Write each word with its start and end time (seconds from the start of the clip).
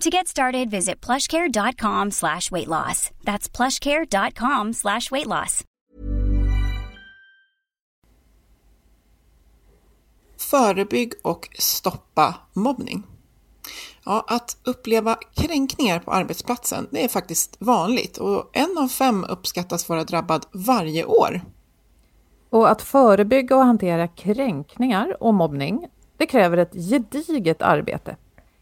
To 0.00 0.10
get 0.10 0.28
started, 0.28 0.70
visit 0.70 1.00
plushcare.com 1.06 2.10
slash 2.10 2.50
weight 2.50 2.68
loss. 2.68 3.10
That's 3.24 3.56
plushcare.com 3.56 4.72
slash 4.72 5.10
weight 5.10 5.26
loss. 5.26 5.64
Förebygg 10.50 11.12
och 11.22 11.48
stoppa 11.58 12.34
mobbning. 12.52 13.02
Ja, 14.04 14.24
att 14.28 14.56
uppleva 14.64 15.18
kränkningar 15.34 15.98
på 15.98 16.10
arbetsplatsen 16.10 16.88
det 16.90 17.04
är 17.04 17.08
faktiskt 17.08 17.56
vanligt 17.58 18.16
och 18.18 18.50
en 18.52 18.78
av 18.78 18.88
fem 18.88 19.24
uppskattas 19.28 19.88
vara 19.88 20.04
drabbad 20.04 20.46
varje 20.52 21.04
år. 21.04 21.40
Och 22.50 22.70
att 22.70 22.82
förebygga 22.82 23.56
och 23.56 23.64
hantera 23.64 24.08
kränkningar 24.08 25.16
och 25.22 25.34
mobbning, 25.34 25.86
det 26.16 26.26
kräver 26.26 26.56
ett 26.56 26.72
gediget 26.72 27.62
arbete. 27.62 28.16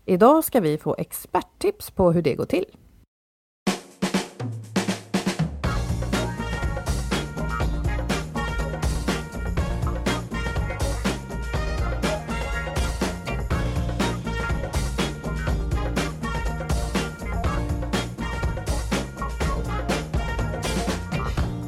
Idag 0.04 0.44
ska 0.44 0.60
vi 0.60 0.78
få 0.78 0.94
experttips 0.98 1.90
på 1.90 2.12
hur 2.12 2.22
det 2.22 2.34
går 2.34 2.44
till. 2.44 2.64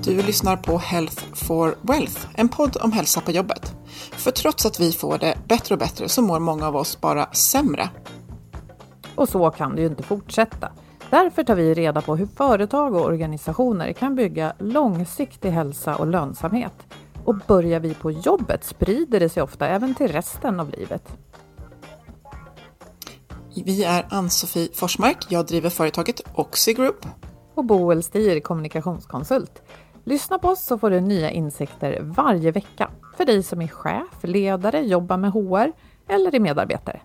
Du 0.04 0.22
lyssnar 0.22 0.56
på 0.56 0.78
Health 0.78 1.24
for 1.34 1.76
Wealth, 1.82 2.26
en 2.34 2.48
podd 2.48 2.76
om 2.76 2.92
hälsa 2.92 3.20
på 3.20 3.30
jobbet. 3.30 3.74
För 4.12 4.30
trots 4.30 4.66
att 4.66 4.80
vi 4.80 4.92
får 4.92 5.18
det 5.18 5.38
bättre 5.48 5.74
och 5.74 5.78
bättre 5.78 6.08
så 6.08 6.22
mår 6.22 6.40
många 6.40 6.68
av 6.68 6.76
oss 6.76 7.00
bara 7.00 7.32
sämre. 7.32 7.90
Och 9.14 9.28
så 9.28 9.50
kan 9.50 9.76
det 9.76 9.82
ju 9.82 9.88
inte 9.88 10.02
fortsätta. 10.02 10.72
Därför 11.10 11.44
tar 11.44 11.54
vi 11.54 11.74
reda 11.74 12.00
på 12.00 12.16
hur 12.16 12.26
företag 12.26 12.94
och 12.94 13.04
organisationer 13.04 13.92
kan 13.92 14.14
bygga 14.14 14.52
långsiktig 14.58 15.50
hälsa 15.50 15.96
och 15.96 16.06
lönsamhet. 16.06 16.86
Och 17.24 17.36
börjar 17.46 17.80
vi 17.80 17.94
på 17.94 18.10
jobbet 18.10 18.64
sprider 18.64 19.20
det 19.20 19.28
sig 19.28 19.42
ofta 19.42 19.66
även 19.66 19.94
till 19.94 20.08
resten 20.08 20.60
av 20.60 20.70
livet. 20.70 21.16
Vi 23.64 23.84
är 23.84 24.06
Ann-Sofie 24.10 24.68
Forsmark, 24.74 25.26
jag 25.28 25.46
driver 25.46 25.70
företaget 25.70 26.20
Oxy 26.34 26.72
Group. 26.72 27.06
Och 27.54 27.64
Boel 27.64 28.02
Stier, 28.02 28.40
kommunikationskonsult. 28.40 29.62
Lyssna 30.04 30.38
på 30.38 30.48
oss 30.48 30.64
så 30.64 30.78
får 30.78 30.90
du 30.90 31.00
nya 31.00 31.30
insikter 31.30 31.98
varje 32.02 32.50
vecka. 32.50 32.90
För 33.16 33.24
dig 33.24 33.42
som 33.42 33.62
är 33.62 33.68
chef, 33.68 34.22
ledare, 34.22 34.80
jobbar 34.80 35.16
med 35.16 35.32
HR 35.32 35.72
eller 36.08 36.34
är 36.34 36.40
medarbetare. 36.40 37.00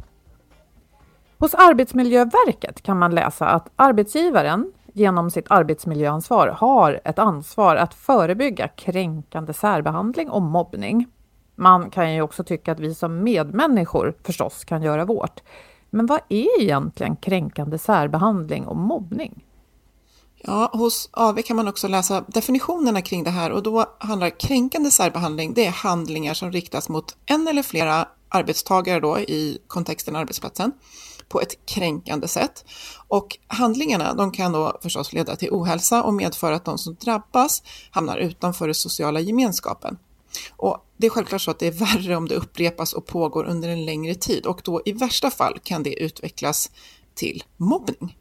Hos 1.42 1.54
Arbetsmiljöverket 1.54 2.82
kan 2.82 3.00
man 3.00 3.16
läsa 3.16 3.48
att 3.48 3.70
arbetsgivaren 3.76 4.74
genom 4.94 5.32
sitt 5.32 5.46
arbetsmiljöansvar 5.50 6.48
har 6.48 7.02
ett 7.06 7.20
ansvar 7.20 7.76
att 7.76 7.94
förebygga 7.94 8.68
kränkande 8.68 9.54
särbehandling 9.54 10.30
och 10.30 10.42
mobbning. 10.42 11.08
Man 11.56 11.90
kan 11.90 12.14
ju 12.14 12.22
också 12.22 12.44
tycka 12.44 12.72
att 12.72 12.80
vi 12.80 12.96
som 12.96 13.24
medmänniskor 13.24 14.16
förstås 14.24 14.64
kan 14.66 14.84
göra 14.84 15.06
vårt. 15.06 15.40
Men 15.90 16.06
vad 16.06 16.20
är 16.30 16.62
egentligen 16.62 17.16
kränkande 17.16 17.78
särbehandling 17.78 18.68
och 18.68 18.78
mobbning? 18.78 19.46
Ja, 20.38 20.70
hos 20.74 21.10
AV 21.12 21.42
kan 21.42 21.56
man 21.56 21.68
också 21.68 21.88
läsa 21.88 22.24
definitionerna 22.28 23.02
kring 23.02 23.24
det 23.24 23.30
här 23.30 23.52
och 23.52 23.64
då 23.64 23.86
handlar 23.98 24.40
kränkande 24.40 24.92
särbehandling, 24.92 25.54
det 25.54 25.66
är 25.66 25.72
handlingar 25.72 26.34
som 26.34 26.52
riktas 26.52 26.90
mot 26.90 27.16
en 27.26 27.48
eller 27.48 27.64
flera 27.64 28.08
arbetstagare 28.30 29.00
då 29.00 29.20
i 29.20 29.58
kontexten 29.68 30.16
arbetsplatsen 30.16 30.72
på 31.30 31.42
ett 31.42 31.66
kränkande 31.66 32.28
sätt. 32.28 32.66
Och 33.08 33.38
handlingarna 33.48 34.14
de 34.14 34.32
kan 34.32 34.52
då 34.52 34.80
förstås 34.82 35.14
leda 35.14 35.36
till 35.36 35.50
ohälsa 35.52 36.04
och 36.04 36.14
medföra 36.14 36.56
att 36.56 36.66
de 36.66 36.78
som 36.78 36.96
drabbas 36.96 37.64
hamnar 37.92 38.18
utanför 38.18 38.68
den 38.68 38.76
sociala 38.76 39.20
gemenskapen. 39.20 39.98
Och 40.58 40.86
det 40.98 41.06
är 41.06 41.12
självklart 41.12 41.42
så 41.42 41.52
att 41.52 41.60
det 41.60 41.68
är 41.68 41.72
värre 41.72 42.16
om 42.16 42.28
det 42.28 42.36
upprepas 42.36 42.94
och 42.94 43.06
pågår 43.06 43.44
under 43.44 43.70
en 43.70 43.86
längre 43.86 44.16
tid 44.16 44.46
och 44.46 44.62
då 44.64 44.82
i 44.86 44.92
värsta 44.92 45.32
fall 45.32 45.60
kan 45.64 45.84
det 45.84 46.04
utvecklas 46.04 46.72
till 47.16 47.44
mobbning. 47.58 48.16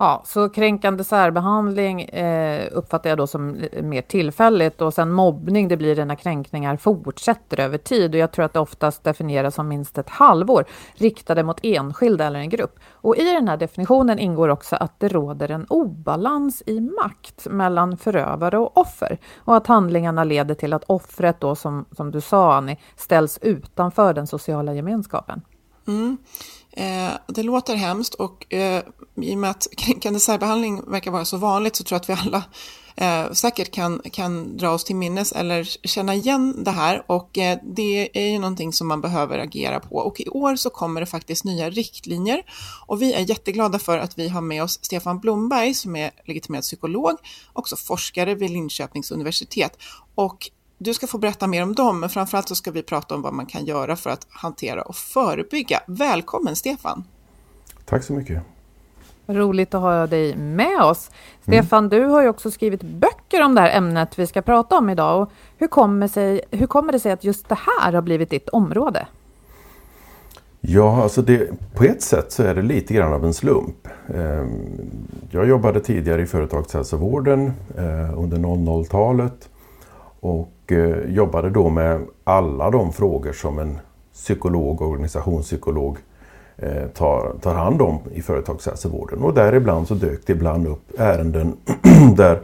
Ja, 0.00 0.22
så 0.26 0.48
kränkande 0.48 1.04
särbehandling 1.04 2.02
eh, 2.02 2.68
uppfattar 2.72 3.10
jag 3.10 3.18
då 3.18 3.26
som 3.26 3.64
mer 3.82 4.02
tillfälligt 4.02 4.80
och 4.80 4.94
sen 4.94 5.12
mobbning, 5.12 5.68
det 5.68 5.76
blir 5.76 5.96
det 5.96 6.04
när 6.04 6.14
kränkningar 6.14 6.76
fortsätter 6.76 7.60
över 7.60 7.78
tid 7.78 8.14
och 8.14 8.20
jag 8.20 8.32
tror 8.32 8.44
att 8.44 8.52
det 8.52 8.60
oftast 8.60 9.04
definieras 9.04 9.54
som 9.54 9.68
minst 9.68 9.98
ett 9.98 10.08
halvår 10.08 10.64
riktade 10.94 11.42
mot 11.42 11.60
enskilda 11.62 12.26
eller 12.26 12.40
en 12.40 12.48
grupp. 12.48 12.78
Och 12.92 13.16
i 13.16 13.24
den 13.24 13.48
här 13.48 13.56
definitionen 13.56 14.18
ingår 14.18 14.48
också 14.48 14.76
att 14.76 15.00
det 15.00 15.08
råder 15.08 15.50
en 15.50 15.66
obalans 15.68 16.62
i 16.66 16.80
makt 16.80 17.46
mellan 17.50 17.96
förövare 17.96 18.58
och 18.58 18.78
offer 18.78 19.18
och 19.38 19.56
att 19.56 19.66
handlingarna 19.66 20.24
leder 20.24 20.54
till 20.54 20.72
att 20.72 20.84
offret 20.86 21.40
då 21.40 21.54
som, 21.54 21.84
som 21.96 22.10
du 22.10 22.20
sa 22.20 22.54
Annie, 22.54 22.76
ställs 22.96 23.38
utanför 23.42 24.14
den 24.14 24.26
sociala 24.26 24.74
gemenskapen. 24.74 25.42
Mm. 25.86 26.16
Eh, 26.78 27.10
det 27.26 27.42
låter 27.42 27.76
hemskt 27.76 28.14
och 28.14 28.54
eh, 28.54 28.82
i 29.22 29.34
och 29.34 29.38
med 29.38 29.50
att 29.50 29.66
kränkande 29.76 30.20
särbehandling 30.20 30.90
verkar 30.90 31.10
vara 31.10 31.24
så 31.24 31.36
vanligt 31.36 31.76
så 31.76 31.84
tror 31.84 31.96
jag 31.96 32.00
att 32.00 32.08
vi 32.08 32.28
alla 32.28 32.44
eh, 32.96 33.32
säkert 33.32 33.70
kan, 33.70 34.00
kan 34.12 34.56
dra 34.56 34.70
oss 34.70 34.84
till 34.84 34.96
minnes 34.96 35.32
eller 35.32 35.64
känna 35.64 36.14
igen 36.14 36.64
det 36.64 36.70
här 36.70 37.02
och 37.06 37.38
eh, 37.38 37.58
det 37.62 38.18
är 38.18 38.30
ju 38.30 38.38
någonting 38.38 38.72
som 38.72 38.88
man 38.88 39.00
behöver 39.00 39.38
agera 39.38 39.80
på. 39.80 39.96
Och 39.96 40.20
i 40.20 40.28
år 40.28 40.56
så 40.56 40.70
kommer 40.70 41.00
det 41.00 41.06
faktiskt 41.06 41.44
nya 41.44 41.70
riktlinjer 41.70 42.42
och 42.86 43.02
vi 43.02 43.12
är 43.12 43.30
jätteglada 43.30 43.78
för 43.78 43.98
att 43.98 44.18
vi 44.18 44.28
har 44.28 44.40
med 44.40 44.62
oss 44.62 44.78
Stefan 44.82 45.20
Blomberg 45.20 45.74
som 45.74 45.96
är 45.96 46.10
legitimerad 46.24 46.62
psykolog, 46.62 47.16
också 47.52 47.76
forskare 47.76 48.34
vid 48.34 48.50
Linköpings 48.50 49.10
universitet. 49.10 49.78
Och 50.14 50.50
du 50.78 50.94
ska 50.94 51.06
få 51.06 51.18
berätta 51.18 51.46
mer 51.46 51.62
om 51.62 51.74
dem, 51.74 52.00
men 52.00 52.08
framförallt 52.08 52.48
så 52.48 52.54
ska 52.54 52.70
vi 52.70 52.82
prata 52.82 53.14
om 53.14 53.22
vad 53.22 53.32
man 53.32 53.46
kan 53.46 53.64
göra 53.64 53.96
för 53.96 54.10
att 54.10 54.26
hantera 54.30 54.82
och 54.82 54.96
förebygga. 54.96 55.80
Välkommen 55.86 56.56
Stefan! 56.56 57.04
Tack 57.84 58.04
så 58.04 58.12
mycket! 58.12 58.42
Roligt 59.26 59.74
att 59.74 59.80
ha 59.80 60.06
dig 60.06 60.36
med 60.36 60.82
oss. 60.82 61.10
Stefan, 61.42 61.84
mm. 61.84 61.88
du 61.98 62.06
har 62.06 62.22
ju 62.22 62.28
också 62.28 62.50
skrivit 62.50 62.82
böcker 62.82 63.42
om 63.42 63.54
det 63.54 63.60
här 63.60 63.76
ämnet 63.76 64.18
vi 64.18 64.26
ska 64.26 64.42
prata 64.42 64.78
om 64.78 64.90
idag. 64.90 65.22
Och 65.22 65.32
hur, 65.56 65.66
kommer 65.66 66.08
sig, 66.08 66.40
hur 66.50 66.66
kommer 66.66 66.92
det 66.92 67.00
sig 67.00 67.12
att 67.12 67.24
just 67.24 67.48
det 67.48 67.58
här 67.80 67.92
har 67.92 68.02
blivit 68.02 68.30
ditt 68.30 68.48
område? 68.48 69.06
Ja, 70.60 71.02
alltså 71.02 71.22
det, 71.22 71.50
på 71.74 71.84
ett 71.84 72.02
sätt 72.02 72.32
så 72.32 72.42
är 72.42 72.54
det 72.54 72.62
lite 72.62 72.94
grann 72.94 73.12
av 73.12 73.24
en 73.24 73.34
slump. 73.34 73.88
Ehm, 74.14 74.50
jag 75.30 75.48
jobbade 75.48 75.80
tidigare 75.80 76.22
i 76.22 76.26
företagshälsovården 76.26 77.52
eh, 77.76 78.18
under 78.18 78.36
00-talet 78.36 79.48
och 80.20 80.72
eh, 80.72 81.10
jobbade 81.10 81.50
då 81.50 81.68
med 81.68 82.06
alla 82.24 82.70
de 82.70 82.92
frågor 82.92 83.32
som 83.32 83.58
en 83.58 83.78
psykolog, 84.12 84.82
organisationspsykolog 84.82 85.98
eh, 86.56 86.86
tar, 86.86 87.32
tar 87.40 87.54
hand 87.54 87.82
om 87.82 87.98
i 88.12 88.22
företagshälsovården. 88.22 89.22
Och 89.22 89.34
däribland 89.34 89.88
så 89.88 89.94
dök 89.94 90.26
det 90.26 90.32
ibland 90.32 90.66
upp 90.66 91.00
ärenden 91.00 91.56
där, 92.16 92.40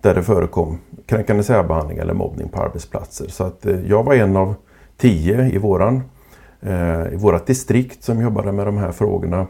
där 0.00 0.14
det 0.14 0.22
förekom 0.22 0.78
kränkande 1.06 1.42
särbehandling 1.42 1.98
eller 1.98 2.14
mobbning 2.14 2.48
på 2.48 2.62
arbetsplatser. 2.62 3.28
Så 3.28 3.44
att 3.44 3.66
eh, 3.66 3.80
jag 3.86 4.02
var 4.02 4.14
en 4.14 4.36
av 4.36 4.54
tio 4.96 5.50
i 5.52 5.58
våran 5.58 6.02
Eh, 6.66 7.12
i 7.12 7.16
vårt 7.16 7.46
distrikt 7.46 8.04
som 8.04 8.22
jobbade 8.22 8.52
med 8.52 8.66
de 8.66 8.76
här 8.76 8.92
frågorna. 8.92 9.46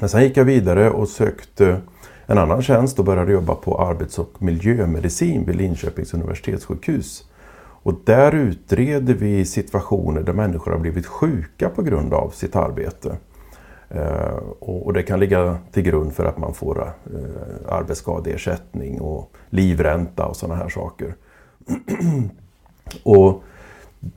Men 0.00 0.08
sen 0.08 0.22
gick 0.22 0.36
jag 0.36 0.44
vidare 0.44 0.90
och 0.90 1.08
sökte 1.08 1.80
en 2.30 2.38
annan 2.38 2.62
tjänst 2.62 2.98
och 2.98 3.04
började 3.04 3.32
jobba 3.32 3.54
på 3.54 3.80
arbets 3.80 4.18
och 4.18 4.42
miljömedicin 4.42 5.44
vid 5.44 5.56
Linköpings 5.56 6.14
universitetssjukhus. 6.14 7.24
Och 7.82 7.94
där 8.04 8.34
utreder 8.34 9.14
vi 9.14 9.44
situationer 9.44 10.22
där 10.22 10.32
människor 10.32 10.72
har 10.72 10.78
blivit 10.78 11.06
sjuka 11.06 11.68
på 11.68 11.82
grund 11.82 12.14
av 12.14 12.30
sitt 12.30 12.56
arbete. 12.56 13.16
Eh, 13.88 14.36
och 14.58 14.92
det 14.92 15.02
kan 15.02 15.20
ligga 15.20 15.58
till 15.72 15.82
grund 15.82 16.12
för 16.12 16.24
att 16.24 16.38
man 16.38 16.54
får 16.54 16.80
eh, 16.82 17.72
arbetsskadeersättning 17.74 19.00
och 19.00 19.32
livränta 19.48 20.26
och 20.26 20.36
sådana 20.36 20.62
här 20.62 20.68
saker. 20.68 21.14
och 23.02 23.42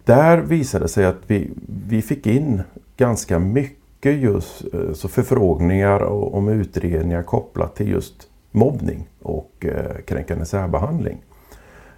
där 0.03 0.37
visade 0.37 0.85
det 0.85 0.89
sig 0.89 1.05
att 1.05 1.21
vi, 1.27 1.51
vi 1.87 2.01
fick 2.01 2.27
in 2.27 2.61
ganska 2.97 3.39
mycket 3.39 3.82
just 4.11 4.73
eh, 4.73 4.93
så 4.93 5.07
förfrågningar 5.07 6.03
om 6.03 6.49
utredningar 6.49 7.23
kopplat 7.23 7.75
till 7.75 7.89
just 7.89 8.27
mobbning 8.51 9.09
och 9.21 9.65
eh, 9.65 10.01
kränkande 10.05 10.45
särbehandling. 10.45 11.17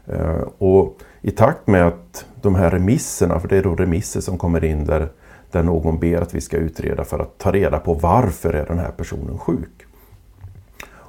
Eh, 0.08 0.42
och 0.58 0.98
I 1.22 1.32
takt 1.32 1.68
med 1.68 1.88
att 1.88 2.26
de 2.42 2.56
här 2.56 2.72
remisserna, 2.72 3.40
för 3.40 3.48
det 3.48 3.58
är 3.58 3.64
då 3.64 3.76
remisser 3.76 4.22
som 4.22 4.38
kommer 4.38 4.64
in 4.64 4.86
där, 4.86 5.12
där 5.52 5.64
någon 5.64 6.00
ber 6.00 6.22
att 6.22 6.34
vi 6.34 6.42
ska 6.42 6.58
utreda 6.58 7.04
för 7.04 7.20
att 7.20 7.38
ta 7.38 7.52
reda 7.52 7.80
på 7.80 7.94
varför 7.94 8.54
är 8.54 8.66
den 8.66 8.80
här 8.80 8.92
personen 8.92 9.38
sjuk. 9.38 9.86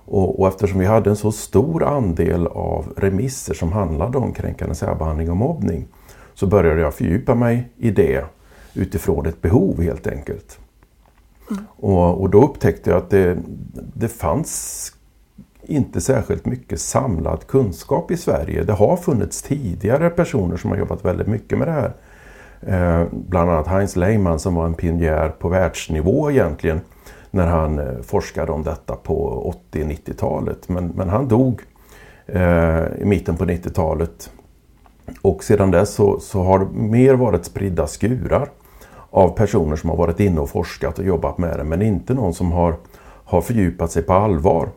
Och, 0.09 0.41
och 0.41 0.49
eftersom 0.49 0.81
vi 0.81 0.87
hade 0.87 1.11
en 1.11 1.17
så 1.17 1.33
stor 1.33 1.85
andel 1.85 2.47
av 2.47 2.93
remisser 2.97 3.55
som 3.55 3.73
handlade 3.73 4.19
om 4.19 4.33
kränkande 4.33 4.75
särbehandling 4.75 5.31
och 5.31 5.37
mobbning 5.37 5.87
så 6.35 6.47
började 6.47 6.81
jag 6.81 6.95
fördjupa 6.95 7.35
mig 7.35 7.69
i 7.77 7.91
det 7.91 8.25
utifrån 8.75 9.27
ett 9.27 9.43
behov 9.43 9.83
helt 9.83 10.07
enkelt. 10.07 10.59
Mm. 11.51 11.65
Och, 11.77 12.21
och, 12.21 12.31
då 12.31 12.45
upptäckte 12.45 12.91
jag 12.91 12.97
att 12.97 13.11
det, 13.11 13.39
det 13.95 14.09
fanns 14.09 14.93
inte 15.63 16.01
särskilt 16.01 16.47
mycket 16.47 16.81
samlad 16.81 17.47
kunskap 17.47 18.11
i 18.11 18.17
Sverige. 18.17 18.63
Det 18.65 18.73
har 18.73 18.97
funnits 18.97 19.43
tidigare 19.43 20.11
personer 20.11 20.57
som 20.57 20.71
har 20.71 20.79
jobbat 20.79 21.05
väldigt 21.05 21.27
mycket 21.27 21.59
med 21.59 21.69
det 21.69 21.73
här. 21.73 21.93
Eh, 22.61 23.07
bland 23.13 23.51
annat 23.51 23.67
Heinz 23.67 23.97
Lehmann 23.97 24.39
som 24.39 24.55
var 24.55 24.67
en 24.67 24.75
pionjär 24.75 25.29
på 25.29 25.49
världsnivå 25.49 26.31
egentligen 26.31 26.81
när 27.31 27.47
han 27.47 27.79
eh, 27.79 28.03
forskade 28.03 28.53
om 28.53 28.63
detta 28.63 28.97
på 28.97 29.55
80-90-talet. 29.73 30.69
Men, 30.69 30.89
men 30.89 31.09
han 31.09 31.29
dog 31.29 31.63
eh, 32.27 32.85
i 32.99 33.05
mitten 33.05 33.37
på 33.37 33.45
90-talet 33.45 34.31
och 35.23 35.45
sedan 35.45 35.71
dess 35.71 35.95
så, 35.95 36.21
så 36.21 36.43
har 36.43 36.59
det 36.59 36.67
mer 36.73 37.15
varit 37.15 37.45
spridda 37.45 37.87
skurar 37.87 38.49
av 39.11 39.29
personer 39.29 39.77
som 39.77 39.91
har 39.91 39.97
varit 39.97 40.21
inne 40.21 40.41
och 40.41 40.51
forskat 40.51 40.99
och 40.99 41.05
jobbat 41.05 41.39
med 41.39 41.59
det 41.59 41.65
men 41.65 41.83
inte 41.83 42.15
någon 42.15 42.35
som 42.35 42.53
har, 42.53 42.77
har 43.25 43.41
fördjupat 43.41 43.93
sig 43.93 44.03
på 44.03 44.13
allvar. 44.13 44.69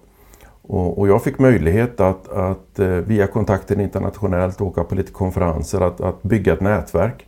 Och, 0.62 1.00
och 1.00 1.08
jag 1.08 1.24
fick 1.24 1.40
möjlighet 1.40 2.00
att, 2.00 2.28
att 2.28 2.80
eh, 2.80 2.88
via 2.88 3.28
kontakten 3.28 3.80
internationellt 3.80 4.62
åka 4.62 4.84
på 4.84 4.96
lite 4.96 5.12
konferenser 5.12 5.82
att, 5.82 6.02
att 6.02 6.24
bygga 6.24 6.54
ett 6.54 6.62
nätverk 6.62 7.26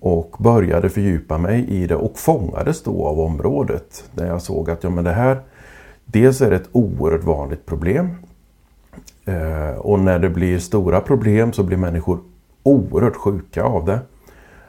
och 0.00 0.36
började 0.38 0.88
fördjupa 0.88 1.38
mig 1.38 1.68
i 1.68 1.86
det 1.86 1.96
och 1.96 2.18
fångades 2.18 2.82
då 2.82 3.06
av 3.06 3.20
området 3.20 4.04
där 4.14 4.26
jag 4.26 4.42
såg 4.42 4.70
att 4.70 4.84
ja, 4.84 4.90
men 4.90 5.04
det 5.04 5.12
här 5.12 5.40
dels 6.04 6.40
är 6.40 6.50
det 6.50 6.56
ett 6.56 6.68
oerhört 6.72 7.24
vanligt 7.24 7.66
problem 7.66 8.16
eh, 9.24 9.78
och 9.78 10.00
när 10.00 10.18
det 10.18 10.30
blir 10.30 10.58
stora 10.58 11.00
problem 11.00 11.52
så 11.52 11.62
blir 11.62 11.76
människor 11.76 12.18
oerhört 12.62 13.16
sjuka 13.16 13.64
av 13.64 13.84
det. 13.84 14.00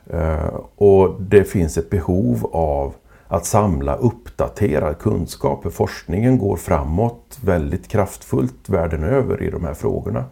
Eh, 0.10 0.60
och 0.76 1.22
det 1.22 1.44
finns 1.44 1.78
ett 1.78 1.90
behov 1.90 2.50
av 2.52 2.94
att 3.28 3.46
samla 3.46 3.96
uppdaterad 3.96 5.00
kunskap. 5.00 5.64
För 5.64 5.70
forskningen 5.70 6.38
går 6.38 6.56
framåt 6.56 7.40
väldigt 7.44 7.88
kraftfullt 7.88 8.70
världen 8.70 9.04
över 9.04 9.44
i 9.44 9.50
de 9.50 9.64
här 9.64 9.74
frågorna. 9.74 10.26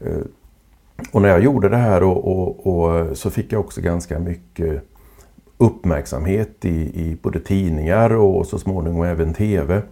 Eh, 0.00 0.22
och 1.12 1.22
när 1.22 1.28
jag 1.28 1.42
gjorde 1.42 1.68
det 1.68 1.76
här 1.76 2.02
och, 2.02 2.26
och, 2.26 2.66
och, 2.66 3.16
så 3.16 3.30
fick 3.30 3.52
jag 3.52 3.60
också 3.60 3.80
ganska 3.80 4.18
mycket 4.18 4.82
uppmärksamhet 5.58 6.64
i, 6.64 7.00
i 7.02 7.18
både 7.22 7.40
tidningar 7.40 8.14
och 8.14 8.46
så 8.46 8.58
småningom 8.58 9.04
även 9.04 9.34
TV. 9.34 9.82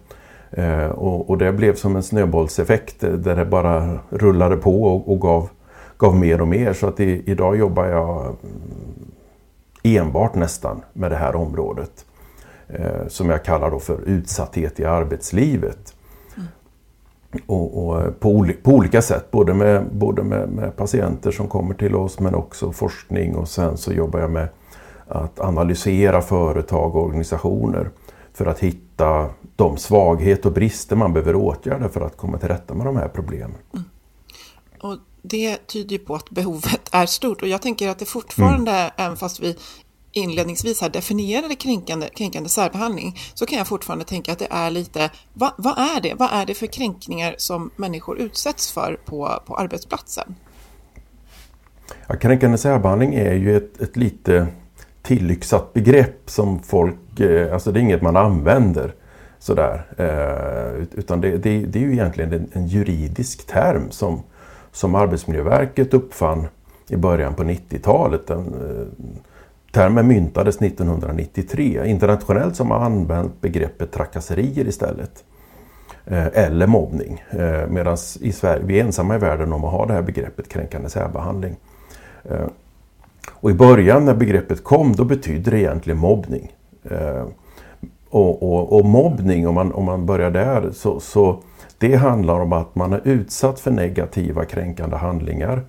Eh, 0.51 0.85
och, 0.85 1.29
och, 1.29 1.37
det 1.37 1.51
blev 1.51 1.75
som 1.75 1.95
en 1.95 2.03
snöbollseffekt 2.03 3.03
eh, 3.03 3.11
där 3.11 3.35
det 3.35 3.45
bara 3.45 3.99
rullade 4.09 4.57
på 4.57 4.83
och, 4.83 5.11
och 5.11 5.21
gav, 5.21 5.49
gav 5.97 6.15
mer 6.15 6.41
och 6.41 6.47
mer. 6.47 6.73
Så 6.73 6.87
att 6.87 6.99
i, 6.99 7.23
idag 7.25 7.57
jobbar 7.57 7.85
jag 7.85 8.35
enbart 9.83 10.35
nästan 10.35 10.81
med 10.93 11.11
det 11.11 11.17
här 11.17 11.35
området. 11.35 12.05
Eh, 12.69 13.07
som 13.07 13.29
jag 13.29 13.43
kallar 13.43 13.71
då 13.71 13.79
för 13.79 14.01
utsatthet 14.01 14.79
i 14.79 14.85
arbetslivet. 14.85 15.95
Mm. 16.35 16.47
Och, 17.45 17.87
och 17.87 18.19
på, 18.19 18.29
oli, 18.29 18.53
på, 18.53 18.71
olika 18.71 19.01
sätt, 19.01 19.31
både, 19.31 19.53
med, 19.53 19.85
både 19.91 20.23
med, 20.23 20.49
med, 20.49 20.75
patienter 20.75 21.31
som 21.31 21.47
kommer 21.47 21.73
till 21.73 21.95
oss 21.95 22.19
men 22.19 22.35
också 22.35 22.71
forskning 22.71 23.35
och 23.35 23.47
sen 23.47 23.77
så 23.77 23.93
jobbar 23.93 24.19
jag 24.19 24.31
med 24.31 24.47
att 25.07 25.39
analysera 25.39 26.21
företag 26.21 26.95
och 26.95 27.03
organisationer 27.03 27.89
för 28.33 28.45
att 28.45 28.59
hitta 28.59 29.29
de 29.55 29.77
svagheter 29.77 30.49
och 30.49 30.55
brister 30.55 30.95
man 30.95 31.13
behöver 31.13 31.35
åtgärda 31.35 31.89
för 31.89 32.01
att 32.01 32.17
komma 32.17 32.37
till 32.37 32.47
rätta 32.47 32.73
med 32.73 32.85
de 32.85 32.97
här 32.97 33.07
problemen. 33.07 33.57
Mm. 33.73 33.85
Och 34.81 34.97
det 35.27 35.67
tyder 35.67 35.97
på 35.97 36.15
att 36.15 36.29
behovet 36.29 36.81
är 36.91 37.05
stort 37.05 37.41
och 37.41 37.47
jag 37.47 37.61
tänker 37.61 37.89
att 37.89 37.99
det 37.99 38.05
fortfarande, 38.05 38.71
mm. 38.71 38.91
även 38.97 39.17
fast 39.17 39.39
vi 39.39 39.55
inledningsvis 40.11 40.81
här 40.81 40.89
definierade 40.89 41.55
kränkande, 41.55 42.09
kränkande 42.09 42.49
särbehandling, 42.49 43.19
så 43.33 43.45
kan 43.45 43.57
jag 43.57 43.67
fortfarande 43.67 44.05
tänka 44.05 44.31
att 44.31 44.39
det 44.39 44.47
är 44.49 44.71
lite, 44.71 45.11
va, 45.33 45.53
vad 45.57 45.77
är 45.77 46.01
det? 46.01 46.13
Vad 46.13 46.29
är 46.31 46.45
det 46.45 46.53
för 46.53 46.67
kränkningar 46.67 47.35
som 47.37 47.71
människor 47.75 48.19
utsätts 48.19 48.71
för 48.71 48.99
på, 49.05 49.41
på 49.45 49.55
arbetsplatsen? 49.55 50.35
Ja, 52.07 52.15
kränkande 52.15 52.57
särbehandling 52.57 53.15
är 53.15 53.33
ju 53.33 53.57
ett, 53.57 53.81
ett 53.81 53.97
lite 53.97 54.47
tillyxat 55.01 55.73
begrepp 55.73 56.29
som 56.29 56.63
folk, 56.63 57.19
eh, 57.19 57.53
alltså 57.53 57.71
det 57.71 57.79
är 57.79 57.81
inget 57.81 58.01
man 58.01 58.15
använder 58.15 58.93
sådär. 59.39 59.85
Eh, 59.97 60.99
utan 60.99 61.21
det, 61.21 61.37
det, 61.37 61.65
det, 61.65 61.79
är 61.79 61.83
ju 61.83 61.91
egentligen 61.91 62.33
en, 62.33 62.49
en, 62.53 62.67
juridisk 62.67 63.47
term 63.47 63.91
som, 63.91 64.23
som 64.77 64.95
Arbetsmiljöverket 64.95 65.93
uppfann 65.93 66.47
i 66.89 66.95
början 66.95 67.33
på 67.33 67.43
90-talet. 67.43 68.27
Den, 68.27 68.39
eh, 68.39 69.05
termen 69.71 70.07
myntades 70.07 70.59
1993. 70.61 71.85
Internationellt 71.85 72.55
som 72.55 72.71
har 72.71 72.77
använt 72.77 73.41
begreppet 73.41 73.91
trakasserier 73.91 74.67
istället. 74.67 75.23
Eh, 76.05 76.27
eller 76.33 76.67
mobbning. 76.67 77.23
Eh, 77.29 77.67
Medan 77.69 77.97
i 78.21 78.31
Sverige, 78.31 78.63
vi 78.65 78.79
är 78.79 78.83
ensamma 78.83 79.15
i 79.15 79.17
världen 79.17 79.53
om 79.53 79.63
att 79.63 79.71
ha 79.71 79.85
det 79.85 79.93
här 79.93 80.01
begreppet 80.01 80.49
kränkande 80.49 80.89
särbehandling. 80.89 81.55
Eh, 82.23 82.47
och 83.33 83.51
i 83.51 83.53
början 83.53 84.05
när 84.05 84.13
begreppet 84.13 84.63
kom 84.63 84.95
då 84.95 85.05
betydde 85.05 85.51
det 85.51 85.59
egentligen 85.59 85.99
mobbning. 85.99 86.53
Eh, 86.83 87.25
och, 88.09 88.43
och, 88.43 88.77
och, 88.79 88.85
mobbning, 88.85 89.47
om 89.47 89.55
man, 89.55 89.71
om 89.71 89.85
man 89.85 90.05
börjar 90.05 90.31
där, 90.31 90.71
så, 90.71 90.99
så 90.99 91.39
det 91.77 91.95
handlar 91.95 92.39
om 92.39 92.53
att 92.53 92.75
man 92.75 92.93
är 92.93 93.01
utsatt 93.03 93.59
för 93.59 93.71
negativa 93.71 94.45
kränkande 94.45 94.95
handlingar 94.95 95.63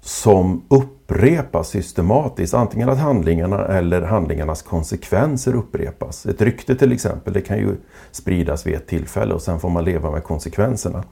som 0.00 0.62
upprepas 0.68 1.68
systematiskt. 1.68 2.54
Antingen 2.54 2.88
att 2.88 2.98
handlingarna 2.98 3.64
eller 3.66 4.02
handlingarnas 4.02 4.62
konsekvenser 4.62 5.54
upprepas. 5.54 6.26
Ett 6.26 6.42
rykte 6.42 6.74
till 6.74 6.92
exempel, 6.92 7.32
det 7.32 7.40
kan 7.40 7.58
ju 7.58 7.76
spridas 8.10 8.66
vid 8.66 8.74
ett 8.74 8.86
tillfälle 8.86 9.34
och 9.34 9.42
sen 9.42 9.60
får 9.60 9.70
man 9.70 9.84
leva 9.84 10.10
med 10.10 10.24
konsekvenserna. 10.24 11.04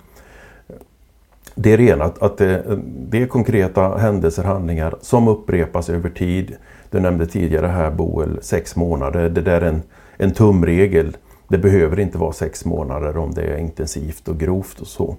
Det 1.54 1.72
är 1.72 1.76
rena 1.76 2.04
att, 2.04 2.22
att 2.22 2.38
det, 2.38 2.78
det 2.84 3.22
är 3.22 3.26
konkreta 3.26 3.96
händelser, 3.96 4.44
handlingar 4.44 4.94
som 5.00 5.28
upprepas 5.28 5.90
över 5.90 6.10
tid. 6.10 6.56
Du 6.90 7.00
nämnde 7.00 7.26
tidigare 7.26 7.66
här 7.66 7.90
Boel, 7.90 8.38
sex 8.42 8.76
månader. 8.76 9.28
Det 9.28 9.40
där 9.40 9.60
är 9.60 9.68
en 9.68 9.82
en 10.18 10.32
tumregel. 10.32 11.16
Det 11.48 11.58
behöver 11.58 12.00
inte 12.00 12.18
vara 12.18 12.32
sex 12.32 12.64
månader 12.64 13.16
om 13.16 13.34
det 13.34 13.42
är 13.42 13.56
intensivt 13.56 14.28
och 14.28 14.38
grovt 14.38 14.80
och 14.80 14.86
så. 14.86 15.16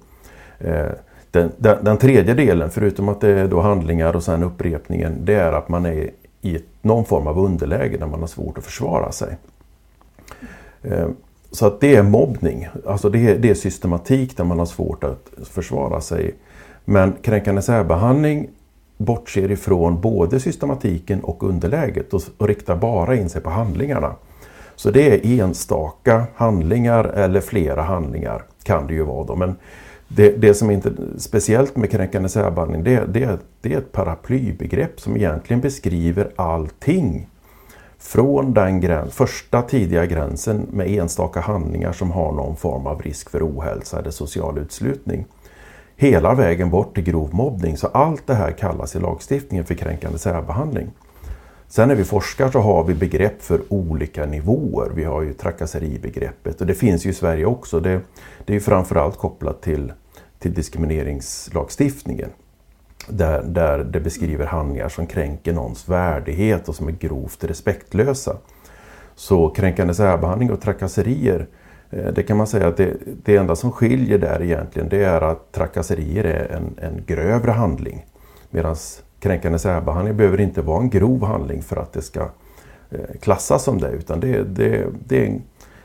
Eh, 0.60 0.88
den, 1.32 1.52
den, 1.58 1.84
den, 1.84 1.98
tredje 1.98 2.34
delen, 2.34 2.70
förutom 2.70 3.10
att 3.10 3.22
det 3.22 3.30
är 3.30 3.48
då 3.48 3.62
handlingar 3.62 4.16
och 4.16 4.24
sen 4.24 4.44
upprepningen, 4.44 5.26
det 5.26 5.34
är 5.34 5.52
att 5.52 5.70
man 5.70 5.86
är 5.86 6.10
i 6.42 6.60
någon 6.82 7.06
form 7.06 7.28
av 7.28 7.40
underläge 7.40 7.98
när 8.00 8.08
man 8.08 8.20
har 8.20 8.28
svårt 8.28 8.58
att 8.58 8.64
försvara 8.64 9.12
sig. 9.12 9.38
Eh, 10.82 11.08
så 11.52 11.66
att 11.66 11.80
det 11.80 11.96
är 11.96 12.04
mobbning, 12.04 12.68
alltså 12.88 13.10
det 13.10 13.28
är, 13.28 13.38
det 13.38 13.50
är 13.50 13.54
systematik 13.54 14.38
där 14.38 14.44
man 14.44 14.60
har 14.60 14.66
svårt 14.66 15.04
att 15.04 15.30
försvara 15.44 16.02
sig. 16.02 16.36
Men 16.86 17.14
kränkande 17.22 17.62
särbehandling 17.62 18.50
bortser 18.98 19.52
ifrån 19.52 20.02
både 20.02 20.40
systematiken 20.40 21.24
och 21.24 21.44
underläget 21.44 22.14
och, 22.14 22.22
och 22.38 22.48
riktar 22.48 22.76
bara 22.76 23.16
in 23.16 23.30
sig 23.30 23.42
på 23.42 23.50
handlingarna. 23.50 24.16
Så 24.80 24.92
det 24.92 25.14
är 25.14 25.42
enstaka 25.42 26.26
handlingar 26.36 27.04
eller 27.04 27.42
flera 27.42 27.82
handlingar 27.82 28.44
kan 28.64 28.88
det 28.88 28.94
ju 28.94 29.04
vara 29.04 29.26
då. 29.26 29.36
Men 29.36 29.56
det, 30.08 30.30
det 30.30 30.54
som 30.54 30.70
är 30.70 30.74
inte 30.74 30.92
speciellt 31.18 31.76
med 31.76 31.92
kränkande 31.92 32.30
särbehandling 32.30 32.84
det, 32.84 33.06
det, 33.06 33.40
det 33.62 33.74
är 33.74 33.78
ett 33.78 33.92
paraplybegrepp 33.92 35.00
som 35.00 35.16
egentligen 35.16 35.62
beskriver 35.62 36.32
allting. 36.36 37.30
Från 37.98 38.54
den 38.54 38.82
gräns, 38.82 39.14
första 39.14 39.62
tidiga 39.62 40.06
gränsen 40.06 40.68
med 40.72 40.88
enstaka 40.88 41.40
handlingar 41.40 41.92
som 41.92 42.12
har 42.12 42.32
någon 42.32 42.56
form 42.56 42.88
av 42.88 43.02
risk 43.02 43.30
för 43.30 43.48
ohälsa 43.48 44.00
eller 44.00 44.12
social 44.12 44.58
utslutning. 44.58 45.26
Hela 45.96 46.34
vägen 46.34 46.70
bort 46.70 46.96
till 46.96 47.04
grov 47.04 47.34
mobbning. 47.34 47.78
Så 47.78 47.88
allt 47.88 48.28
det 48.28 48.36
här 48.36 48.52
kallas 48.52 48.96
i 48.96 49.00
lagstiftningen 49.00 49.66
för 49.66 49.74
kränkande 49.74 50.18
särbehandling. 50.18 50.92
Sen 51.72 51.88
när 51.88 51.96
vi 51.96 52.04
forskar 52.04 52.52
så 52.52 52.60
har 52.60 52.84
vi 52.84 52.94
begrepp 52.94 53.42
för 53.42 53.62
olika 53.70 54.26
nivåer. 54.26 54.92
Vi 54.96 55.04
har 55.04 55.22
ju 55.22 55.34
trakasseribegreppet 55.34 56.62
och 56.62 56.68
det 56.68 56.74
finns 56.74 57.06
ju 57.06 57.10
i 57.10 57.14
Sverige 57.14 57.46
också. 57.46 57.80
Det, 57.80 58.02
det 58.46 58.56
är 58.56 58.60
framförallt 58.60 59.18
kopplat 59.18 59.62
till, 59.62 59.94
till 60.40 60.54
diskrimineringslagstiftningen. 60.54 62.30
Där, 63.10 63.44
där 63.44 63.78
det 63.78 64.00
beskriver 64.00 64.46
handlingar 64.46 64.90
som 64.90 65.08
kränker 65.08 65.54
någons 65.54 65.90
värdighet 65.90 66.70
och 66.70 66.76
som 66.76 66.88
är 66.88 66.92
grovt 66.92 67.44
respektlösa. 67.44 68.38
Så 69.16 69.50
kränkande 69.50 69.94
särbehandling 69.94 70.52
och 70.52 70.62
trakasserier, 70.62 71.48
eh, 71.90 72.14
det 72.14 72.24
kan 72.24 72.38
man 72.38 72.48
säga 72.48 72.68
att 72.68 72.78
det, 72.78 72.94
det 73.24 73.36
enda 73.36 73.56
som 73.56 73.72
skiljer 73.72 74.18
där 74.18 74.42
egentligen 74.42 74.90
det 74.90 75.04
är 75.04 75.22
att 75.22 75.52
trakasserier 75.52 76.24
är 76.24 76.56
en, 76.56 76.86
en 76.86 77.04
grövre 77.06 77.52
handling. 77.52 78.06
Medan 78.50 78.76
kränkande 79.20 79.60
särbehandling 79.60 80.18
behöver 80.18 80.42
inte 80.42 80.62
vara 80.62 80.82
en 80.82 80.90
grov 80.90 81.24
handling 81.24 81.62
för 81.62 81.76
att 81.76 81.94
det 81.94 82.02
ska 82.02 82.22
eh, 82.90 83.00
klassas 83.22 83.64
som 83.64 83.78
det 83.78 83.90
utan 83.90 84.20
det, 84.20 84.44
det, 84.44 84.86
det 85.08 85.28
är 85.28 85.42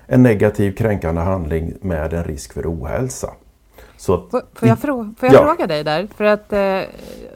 en 0.07 0.23
negativ 0.23 0.73
kränkande 0.73 1.21
handling 1.21 1.75
med 1.81 2.12
en 2.12 2.25
risk 2.25 2.53
för 2.53 2.75
ohälsa. 2.75 3.31
Så 3.97 4.14
att, 4.14 4.31
får, 4.31 4.43
får 4.55 4.69
jag, 4.69 4.79
frå, 4.79 5.14
får 5.19 5.29
jag 5.29 5.35
ja. 5.35 5.45
fråga 5.45 5.67
dig 5.67 5.85
där? 5.85 6.09
För 6.17 6.25
att 6.25 6.53
eh, 6.53 6.81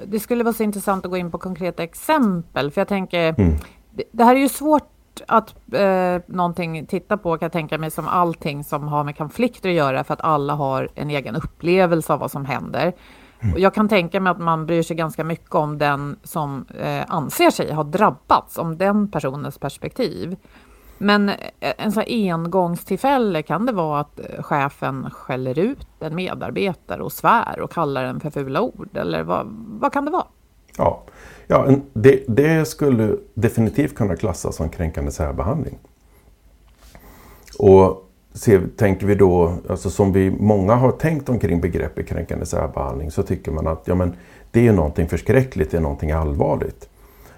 det 0.07 0.21
skulle 0.21 0.45
vara 0.45 0.55
så 0.55 0.63
intressant 0.63 1.05
att 1.05 1.11
gå 1.11 1.17
in 1.17 1.31
på 1.31 1.39
konkreta 1.39 1.83
exempel. 1.83 2.71
För 2.71 2.81
jag 2.81 2.89
tänker, 2.89 3.35
mm. 3.39 3.57
det, 3.91 4.05
det, 4.13 4.25
här 4.25 4.35
är 4.37 4.41
ju 4.41 4.49
svårt 4.49 4.91
att 5.27 5.55
eh, 5.73 6.23
någonting 6.27 6.87
titta 6.87 7.17
på 7.17 7.39
kan 7.39 7.47
jag 7.47 7.53
tänka 7.53 7.79
mig 7.79 7.91
som 7.91 8.09
allting 8.09 8.65
som 8.65 8.89
har 8.89 9.05
med 9.05 9.17
konflikter 9.17 9.69
att 9.69 9.75
göra 9.75 10.05
för 10.05 10.15
att 10.15 10.21
alla 10.21 10.55
har 10.55 10.89
en 10.95 11.11
egen 11.11 11.37
upplevelse 11.37 12.13
av 12.13 12.21
vad 12.21 12.31
som 12.31 12.45
händer. 12.45 12.93
Mm. 13.41 13.61
Jag 13.61 13.75
kan 13.75 13.89
tänka 13.89 14.21
mig 14.21 14.31
att 14.31 14.39
man 14.39 14.67
bryr 14.67 14.83
sig 14.83 14.97
ganska 14.97 15.25
mycket 15.25 15.55
om 15.55 15.79
den 15.79 16.17
som 16.23 16.67
eh, 16.81 17.05
anser 17.09 17.51
sig 17.51 17.73
ha 17.73 17.83
drabbats, 17.83 18.59
om 18.59 18.79
den 18.79 19.11
personens 19.11 19.59
perspektiv. 19.59 20.37
Men 20.99 21.29
eh, 21.29 21.35
en 21.61 21.93
sån 21.93 22.05
engångstillfälle 22.07 23.43
kan 23.43 23.67
det 23.67 23.73
vara 23.73 24.01
att 24.01 24.21
eh, 24.21 24.43
chefen 24.43 25.11
skäller 25.11 25.59
ut 25.59 25.87
en 26.01 26.15
medarbetare 26.15 27.03
och 27.03 27.13
svär 27.13 27.61
och 27.61 27.73
kallar 27.73 28.05
den 28.05 28.21
för 28.21 28.31
fula 28.31 28.61
ord? 28.61 28.97
Eller 28.97 29.23
vad, 29.23 29.47
vad 29.81 29.93
kan 29.93 30.05
det 30.05 30.11
vara? 30.11 30.27
Ja, 30.77 31.03
ja 31.47 31.69
det, 31.93 32.25
det 32.29 32.69
skulle 32.69 33.17
definitivt 33.35 33.95
kunna 33.95 34.17
klassas 34.17 34.57
som 34.57 34.69
kränkande 34.69 35.11
särbehandling. 35.11 35.79
Och 37.59 38.08
ser, 38.39 38.63
tänker 38.77 39.07
vi 39.07 39.15
då, 39.15 39.53
alltså 39.69 39.91
som 39.91 40.13
vi 40.13 40.31
många 40.31 40.75
har 40.75 40.93
tänkt 40.93 41.29
omkring 41.29 41.61
begreppet 41.61 42.07
kränkande 42.07 42.47
särbehandling, 42.47 43.11
så 43.11 43.23
tycker 43.23 43.53
man 43.53 43.67
att 43.67 43.83
ja, 43.85 43.95
men, 43.95 44.13
det 44.51 44.67
är 44.67 44.73
någonting 44.73 45.09
förskräckligt, 45.09 45.71
det 45.71 45.77
är 45.77 45.81
någonting 45.81 46.11
allvarligt. 46.11 46.89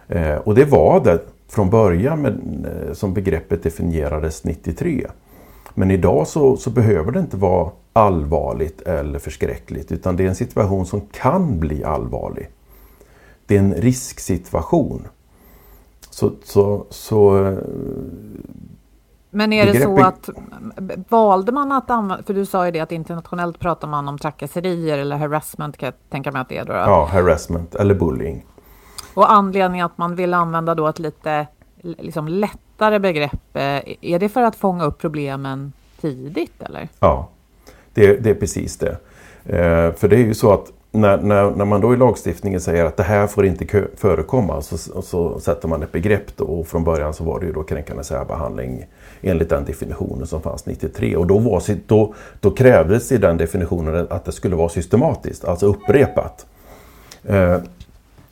Eh, 0.09 0.35
och 0.35 0.54
det 0.54 0.64
var 0.64 1.04
det 1.04 1.21
från 1.49 1.71
början 1.71 2.23
med, 2.23 2.33
eh, 2.33 2.92
som 2.92 3.14
begreppet 3.14 3.62
definierades 3.62 4.45
93. 4.45 5.07
Men 5.75 5.90
idag 5.90 6.26
så, 6.26 6.57
så, 6.57 6.71
behöver 6.71 7.12
det 7.12 7.21
inte 7.21 7.37
vara 7.37 7.71
allvarligt 7.92 8.80
eller 8.83 9.19
förskräckligt 9.19 9.92
utan 9.92 10.16
det 10.16 10.25
är 10.25 10.28
en 10.28 10.35
situation 10.35 10.87
som 10.87 11.00
kan 11.00 11.61
bli 11.61 11.85
allvarlig. 11.85 12.49
Det 13.47 13.57
är 13.57 13.59
en 13.59 13.75
risksituation. 13.75 15.09
Så, 16.11 16.33
så, 16.45 16.87
så 16.90 17.47
eh, 17.47 17.59
men 19.31 19.53
är 19.53 19.67
det 19.67 19.81
så 19.81 20.01
att 20.01 20.29
valde 21.09 21.53
man 21.53 21.73
att 21.73 21.91
använda, 21.91 22.25
för 22.25 22.35
du 22.35 22.47
sa 22.47 22.67
ju 22.67 22.71
det 22.71 22.81
att 22.81 22.93
internationellt 22.93 23.59
pratar 23.59 23.89
man 23.89 24.09
om 24.09 24.19
trakasserier 24.19 24.99
eller 24.99 25.17
harassment 25.17 25.77
kan 25.77 25.87
jag 25.87 25.95
tänka 26.11 26.33
mig 26.33 26.43
att 26.43 26.49
det 26.49 26.57
är 26.57 26.65
då? 26.65 26.73
Ja, 26.73 27.09
harassment 27.13 27.75
eller 27.75 27.95
bullying. 27.95 28.47
Och 29.15 29.33
anledningen 29.33 29.87
att 29.87 29.99
man 29.99 30.15
vill 30.15 30.35
använda 30.35 30.75
då 30.75 30.87
ett 30.87 30.99
lite 30.99 31.47
liksom 31.83 32.29
lättare 32.29 32.99
begrepp, 32.99 33.57
eh, 33.57 33.83
är 34.01 34.19
det 34.19 34.29
för 34.29 34.43
att 34.43 34.57
fånga 34.57 34.85
upp 34.85 34.99
problemen 34.99 35.73
tidigt 36.01 36.63
eller? 36.63 36.89
Ja, 37.01 37.29
det, 37.95 38.17
det 38.17 38.31
är 38.31 38.35
precis 38.35 38.79
det. 38.79 38.97
Eh, 39.45 39.95
för 39.95 40.09
det 40.09 40.17
är 40.17 40.25
ju 40.25 40.35
så 40.35 40.53
att 40.53 40.73
när, 40.93 41.19
när, 41.19 41.51
när, 41.51 41.65
man 41.65 41.81
då 41.81 41.95
i 41.95 41.97
lagstiftningen 41.97 42.61
säger 42.61 42.85
att 42.85 42.97
det 42.97 43.03
här 43.03 43.27
får 43.27 43.47
inte 43.47 43.87
förekomma 43.97 44.63
så, 44.63 45.03
så 45.03 45.41
sätter 45.41 45.69
man 45.69 45.83
ett 45.83 45.93
begrepp 45.93 46.37
då 46.37 46.45
och 46.45 46.67
från 46.67 46.85
början 46.85 47.15
så 47.15 47.25
var 47.25 47.41
det 47.41 47.47
ju 47.47 47.53
då 47.53 47.63
kränkande 47.63 48.05
särbehandling 48.05 48.87
enligt 49.23 49.49
den 49.49 49.65
definitionen 49.65 50.27
som 50.27 50.43
fanns 50.43 50.67
93 50.67 51.17
och 51.17 51.27
då, 51.27 51.39
var, 51.39 51.62
då, 51.87 52.15
då 52.41 52.50
krävdes 52.50 53.12
i 53.12 53.19
den 53.19 53.37
definitionen 53.37 54.07
att 54.11 54.25
det 54.25 54.33
skulle 54.33 54.57
vara 54.57 54.69
systematiskt, 54.69 55.45
alltså 55.45 55.67
upprepat. 55.67 56.47
Eh, 57.25 57.59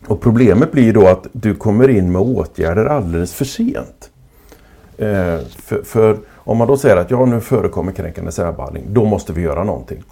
och 0.06 0.20
problemet 0.20 0.72
blir 0.72 0.92
då 0.92 1.06
att 1.06 1.26
du 1.32 1.54
kommer 1.54 1.88
in 1.88 2.12
med 2.12 2.20
åtgärder 2.20 2.84
alldeles 2.84 3.34
för 3.34 3.44
sent. 3.44 4.10
Eh, 4.98 5.38
för, 5.56 5.82
för, 5.84 6.18
om 6.34 6.56
man 6.56 6.68
då 6.68 6.76
säger 6.76 6.96
att 6.96 7.10
ja, 7.10 7.24
nu 7.24 7.40
förekommer 7.40 7.92
kränkande 7.92 8.32
särbehandling, 8.32 8.84
då 8.88 9.04
måste 9.04 9.32
vi 9.32 9.42
göra 9.42 9.64
någonting. 9.64 10.02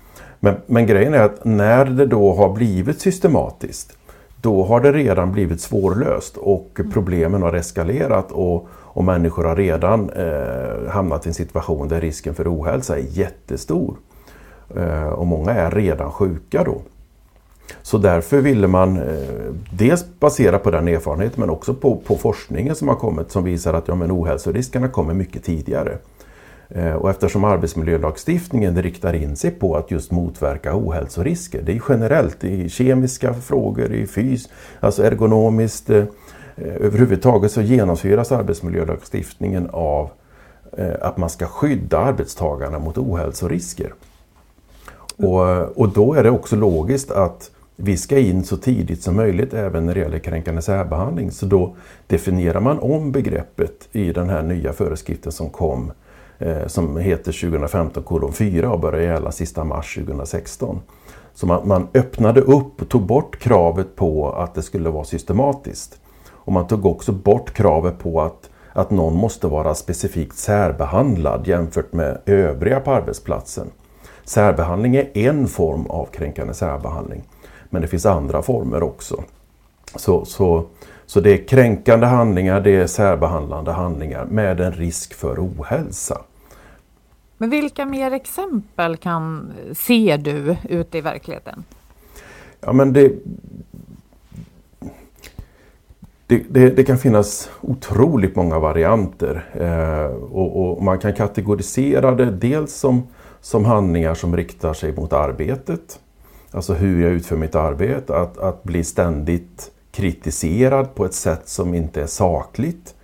Men, 0.40 0.56
men 0.66 0.86
grejen 0.86 1.14
är 1.14 1.20
att 1.20 1.44
när 1.44 1.84
det 1.84 2.06
då 2.06 2.34
har 2.34 2.52
blivit 2.52 3.00
systematiskt, 3.00 3.96
då 4.40 4.64
har 4.64 4.80
det 4.80 4.92
redan 4.92 5.32
blivit 5.32 5.60
svårlöst 5.60 6.36
och 6.36 6.80
problemen 6.92 7.42
har 7.42 7.52
eskalerat 7.52 8.32
och, 8.32 8.68
och 8.96 9.04
människor 9.04 9.44
har 9.44 9.56
redan 9.56 10.10
eh, 10.10 10.90
hamnat 10.90 11.26
i 11.26 11.28
en 11.28 11.34
situation 11.34 11.88
där 11.88 12.00
risken 12.00 12.34
för 12.34 12.54
ohälsa 12.54 12.98
är 12.98 13.04
jättestor. 13.08 13.96
Eh, 14.76 15.08
och 15.08 15.26
många 15.26 15.50
är 15.50 15.70
redan 15.70 16.12
sjuka 16.12 16.64
då. 16.64 16.82
Så 17.82 17.98
därför 17.98 18.40
ville 18.40 18.66
man 18.66 18.96
eh, 18.96 19.52
dels 19.70 20.04
basera 20.20 20.58
på 20.58 20.70
den 20.70 20.88
erfarenheten 20.88 21.40
men 21.40 21.50
också 21.50 21.74
på, 21.74 21.96
på 21.96 22.16
forskningen 22.16 22.74
som 22.74 22.88
har 22.88 22.94
kommit 22.94 23.30
som 23.30 23.44
visar 23.44 23.74
att 23.74 23.88
ja, 23.88 23.94
men 23.94 24.12
ohälsoriskerna 24.12 24.88
kommer 24.88 25.14
mycket 25.14 25.44
tidigare. 25.44 25.98
Eh, 26.68 26.94
och 26.94 27.10
eftersom 27.10 27.44
arbetsmiljölagstiftningen 27.44 28.82
riktar 28.82 29.14
in 29.14 29.36
sig 29.36 29.50
på 29.50 29.76
att 29.76 29.90
just 29.90 30.10
motverka 30.10 30.76
ohälsorisker, 30.76 31.62
det 31.62 31.72
är 31.72 31.82
generellt 31.88 32.44
i 32.44 32.68
kemiska 32.68 33.34
frågor, 33.34 33.92
i 33.92 34.06
fys, 34.06 34.48
alltså 34.80 35.02
ergonomiskt, 35.02 35.90
eh, 35.90 36.04
Eh, 36.56 36.74
överhuvudtaget 36.86 37.52
så 37.52 37.60
genomsyras 37.60 38.32
arbetsmiljölagstiftningen 38.32 39.70
av 39.72 40.10
eh, 40.76 40.94
att 41.00 41.16
man 41.16 41.30
ska 41.30 41.46
skydda 41.46 41.98
arbetstagarna 41.98 42.78
mot 42.78 42.98
ohälsorisker. 42.98 43.94
Och, 45.16 45.48
eh, 45.48 45.62
och 45.62 45.88
då 45.88 46.14
är 46.14 46.24
det 46.24 46.30
också 46.30 46.56
logiskt 46.56 47.10
att 47.10 47.50
vi 47.76 47.96
ska 47.96 48.18
in 48.18 48.44
så 48.44 48.56
tidigt 48.56 49.02
som 49.02 49.16
möjligt 49.16 49.54
även 49.54 49.86
när 49.86 49.94
det 49.94 50.00
gäller 50.00 50.18
kränkande 50.18 50.62
särbehandling. 50.62 51.30
Så 51.30 51.46
då 51.46 51.76
definierar 52.06 52.60
man 52.60 52.78
om 52.78 53.12
begreppet 53.12 53.88
i 53.92 54.12
den 54.12 54.30
här 54.30 54.42
nya 54.42 54.72
föreskriften 54.72 55.32
som 55.32 55.50
kom 55.50 55.92
som 56.66 56.96
heter 56.96 57.32
2015 57.32 58.32
4 58.32 58.70
och 58.70 58.80
börjar 58.80 59.00
gälla 59.00 59.32
sista 59.32 59.64
mars 59.64 59.94
2016. 59.94 60.80
Så 61.34 61.46
man, 61.46 61.68
man 61.68 61.88
öppnade 61.94 62.40
upp 62.40 62.82
och 62.82 62.88
tog 62.88 63.02
bort 63.02 63.38
kravet 63.38 63.96
på 63.96 64.32
att 64.32 64.54
det 64.54 64.62
skulle 64.62 64.90
vara 64.90 65.04
systematiskt. 65.04 65.98
Och 66.46 66.52
man 66.52 66.66
tog 66.66 66.86
också 66.86 67.12
bort 67.12 67.52
kravet 67.52 67.98
på 67.98 68.20
att, 68.22 68.50
att 68.72 68.90
någon 68.90 69.14
måste 69.14 69.46
vara 69.46 69.74
specifikt 69.74 70.36
särbehandlad 70.36 71.46
jämfört 71.46 71.92
med 71.92 72.18
övriga 72.26 72.80
på 72.80 72.90
arbetsplatsen. 72.90 73.66
Särbehandling 74.24 74.96
är 74.96 75.16
en 75.16 75.48
form 75.48 75.86
av 75.86 76.06
kränkande 76.06 76.54
särbehandling. 76.54 77.22
Men 77.70 77.82
det 77.82 77.88
finns 77.88 78.06
andra 78.06 78.42
former 78.42 78.82
också. 78.82 79.24
Så, 79.96 80.24
så, 80.24 80.66
så 81.06 81.20
det 81.20 81.30
är 81.30 81.48
kränkande 81.48 82.06
handlingar, 82.06 82.60
det 82.60 82.76
är 82.76 82.86
särbehandlande 82.86 83.72
handlingar 83.72 84.24
med 84.24 84.60
en 84.60 84.72
risk 84.72 85.14
för 85.14 85.36
ohälsa. 85.38 86.20
Men 87.38 87.50
vilka 87.50 87.86
mer 87.86 88.12
exempel 88.12 88.96
kan, 88.96 89.52
ser 89.74 90.18
du 90.18 90.56
ute 90.68 90.98
i 90.98 91.00
verkligheten? 91.00 91.64
Ja, 92.60 92.72
men 92.72 92.92
det, 92.92 93.12
det, 96.26 96.42
det, 96.48 96.70
det, 96.70 96.84
kan 96.84 96.98
finnas 96.98 97.50
otroligt 97.60 98.36
många 98.36 98.58
varianter 98.58 99.44
eh, 99.52 100.16
och, 100.16 100.76
och, 100.76 100.82
man 100.82 100.98
kan 100.98 101.14
kategorisera 101.14 102.14
det 102.14 102.30
dels 102.30 102.74
som, 102.74 103.06
som 103.40 103.64
handlingar 103.64 104.14
som 104.14 104.36
riktar 104.36 104.72
sig 104.72 104.92
mot 104.92 105.12
arbetet. 105.12 106.00
Alltså 106.50 106.74
hur 106.74 107.02
jag 107.02 107.12
utför 107.12 107.36
mitt 107.36 107.54
arbete, 107.54 108.16
att, 108.16 108.38
att 108.38 108.62
bli 108.62 108.84
ständigt 108.84 109.70
kritiserad 109.92 110.94
på 110.94 111.04
ett 111.04 111.14
sätt 111.14 111.48
som 111.48 111.74
inte 111.74 112.02
är 112.02 112.06
sakligt. 112.06 112.94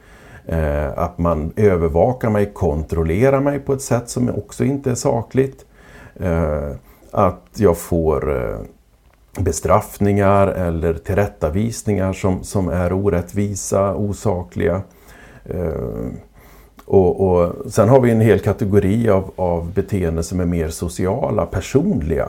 Eh, 0.47 0.99
att 0.99 1.19
man 1.19 1.53
övervakar 1.57 2.31
mig, 2.31 2.53
kontrollerar 2.53 3.41
mig 3.41 3.59
på 3.59 3.73
ett 3.73 3.83
sätt 3.83 4.09
som 4.09 4.31
också 4.31 4.65
inte 4.65 4.91
är 4.91 4.95
sakligt. 4.95 5.65
Eh, 6.17 6.71
att 7.11 7.47
jag 7.55 7.79
får 7.79 8.37
eh, 8.37 8.59
bestraffningar 9.39 10.47
eller 10.47 10.95
tillrättavisningar 10.95 12.13
som, 12.13 12.45
som 12.45 12.69
är 12.69 12.93
orättvisa, 12.93 13.95
osakliga. 13.95 14.83
Eh, 15.45 15.73
och, 16.85 17.21
och, 17.21 17.73
sen 17.73 17.89
har 17.89 18.01
vi 18.01 18.11
en 18.11 18.21
hel 18.21 18.39
kategori 18.39 19.09
av, 19.09 19.33
av 19.37 19.73
beteenden 19.73 20.25
som 20.25 20.41
är 20.41 20.45
mer 20.45 20.69
sociala, 20.69 21.47
personliga. 21.47 22.29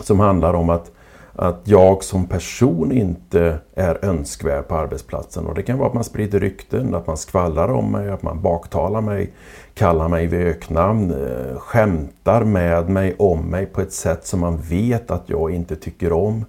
Som 0.00 0.20
handlar 0.20 0.54
om 0.54 0.70
att, 0.70 0.90
att 1.34 1.60
jag 1.64 2.04
som 2.04 2.26
person 2.26 2.92
inte 2.92 3.58
är 3.74 4.04
önskvärd 4.04 4.68
på 4.68 4.74
arbetsplatsen. 4.74 5.46
Och 5.46 5.54
det 5.54 5.62
kan 5.62 5.78
vara 5.78 5.88
att 5.88 5.94
man 5.94 6.04
sprider 6.04 6.40
rykten, 6.40 6.94
att 6.94 7.06
man 7.06 7.16
skvallrar 7.16 7.68
om 7.68 7.92
mig, 7.92 8.10
att 8.10 8.22
man 8.22 8.42
baktalar 8.42 9.00
mig, 9.00 9.32
kallar 9.74 10.08
mig 10.08 10.26
vid 10.26 10.40
öknamn, 10.40 11.10
eh, 11.10 11.58
skämtar 11.58 12.44
med 12.44 12.90
mig, 12.90 13.14
om 13.18 13.46
mig 13.46 13.66
på 13.66 13.80
ett 13.80 13.92
sätt 13.92 14.26
som 14.26 14.40
man 14.40 14.56
vet 14.56 15.10
att 15.10 15.22
jag 15.26 15.50
inte 15.50 15.76
tycker 15.76 16.12
om. 16.12 16.44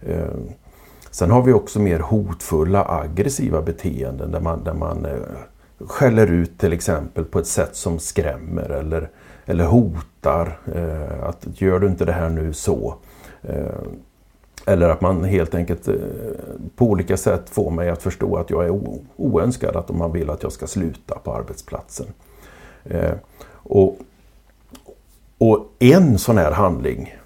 Eh, 0.00 0.34
sen 1.10 1.30
har 1.30 1.42
vi 1.42 1.52
också 1.52 1.80
mer 1.80 1.98
hotfulla, 1.98 2.84
aggressiva 2.84 3.62
beteenden 3.62 4.30
där 4.30 4.40
man, 4.40 4.64
där 4.64 4.74
man 4.74 5.04
eh, 5.04 5.18
skäller 5.86 6.26
ut 6.26 6.58
till 6.58 6.72
exempel 6.72 7.24
på 7.24 7.38
ett 7.38 7.46
sätt 7.46 7.76
som 7.76 7.98
skrämmer 7.98 8.70
eller, 8.70 9.10
eller 9.46 9.64
hotar. 9.64 10.58
Att 11.22 11.46
gör 11.60 11.78
du 11.78 11.86
inte 11.86 12.04
det 12.04 12.12
här 12.12 12.28
nu 12.28 12.52
så. 12.52 12.94
Eller 14.68 14.88
att 14.88 15.00
man 15.00 15.24
helt 15.24 15.54
enkelt 15.54 15.88
eh, 15.88 15.94
på 16.76 16.84
olika 16.84 17.16
sätt 17.16 17.50
får 17.50 17.70
mig 17.70 17.88
att 17.88 18.02
förstå 18.02 18.36
att 18.36 18.50
jag 18.50 18.64
är 18.64 18.80
oönskad, 19.16 19.76
att 19.76 19.88
man 19.88 20.12
vill 20.12 20.30
att 20.30 20.42
jag 20.42 20.52
ska 20.52 20.66
sluta 20.66 21.18
på 21.18 21.32
arbetsplatsen. 21.32 22.06
Eh, 22.84 23.12
och, 23.48 23.98
och 25.38 25.68
en 25.78 26.18
sån 26.18 26.38
här 26.38 26.52
handling 26.52 27.16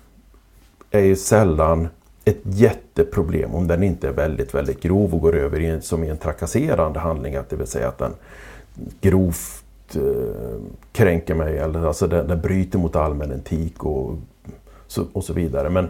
är 0.91 1.01
ju 1.01 1.17
sällan 1.17 1.89
ett 2.25 2.41
jätteproblem 2.45 3.55
om 3.55 3.67
den 3.67 3.83
inte 3.83 4.09
är 4.09 4.13
väldigt, 4.13 4.55
väldigt 4.55 4.83
grov 4.83 5.15
och 5.15 5.21
går 5.21 5.37
över 5.37 5.61
i 5.61 5.67
en, 5.67 5.83
som 5.83 6.05
i 6.05 6.09
en 6.09 6.17
trakasserande 6.17 7.01
handling. 7.01 7.37
Att 7.37 7.51
det 7.51 7.57
vill 7.57 7.67
säga 7.67 7.89
att 7.89 7.99
den 7.99 8.13
grovt 9.01 9.97
eh, 9.97 10.61
kränker 10.93 11.35
mig 11.35 11.59
eller 11.59 11.87
alltså 11.87 12.07
den, 12.07 12.29
den 12.29 12.41
bryter 12.41 12.79
mot 12.79 12.97
allmän 12.97 13.33
etik 13.33 13.85
och 13.85 14.15
så, 14.87 15.05
och 15.13 15.25
så 15.25 15.33
vidare. 15.33 15.71
Men, 15.71 15.89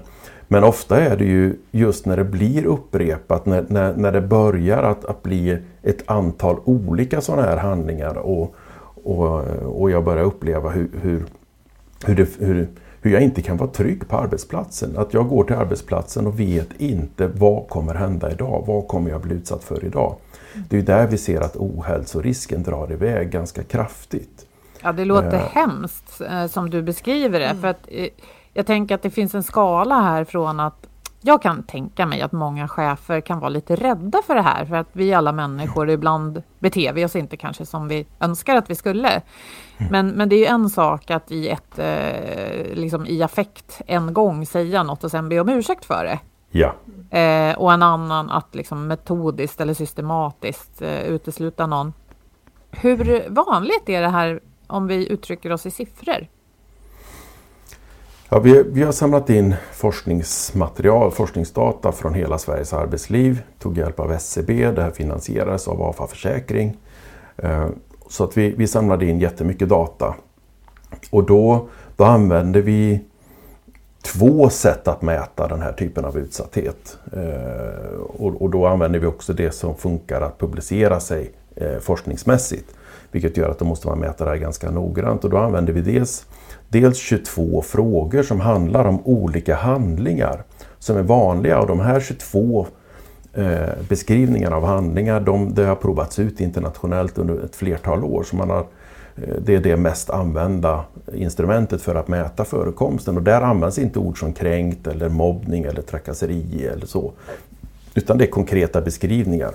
men 0.53 0.65
ofta 0.65 1.01
är 1.01 1.17
det 1.17 1.25
ju 1.25 1.57
just 1.71 2.07
när 2.07 2.17
det 2.17 2.25
blir 2.25 2.67
upprepat, 2.67 3.47
när, 3.47 3.65
när, 3.69 3.97
när 3.97 4.13
det 4.13 4.21
börjar 4.21 4.83
att, 4.83 5.05
att 5.05 5.23
bli 5.23 5.59
ett 5.83 6.11
antal 6.11 6.61
olika 6.65 7.21
sådana 7.21 7.43
här 7.43 7.57
handlingar 7.57 8.19
och, 8.19 8.55
och, 9.05 9.45
och 9.65 9.91
jag 9.91 10.05
börjar 10.05 10.25
uppleva 10.25 10.71
hur, 10.71 10.91
hur, 11.03 11.25
hur, 12.05 12.17
det, 12.17 12.29
hur, 12.39 12.69
hur 13.01 13.11
jag 13.11 13.23
inte 13.23 13.43
kan 13.43 13.57
vara 13.57 13.71
trygg 13.71 14.09
på 14.09 14.17
arbetsplatsen. 14.17 14.97
Att 14.97 15.15
jag 15.15 15.29
går 15.29 15.45
till 15.45 15.57
arbetsplatsen 15.57 16.27
och 16.27 16.41
vet 16.41 16.81
inte 16.81 17.27
vad 17.27 17.69
kommer 17.69 17.95
hända 17.95 18.31
idag? 18.31 18.65
Vad 18.67 18.89
kommer 18.89 19.11
jag 19.11 19.21
bli 19.21 19.35
utsatt 19.35 19.65
för 19.65 19.85
idag? 19.85 20.17
Det 20.69 20.79
är 20.79 20.83
där 20.83 21.07
vi 21.07 21.19
ser 21.19 21.41
att 21.41 21.57
ohälsorisken 21.57 22.63
drar 22.63 22.93
iväg 22.93 23.31
ganska 23.31 23.63
kraftigt. 23.63 24.47
Ja, 24.83 24.93
det 24.93 25.05
låter 25.05 25.35
eh. 25.35 25.49
hemskt 25.53 26.21
eh, 26.21 26.47
som 26.47 26.71
du 26.71 26.83
beskriver 26.83 27.41
det. 27.41 27.47
Mm. 27.47 27.61
För 27.61 27.69
att, 27.69 27.89
eh, 27.89 28.09
jag 28.55 28.67
tänker 28.67 28.95
att 28.95 29.03
det 29.03 29.11
finns 29.11 29.35
en 29.35 29.43
skala 29.43 30.01
här 30.01 30.25
från 30.25 30.61
att 30.61 30.87
jag 31.23 31.43
kan 31.43 31.63
tänka 31.63 32.07
mig 32.07 32.21
att 32.21 32.33
många 32.33 32.69
chefer 32.69 33.21
kan 33.21 33.41
vara 33.41 33.49
lite 33.49 33.77
rädda 33.77 34.23
för 34.27 34.35
det 34.35 34.43
här, 34.43 34.65
för 34.65 34.77
att 34.77 34.89
vi 34.93 35.15
alla 35.15 35.33
människor 35.33 35.91
ibland 35.91 36.43
beter 36.59 36.93
vi 36.93 37.05
oss 37.05 37.17
inte 37.17 37.37
kanske 37.37 37.67
som 37.67 37.89
vi 37.89 38.07
önskar 38.21 38.57
att 38.57 38.71
vi 38.71 38.75
skulle. 38.75 39.09
Mm. 39.09 39.93
Men, 39.93 40.09
men 40.09 40.29
det 40.29 40.37
är 40.37 40.39
ju 40.39 40.47
en 40.47 40.71
sak 40.71 41.11
att 41.11 41.31
i, 41.31 41.49
ett, 41.49 41.79
eh, 41.79 42.75
liksom 42.75 43.07
i 43.07 43.23
affekt 43.23 43.83
en 43.87 44.15
gång 44.15 44.47
säga 44.47 44.83
något 44.83 45.05
och 45.05 45.11
sen 45.11 45.29
be 45.29 45.41
om 45.41 45.49
ursäkt 45.49 45.85
för 45.85 46.05
det. 46.05 46.19
Ja. 46.51 46.75
Eh, 47.19 47.59
och 47.59 47.73
en 47.73 47.83
annan 47.83 48.31
att 48.31 48.55
liksom 48.55 48.87
metodiskt 48.87 49.61
eller 49.61 49.75
systematiskt 49.75 50.83
eh, 50.83 51.03
utesluta 51.03 51.67
någon. 51.67 51.93
Hur 52.71 53.25
vanligt 53.29 53.89
är 53.89 54.03
det 54.03 54.09
här 54.09 54.41
om 54.67 54.87
vi 54.87 55.13
uttrycker 55.13 55.53
oss 55.53 55.67
i 55.67 55.71
siffror? 55.71 56.27
Ja, 58.33 58.39
vi, 58.39 58.63
vi, 58.63 58.83
har 58.83 58.93
samlat 58.93 59.31
in 59.31 59.55
forskningsmaterial, 59.73 61.11
forskningsdata 61.11 61.93
från 61.93 62.15
hela 62.15 62.39
Sveriges 62.39 62.73
arbetsliv. 62.73 63.43
Tog 63.59 63.79
hjälp 63.79 64.01
av 64.01 64.13
SCB, 64.13 64.71
det 64.71 64.83
här 64.83 64.91
finansierades 64.91 65.69
av 65.69 65.83
AFA 65.83 66.07
Försäkring. 66.07 66.77
Eh, 67.37 67.67
så 68.09 68.25
att 68.25 68.37
vi, 68.37 68.55
vi 68.57 68.67
samlade 68.67 69.07
in 69.07 69.21
jättemycket 69.21 69.69
data. 69.69 70.15
Och 71.11 71.27
då, 71.27 71.69
då 71.97 72.05
använde 72.05 72.61
vi 72.61 73.01
två 74.03 74.51
sätt 74.51 74.89
att 74.89 75.03
mäta 75.03 75.49
den 75.49 75.63
här 75.63 75.73
typen 75.73 76.05
av 76.05 76.19
utsatthet. 76.19 76.99
Eh, 77.13 78.01
och, 78.01 78.43
och 78.43 78.51
då 78.51 78.67
använder 78.67 78.99
vi 78.99 79.07
också 79.07 79.33
det 79.33 79.51
som 79.51 79.77
funkar 79.77 80.21
att 80.21 80.39
publicera 80.39 81.01
sig 81.01 81.33
eh, 81.57 81.79
forskningsmässigt. 81.79 82.75
Vilket 83.11 83.37
gör 83.37 83.51
att 83.51 83.59
då 83.59 83.65
måste 83.65 83.89
man 83.89 83.99
mäta 83.99 84.25
det 84.25 84.31
här 84.31 84.37
ganska 84.37 84.71
noggrant. 84.71 85.25
Och 85.25 85.31
då 85.31 85.39
använder 85.39 85.73
vi 85.73 85.81
dels 85.81 86.27
dels 86.71 86.99
22 86.99 87.63
frågor 87.63 88.23
som 88.23 88.41
handlar 88.41 88.85
om 88.85 89.07
olika 89.07 89.55
handlingar 89.55 90.43
som 90.79 90.97
är 90.97 91.03
vanliga 91.03 91.61
och 91.61 91.67
de 91.67 91.81
här 91.81 92.01
22 92.01 92.67
eh, 93.35 93.69
beskrivningarna 93.89 94.57
av 94.57 94.65
handlingar 94.65 95.21
de, 95.21 95.55
det 95.55 95.65
har 95.65 95.75
provats 95.75 96.19
ut 96.19 96.41
internationellt 96.41 97.19
under 97.19 97.45
ett 97.45 97.57
flertal 97.57 98.05
år. 98.05 98.23
Så 98.23 98.37
man 98.37 98.51
har, 98.51 98.67
eh, 99.17 99.35
det 99.45 99.55
är 99.55 99.61
det 99.61 99.77
mest 99.77 100.11
använda 100.11 100.85
instrumentet 101.15 101.83
för 101.83 101.95
att 101.95 102.09
mäta 102.09 102.45
förekomsten 102.45 103.17
och 103.17 103.23
där 103.23 103.43
används 103.43 103.79
inte 103.79 103.99
ord 103.99 104.19
som 104.19 104.33
kränkt 104.33 104.87
eller 104.87 105.09
mobbning 105.09 105.65
eller 105.65 105.83
trakasseri 105.83 106.67
eller 106.67 106.87
så. 106.87 107.13
Utan 107.95 108.19
det 108.19 108.25
är 108.25 108.31
konkreta 108.31 108.81
beskrivningar 108.81 109.55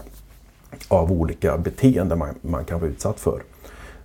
av 0.88 1.12
olika 1.12 1.58
beteenden 1.58 2.20
man, 2.20 2.36
man 2.42 2.66
kan 2.66 2.80
vara 2.80 2.90
utsatt 2.90 3.20
för. 3.20 3.42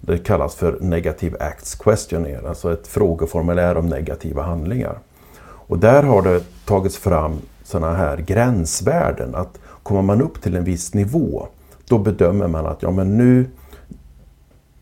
Det 0.00 0.18
kallas 0.18 0.54
för 0.54 0.78
Negative 0.80 1.36
Acts 1.40 1.74
Questionnaire, 1.74 2.48
alltså 2.48 2.72
ett 2.72 2.86
frågeformulär 2.86 3.76
om 3.76 3.86
negativa 3.86 4.42
handlingar. 4.42 4.98
Och 5.42 5.78
där 5.78 6.02
har 6.02 6.22
det 6.22 6.40
tagits 6.64 6.96
fram 6.96 7.38
sådana 7.64 7.94
här 7.94 8.16
gränsvärden, 8.16 9.34
att 9.34 9.58
kommer 9.82 10.02
man 10.02 10.22
upp 10.22 10.42
till 10.42 10.56
en 10.56 10.64
viss 10.64 10.94
nivå, 10.94 11.46
då 11.88 11.98
bedömer 11.98 12.48
man 12.48 12.66
att 12.66 12.82
ja, 12.82 12.90
men 12.90 13.16
nu, 13.16 13.46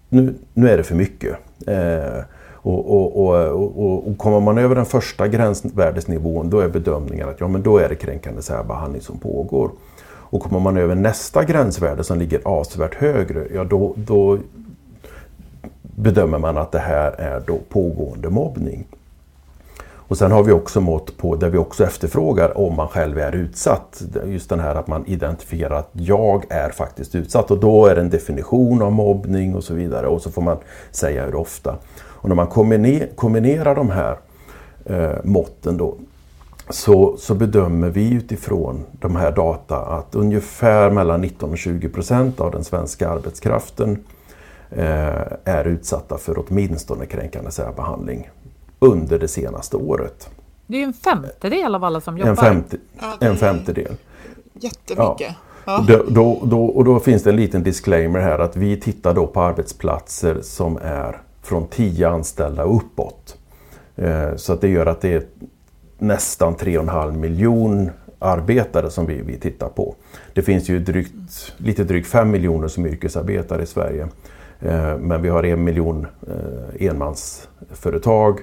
nu, 0.08 0.34
nu 0.54 0.68
är 0.68 0.76
det 0.76 0.82
för 0.82 0.94
mycket. 0.94 1.36
Eh, 1.66 2.22
och, 2.52 3.16
och, 3.16 3.16
och, 3.16 4.08
och, 4.08 4.18
kommer 4.18 4.40
man 4.40 4.58
över 4.58 4.74
den 4.74 4.86
första 4.86 5.28
gränsvärdesnivån, 5.28 6.50
då 6.50 6.60
är 6.60 6.68
bedömningen 6.68 7.28
att 7.28 7.40
ja, 7.40 7.48
men 7.48 7.62
då 7.62 7.78
är 7.78 7.88
det 7.88 7.94
kränkande 7.94 8.42
särbehandling 8.42 9.02
som 9.02 9.18
pågår. 9.18 9.70
Och 10.30 10.42
kommer 10.42 10.60
man 10.60 10.76
över 10.76 10.94
nästa 10.94 11.44
gränsvärde 11.44 12.04
som 12.04 12.18
ligger 12.18 12.40
avsevärt 12.44 12.94
högre, 12.94 13.46
ja 13.54 13.64
då, 13.64 13.94
då 13.96 14.38
bedömer 15.98 16.38
man 16.38 16.58
att 16.58 16.72
det 16.72 16.78
här 16.78 17.12
är 17.12 17.42
då 17.46 17.58
pågående 17.68 18.30
mobbning. 18.30 18.86
Och 20.08 20.18
sen 20.18 20.32
har 20.32 20.42
vi 20.42 20.52
också 20.52 20.80
mått 20.80 21.16
på 21.16 21.36
där 21.36 21.50
vi 21.50 21.58
också 21.58 21.84
efterfrågar 21.84 22.58
om 22.58 22.76
man 22.76 22.88
själv 22.88 23.18
är 23.18 23.34
utsatt. 23.34 24.02
Just 24.26 24.48
den 24.48 24.60
här 24.60 24.74
att 24.74 24.86
man 24.86 25.06
identifierar 25.06 25.78
att 25.78 25.90
jag 25.92 26.44
är 26.48 26.70
faktiskt 26.70 27.14
utsatt 27.14 27.50
och 27.50 27.60
då 27.60 27.86
är 27.86 27.94
det 27.94 28.00
en 28.00 28.10
definition 28.10 28.82
av 28.82 28.92
mobbning 28.92 29.54
och 29.54 29.64
så 29.64 29.74
vidare 29.74 30.06
och 30.06 30.22
så 30.22 30.30
får 30.30 30.42
man 30.42 30.56
säga 30.90 31.24
hur 31.24 31.34
ofta. 31.34 31.76
Och 32.00 32.28
när 32.28 32.36
man 32.36 32.46
kombinerar 33.16 33.74
de 33.74 33.90
här 33.90 34.16
eh, 34.84 35.24
måtten 35.24 35.76
då 35.76 35.94
så, 36.70 37.16
så 37.16 37.34
bedömer 37.34 37.90
vi 37.90 38.12
utifrån 38.12 38.84
de 38.92 39.16
här 39.16 39.32
data 39.32 39.76
att 39.76 40.14
ungefär 40.14 40.90
mellan 40.90 41.20
19 41.20 41.50
och 41.50 41.58
20 41.58 41.88
procent 41.88 42.40
av 42.40 42.50
den 42.50 42.64
svenska 42.64 43.08
arbetskraften 43.08 43.98
Eh, 43.98 44.17
är 45.44 45.64
utsatta 45.64 46.18
för 46.18 46.44
åtminstone 46.46 47.06
kränkande 47.06 47.50
särbehandling 47.50 48.30
under 48.78 49.18
det 49.18 49.28
senaste 49.28 49.76
året. 49.76 50.30
Det 50.66 50.76
är 50.76 50.78
ju 50.78 50.84
en 50.84 50.92
femtedel 50.92 51.74
av 51.74 51.84
alla 51.84 52.00
som 52.00 52.18
jobbar. 52.18 52.30
En, 52.30 52.36
femte, 52.36 52.76
en 53.20 53.36
femtedel. 53.36 53.96
Jättemycket. 54.52 55.36
Ja. 55.64 55.84
Då, 55.88 56.04
då, 56.08 56.40
då, 56.44 56.64
och 56.64 56.84
då 56.84 57.00
finns 57.00 57.22
det 57.22 57.30
en 57.30 57.36
liten 57.36 57.62
disclaimer 57.62 58.20
här 58.20 58.38
att 58.38 58.56
vi 58.56 58.80
tittar 58.80 59.14
då 59.14 59.26
på 59.26 59.40
arbetsplatser 59.40 60.38
som 60.42 60.78
är 60.82 61.20
från 61.42 61.66
10 61.66 62.08
anställda 62.08 62.62
uppåt. 62.62 63.36
Eh, 63.96 64.36
så 64.36 64.52
att 64.52 64.60
det 64.60 64.68
gör 64.68 64.86
att 64.86 65.00
det 65.00 65.14
är 65.14 65.22
nästan 65.98 66.56
3,5 66.56 67.16
miljon 67.16 67.90
arbetare 68.18 68.90
som 68.90 69.06
vi, 69.06 69.22
vi 69.22 69.38
tittar 69.38 69.68
på. 69.68 69.94
Det 70.32 70.42
finns 70.42 70.68
ju 70.68 70.78
drygt, 70.78 71.52
lite 71.56 71.84
drygt 71.84 72.08
5 72.08 72.30
miljoner 72.30 72.68
som 72.68 72.86
yrkesarbetare 72.86 73.62
i 73.62 73.66
Sverige. 73.66 74.08
Eh, 74.60 74.98
men 74.98 75.22
vi 75.22 75.28
har 75.28 75.42
en 75.42 75.64
miljon 75.64 76.06
eh, 76.26 76.86
enmansföretag. 76.88 78.40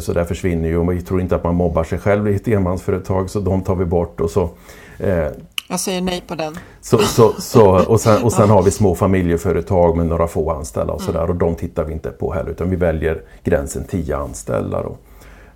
Så 0.00 0.12
där 0.12 0.24
försvinner 0.24 0.68
ju, 0.68 0.76
och 0.76 0.92
vi 0.92 1.00
tror 1.00 1.20
inte 1.20 1.36
att 1.36 1.44
man 1.44 1.54
mobbar 1.54 1.84
sig 1.84 1.98
själv 1.98 2.28
i 2.28 2.34
ett 2.34 2.48
enmansföretag 2.48 3.30
så 3.30 3.40
de 3.40 3.62
tar 3.62 3.74
vi 3.74 3.84
bort. 3.84 4.20
Och 4.20 4.30
så, 4.30 4.50
jag 5.68 5.80
säger 5.80 6.00
nej 6.00 6.24
på 6.28 6.34
den. 6.34 6.58
Så, 6.80 6.98
så, 6.98 7.32
så, 7.38 7.84
och 7.86 8.00
sen, 8.00 8.24
och 8.24 8.32
sen 8.32 8.50
har 8.50 8.62
vi 8.62 8.70
små 8.70 8.94
familjeföretag 8.94 9.96
med 9.96 10.06
några 10.06 10.26
få 10.26 10.50
anställda 10.50 10.92
och 10.92 11.02
sådär 11.02 11.30
och 11.30 11.36
de 11.36 11.54
tittar 11.54 11.84
vi 11.84 11.92
inte 11.92 12.10
på 12.10 12.32
heller 12.32 12.50
utan 12.50 12.70
vi 12.70 12.76
väljer 12.76 13.22
gränsen 13.44 13.84
10 13.84 14.16
anställda. 14.16 14.82
Då. 14.82 14.96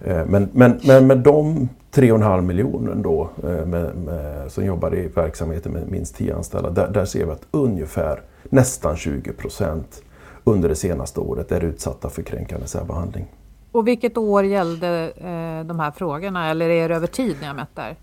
Eh, 0.05 0.27
men, 0.27 0.49
men, 0.53 0.81
men 0.85 1.07
med 1.07 1.19
de 1.19 1.69
3,5 1.95 2.41
miljoner 2.41 2.95
då 2.95 3.31
eh, 3.45 3.67
med, 3.67 3.97
med, 3.97 4.53
som 4.53 4.65
jobbar 4.65 4.95
i 4.95 5.09
verksamheter 5.09 5.71
med 5.71 5.91
minst 5.91 6.17
10 6.17 6.37
anställda, 6.37 6.71
där, 6.71 6.89
där 6.89 7.05
ser 7.05 7.27
vi 7.27 7.33
att 7.33 7.47
ungefär 7.51 8.21
nästan 8.53 8.97
20 8.97 9.33
procent 9.33 10.03
under 10.45 10.69
det 10.69 10.75
senaste 10.75 11.21
året 11.21 11.53
är 11.53 11.65
utsatta 11.65 12.11
för 12.11 12.23
kränkande 12.23 12.67
särbehandling. 12.67 13.27
Och 13.73 13.89
vilket 13.89 14.17
år 14.17 14.45
gällde 14.45 15.13
eh, 15.17 15.67
de 15.67 15.81
här 15.81 15.91
frågorna 15.91 16.51
eller 16.51 16.69
är 16.69 16.89
det 16.89 16.95
över 16.95 17.07
tid 17.07 17.37
ni 17.41 17.47
har 17.47 17.55
mätt 17.55 17.69
där? 17.75 17.97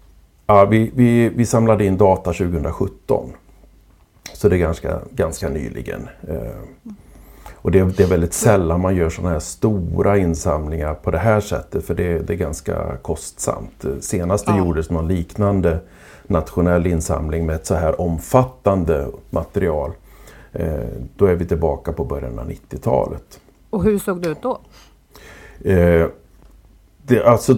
Ja, 0.48 0.66
vi, 0.66 0.92
vi, 0.96 1.30
vi 1.30 1.46
samlade 1.46 1.86
in 1.86 1.98
data 1.98 2.34
2017. 2.34 3.30
Så 4.34 4.50
det 4.50 4.56
är 4.56 4.60
ganska, 4.60 5.00
ganska 5.12 5.50
nyligen. 5.50 6.10
Eh, 6.28 6.92
och 7.56 7.72
det, 7.72 7.98
det, 7.98 8.04
är 8.04 8.08
väldigt 8.08 8.34
sällan 8.34 8.82
man 8.82 8.96
gör 8.96 9.10
sådana 9.10 9.34
här 9.34 9.40
stora 9.40 10.18
insamlingar 10.18 10.94
på 10.94 11.12
det 11.12 11.18
här 11.18 11.42
sättet 11.42 11.86
för 11.86 11.96
det, 11.96 12.20
det 12.20 12.34
är 12.34 12.38
ganska 12.38 12.98
kostsamt. 12.98 13.86
Senast 14.00 14.46
det 14.46 14.52
ja. 14.52 14.58
gjordes 14.58 14.90
någon 14.90 15.08
liknande 15.08 15.80
nationell 16.28 16.88
insamling 16.88 17.46
med 17.46 17.56
ett 17.56 17.66
så 17.66 17.76
här 17.76 18.02
omfattande 18.02 19.08
material 19.30 19.92
då 21.16 21.26
är 21.26 21.36
vi 21.36 21.46
tillbaka 21.46 21.94
på 21.94 22.06
början 22.06 22.40
av 22.40 22.50
90-talet. 22.50 23.40
Och 23.70 23.84
hur 23.84 24.00
såg 24.00 24.22
det 24.22 24.30
ut 24.30 24.42
då? 24.42 24.62
Eh, 25.70 26.08
det, 27.04 27.24
alltså, 27.26 27.58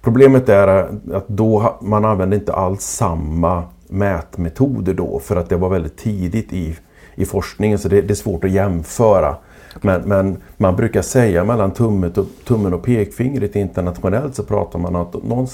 Problemet 0.00 0.48
är 0.48 0.68
att 1.14 1.28
då 1.28 1.78
man 1.80 2.04
använde 2.04 2.36
inte 2.36 2.52
alls 2.52 2.82
samma 2.82 3.64
mätmetoder 3.88 4.94
då 4.94 5.18
för 5.18 5.36
att 5.36 5.48
det 5.48 5.56
var 5.56 5.68
väldigt 5.68 5.96
tidigt 5.96 6.52
i, 6.52 6.76
i 7.14 7.24
forskningen 7.24 7.78
så 7.78 7.88
det, 7.88 8.02
det 8.02 8.12
är 8.12 8.14
svårt 8.14 8.44
att 8.44 8.50
jämföra. 8.50 9.36
Men, 9.80 10.02
men, 10.02 10.36
man 10.56 10.76
brukar 10.76 11.02
säga 11.02 11.44
mellan 11.44 11.70
tummet 11.70 12.18
och, 12.18 12.26
tummen 12.44 12.74
och 12.74 12.82
pekfingret 12.82 13.56
internationellt 13.56 14.34
så 14.34 14.42
pratar 14.42 14.78
man 14.78 14.96
om 14.96 15.02
att 15.02 15.22
någon, 15.24 15.48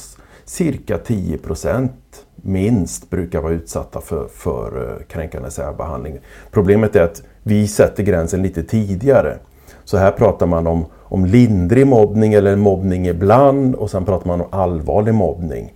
cirka 0.47 0.97
10% 0.97 1.89
minst 2.37 3.11
brukar 3.11 3.41
vara 3.41 3.53
utsatta 3.53 4.01
för, 4.01 4.29
för 4.29 4.91
eh, 4.91 5.07
kränkande 5.07 5.51
särbehandling. 5.51 6.19
Problemet 6.51 6.97
är 6.97 7.03
att 7.03 7.23
vi 7.43 7.69
sätter 7.69 8.03
gränsen 8.03 8.43
lite 8.43 8.63
tidigare. 8.63 9.39
Så 9.85 9.97
här 9.97 10.11
pratar 10.11 10.47
man 10.47 10.67
om 10.67 10.87
om 11.09 11.27
lindrig 11.27 11.87
mobbning 11.87 12.35
eller 12.35 12.57
mobbning 12.57 13.07
ibland 13.07 13.75
och 13.75 13.91
sen 13.91 14.05
pratar 14.05 14.27
man 14.27 14.41
om 14.41 14.47
allvarlig 14.51 15.15
mobbning. 15.15 15.73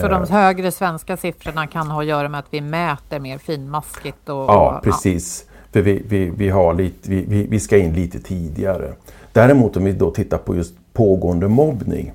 Så 0.00 0.08
de 0.08 0.26
högre 0.30 0.72
svenska 0.72 1.16
siffrorna 1.16 1.66
kan 1.66 1.90
ha 1.90 2.00
att 2.00 2.06
göra 2.06 2.28
med 2.28 2.40
att 2.40 2.46
vi 2.50 2.60
mäter 2.60 3.18
mer 3.18 3.38
finmaskigt? 3.38 4.28
Och, 4.28 4.36
ja, 4.36 4.80
precis. 4.84 5.44
Ja. 5.46 5.52
För 5.72 5.80
vi, 5.80 6.02
vi, 6.08 6.30
vi, 6.30 6.48
har 6.48 6.74
lite, 6.74 7.10
vi, 7.10 7.46
vi 7.46 7.60
ska 7.60 7.78
in 7.78 7.92
lite 7.92 8.18
tidigare. 8.18 8.92
Däremot 9.32 9.76
om 9.76 9.84
vi 9.84 9.92
då 9.92 10.10
tittar 10.10 10.38
på 10.38 10.56
just 10.56 10.74
pågående 10.92 11.48
mobbning. 11.48 12.12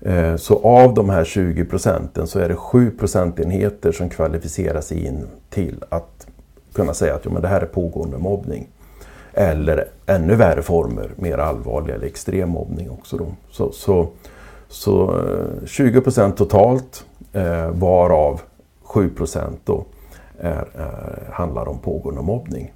Eh, 0.00 0.36
så 0.36 0.62
av 0.62 0.94
de 0.94 1.10
här 1.10 1.24
20 1.24 1.64
procenten 1.64 2.26
så 2.26 2.38
är 2.38 2.48
det 2.48 2.56
7 2.56 2.90
procentenheter 2.90 3.92
som 3.92 4.08
kvalificerar 4.08 4.80
sig 4.80 5.06
in 5.06 5.26
till 5.50 5.84
att 5.88 6.26
kunna 6.72 6.94
säga 6.94 7.14
att 7.14 7.20
jo, 7.24 7.30
men 7.32 7.42
det 7.42 7.48
här 7.48 7.60
är 7.60 7.66
pågående 7.66 8.18
mobbning. 8.18 8.68
Eller 9.32 9.88
ännu 10.06 10.34
värre 10.34 10.62
former, 10.62 11.10
mer 11.16 11.38
allvarliga 11.38 11.94
eller 11.94 12.06
extrem 12.06 12.48
mobbning 12.48 12.90
också. 12.90 13.16
Då. 13.16 13.26
Så, 13.50 13.72
så, 13.72 14.08
så 14.68 15.20
eh, 15.20 15.66
20 15.66 16.00
procent 16.00 16.36
totalt 16.36 17.04
eh, 17.32 17.70
varav 17.70 18.40
7 18.82 19.10
procent 19.10 19.60
då 19.64 19.84
är, 20.40 20.66
är, 20.74 21.30
handlar 21.32 21.68
om 21.68 21.78
pågående 21.78 22.22
mobbning. 22.22 22.72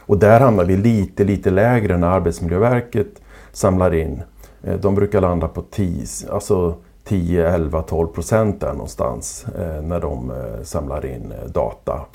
Och 0.00 0.18
där 0.18 0.40
hamnar 0.40 0.64
vi 0.64 0.76
lite, 0.76 1.24
lite 1.24 1.50
lägre 1.50 1.96
när 1.96 2.08
Arbetsmiljöverket 2.08 3.22
samlar 3.52 3.94
in. 3.94 4.22
Eh, 4.62 4.80
de 4.80 4.94
brukar 4.94 5.20
landa 5.20 5.48
på 5.48 5.62
10, 5.62 6.06
alltså 6.30 6.74
10 7.04 7.48
11, 7.48 7.82
12 7.82 8.06
procent 8.06 8.60
där 8.60 8.72
någonstans 8.72 9.44
eh, 9.58 9.82
när 9.82 10.00
de 10.00 10.30
eh, 10.30 10.62
samlar 10.62 11.06
in 11.06 11.34
data 11.54 12.06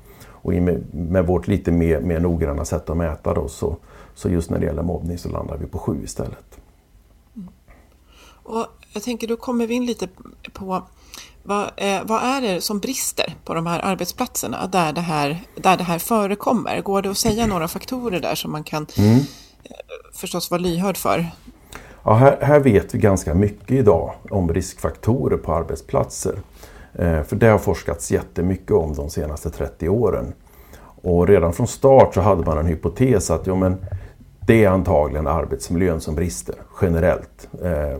och 0.45 0.53
med, 0.91 1.27
vårt 1.27 1.47
lite 1.47 1.71
mer, 1.71 1.99
mer 1.99 2.19
noggranna 2.19 2.65
sätt 2.65 2.89
att 2.89 2.97
mäta 2.97 3.33
då, 3.33 3.47
så, 3.47 3.77
så 4.15 4.29
just 4.29 4.49
när 4.49 4.59
det 4.59 4.65
gäller 4.65 4.83
mobbning 4.83 5.17
så 5.17 5.29
landar 5.29 5.57
vi 5.57 5.65
på 5.65 5.79
sju 5.79 6.03
istället. 6.03 6.59
Mm. 7.35 7.49
Och 8.43 8.65
jag 8.93 9.03
tänker 9.03 9.27
då 9.27 9.35
kommer 9.35 9.67
vi 9.67 9.73
in 9.73 9.85
lite 9.85 10.07
på 10.53 10.83
vad, 11.43 11.71
eh, 11.77 12.03
vad, 12.03 12.23
är 12.23 12.41
det 12.41 12.61
som 12.61 12.79
brister 12.79 13.35
på 13.45 13.53
de 13.53 13.65
här 13.65 13.79
arbetsplatserna 13.79 14.67
där 14.67 14.93
det 14.93 15.01
här, 15.01 15.41
där 15.55 15.77
det 15.77 15.83
här 15.83 15.99
förekommer? 15.99 16.81
Går 16.81 17.01
det 17.01 17.09
att 17.09 17.17
säga 17.17 17.47
några 17.47 17.67
faktorer 17.67 18.19
där 18.19 18.35
som 18.35 18.51
man 18.51 18.63
kan 18.63 18.87
mm. 18.97 19.15
eh, 19.15 19.23
förstås 20.13 20.51
vara 20.51 20.61
lyhörd 20.61 20.97
för? 20.97 21.31
Ja, 22.07 22.13
här, 22.13 22.37
här, 22.41 22.59
vet 22.59 22.95
vi 22.95 22.99
ganska 22.99 23.33
mycket 23.33 23.71
idag 23.71 24.13
om 24.29 24.53
riskfaktorer 24.53 25.37
på 25.37 25.53
arbetsplatser. 25.53 26.35
Eh, 26.93 27.23
för 27.23 27.35
det 27.35 27.47
har 27.47 27.57
forskats 27.57 28.11
jättemycket 28.11 28.71
om 28.71 28.93
de 28.93 29.09
senaste 29.09 29.49
30 29.49 29.89
åren. 29.89 30.33
Och 31.01 31.27
redan 31.27 31.53
från 31.53 31.67
start 31.67 32.13
så 32.13 32.21
hade 32.21 32.45
man 32.45 32.57
en 32.57 32.65
hypotes 32.65 33.31
att 33.31 33.47
jo, 33.47 33.55
men 33.55 33.85
det 34.39 34.63
är 34.63 34.69
antagligen 34.69 35.27
arbetsmiljön 35.27 36.01
som 36.01 36.15
brister 36.15 36.55
generellt. 36.81 37.47
Eh, 37.63 37.97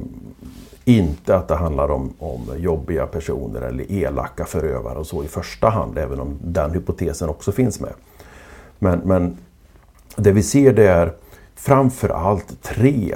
inte 0.86 1.36
att 1.36 1.48
det 1.48 1.56
handlar 1.56 1.92
om, 1.92 2.14
om 2.20 2.42
jobbiga 2.58 3.08
personer 3.08 3.62
eller 3.62 3.92
elaka 3.92 4.46
förövare 4.46 5.00
och 5.00 5.08
så 5.08 5.24
i 5.24 5.28
första 5.28 5.70
hand, 5.70 5.98
även 5.98 6.20
om 6.20 6.40
den 6.44 6.72
hypotesen 6.72 7.30
också 7.30 7.52
finns 7.52 7.80
med. 7.80 7.94
Men, 8.80 9.00
men 9.00 9.38
det 10.16 10.32
vi 10.32 10.44
ser 10.44 10.74
det 10.74 10.88
är 10.88 11.14
framför 11.56 12.10
allt 12.10 12.62
tre 12.62 13.16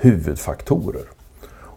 huvudfaktorer. 0.00 1.04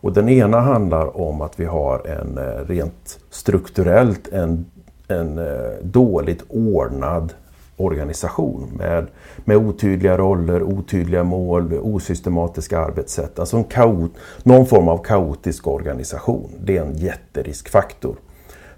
Och 0.01 0.13
den 0.13 0.29
ena 0.29 0.59
handlar 0.59 1.21
om 1.21 1.41
att 1.41 1.59
vi 1.59 1.65
har 1.65 2.07
en 2.07 2.37
eh, 2.37 2.65
rent 2.67 3.19
strukturellt 3.29 4.27
en, 4.27 4.65
en 5.07 5.37
eh, 5.37 5.71
dåligt 5.81 6.43
ordnad 6.49 7.33
organisation 7.77 8.69
med, 8.77 9.07
med 9.45 9.57
otydliga 9.57 10.17
roller, 10.17 10.63
otydliga 10.63 11.23
mål, 11.23 11.73
osystematiska 11.73 12.79
arbetssätt. 12.79 13.39
Alltså 13.39 13.57
en 13.57 13.63
kaot, 13.63 14.11
någon 14.43 14.65
form 14.65 14.87
av 14.87 14.97
kaotisk 15.03 15.67
organisation. 15.67 16.49
Det 16.59 16.77
är 16.77 16.81
en 16.81 16.97
jätteriskfaktor. 16.97 18.15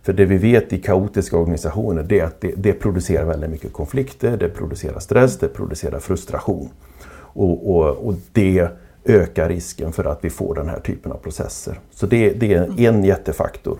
För 0.02 0.14
det 0.14 0.26
vi 0.26 0.38
vet 0.38 0.74
i 0.74 0.82
kaotiska 0.82 1.38
organisationer 1.38 2.04
det 2.04 2.20
är 2.20 2.26
att 2.26 2.42
det, 2.42 2.54
det 2.58 2.74
producerar 2.74 3.26
väldigt 3.26 3.50
mycket 3.50 3.74
konflikter, 3.74 4.38
det 4.38 4.50
producerar 4.50 5.00
stress, 5.00 5.40
det 5.40 5.48
producerar 5.48 6.00
frustration. 6.00 6.70
Och, 7.36 7.76
och, 7.76 8.08
och 8.08 8.14
det 8.32 8.68
ökar 9.06 9.50
risken 9.50 9.92
för 9.92 10.06
att 10.06 10.20
vi 10.22 10.30
får 10.30 10.56
den 10.56 10.70
här 10.70 10.80
typen 10.80 11.12
av 11.12 11.18
processer. 11.18 11.80
Så 11.92 12.06
det, 12.06 12.30
det 12.30 12.54
är 12.54 12.88
en 12.88 13.04
jättefaktor. 13.04 13.78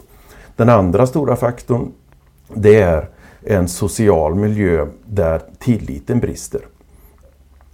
Den 0.56 0.70
andra 0.70 1.08
stora 1.08 1.36
faktorn 1.36 1.92
det 2.54 2.82
är 2.82 3.10
en 3.42 3.68
social 3.68 4.36
miljö 4.36 4.88
där 5.06 5.42
tilliten 5.60 6.20
brister. 6.20 6.62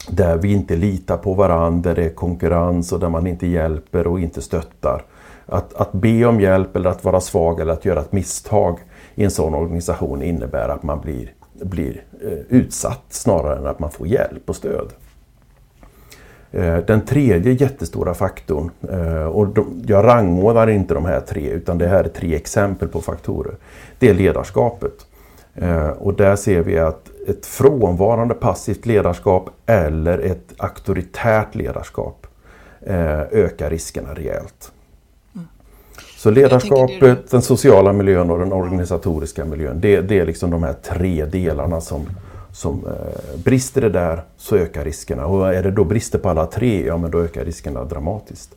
Där 0.10 0.38
vi 0.38 0.54
inte 0.54 0.76
litar 0.76 1.18
på 1.18 1.34
varandra, 1.34 1.90
där 1.90 2.02
det 2.02 2.06
är 2.06 2.14
konkurrens 2.14 2.92
och 2.92 3.00
där 3.00 3.10
man 3.10 3.28
inte 3.28 3.48
hjälper 3.48 4.08
och 4.08 4.20
inte 4.20 4.42
stöttar. 4.42 5.04
Att, 5.46 5.74
att 5.74 5.92
be 5.92 6.26
om 6.26 6.42
hjälp 6.42 6.76
eller 6.76 6.90
att 6.90 7.04
vara 7.04 7.22
svag 7.22 7.60
eller 7.60 7.74
att 7.74 7.86
göra 7.86 8.00
ett 8.00 8.12
misstag 8.12 8.80
i 9.16 9.24
en 9.24 9.32
sån 9.32 9.54
organisation 9.54 10.22
innebär 10.22 10.70
att 10.70 10.84
man 10.84 11.02
blir, 11.02 11.34
blir 11.54 12.04
eh, 12.22 12.38
utsatt 12.50 13.04
snarare 13.10 13.58
än 13.58 13.68
att 13.68 13.80
man 13.80 13.92
får 13.92 14.08
hjälp 14.08 14.50
och 14.50 14.56
stöd. 14.56 14.88
Eh, 16.52 16.78
den 16.78 17.02
tredje 17.02 17.54
jättestora 17.54 18.14
faktorn, 18.14 18.72
eh, 18.90 19.26
och 19.26 19.58
jag 19.86 20.06
rangordnar 20.06 20.68
inte 20.68 20.94
de 20.94 21.06
här 21.06 21.20
tre 21.20 21.50
utan 21.50 21.78
det 21.78 21.88
här 21.88 22.04
är 22.04 22.08
tre 22.08 22.36
exempel 22.36 22.88
på 22.88 23.02
faktorer, 23.02 23.56
det 24.00 24.10
är 24.10 24.14
ledarskapet. 24.14 25.06
Eh, 25.56 25.90
och 25.90 26.14
där 26.14 26.36
ser 26.36 26.62
vi 26.62 26.80
att 26.80 27.10
ett 27.28 27.46
frånvarande 27.46 28.34
passivt 28.34 28.86
ledarskap 28.86 29.50
eller 29.66 30.20
ett 30.20 30.54
auktoritärt 30.58 31.56
ledarskap 31.56 32.26
ökar 33.32 33.70
riskerna 33.70 34.14
rejält. 34.14 34.72
Mm. 35.36 35.48
Så 36.18 36.30
ledarskapet, 36.30 37.32
den 37.32 37.42
sociala 37.42 37.94
miljön 37.94 38.32
och 38.32 38.40
den 38.40 38.54
organisatoriska 38.54 39.46
miljön, 39.46 39.82
det, 39.82 40.02
det 40.02 40.20
är 40.20 40.26
liksom 40.26 40.52
de 40.52 40.64
här 40.64 40.74
tre 40.74 41.26
delarna 41.26 41.82
som, 41.82 42.10
som 42.60 42.88
eh, 42.88 43.40
brister 43.44 43.82
det 43.82 43.90
där 43.90 44.24
så 44.38 44.56
ökar 44.56 44.86
riskerna. 44.86 45.26
Och 45.26 45.54
är 45.54 45.64
det 45.64 45.72
då 45.72 45.84
brister 45.84 46.20
på 46.20 46.30
alla 46.30 46.46
tre, 46.46 46.86
ja 46.86 46.98
men 46.98 47.12
då 47.12 47.20
ökar 47.20 47.46
riskerna 47.46 47.84
dramatiskt. 47.84 48.56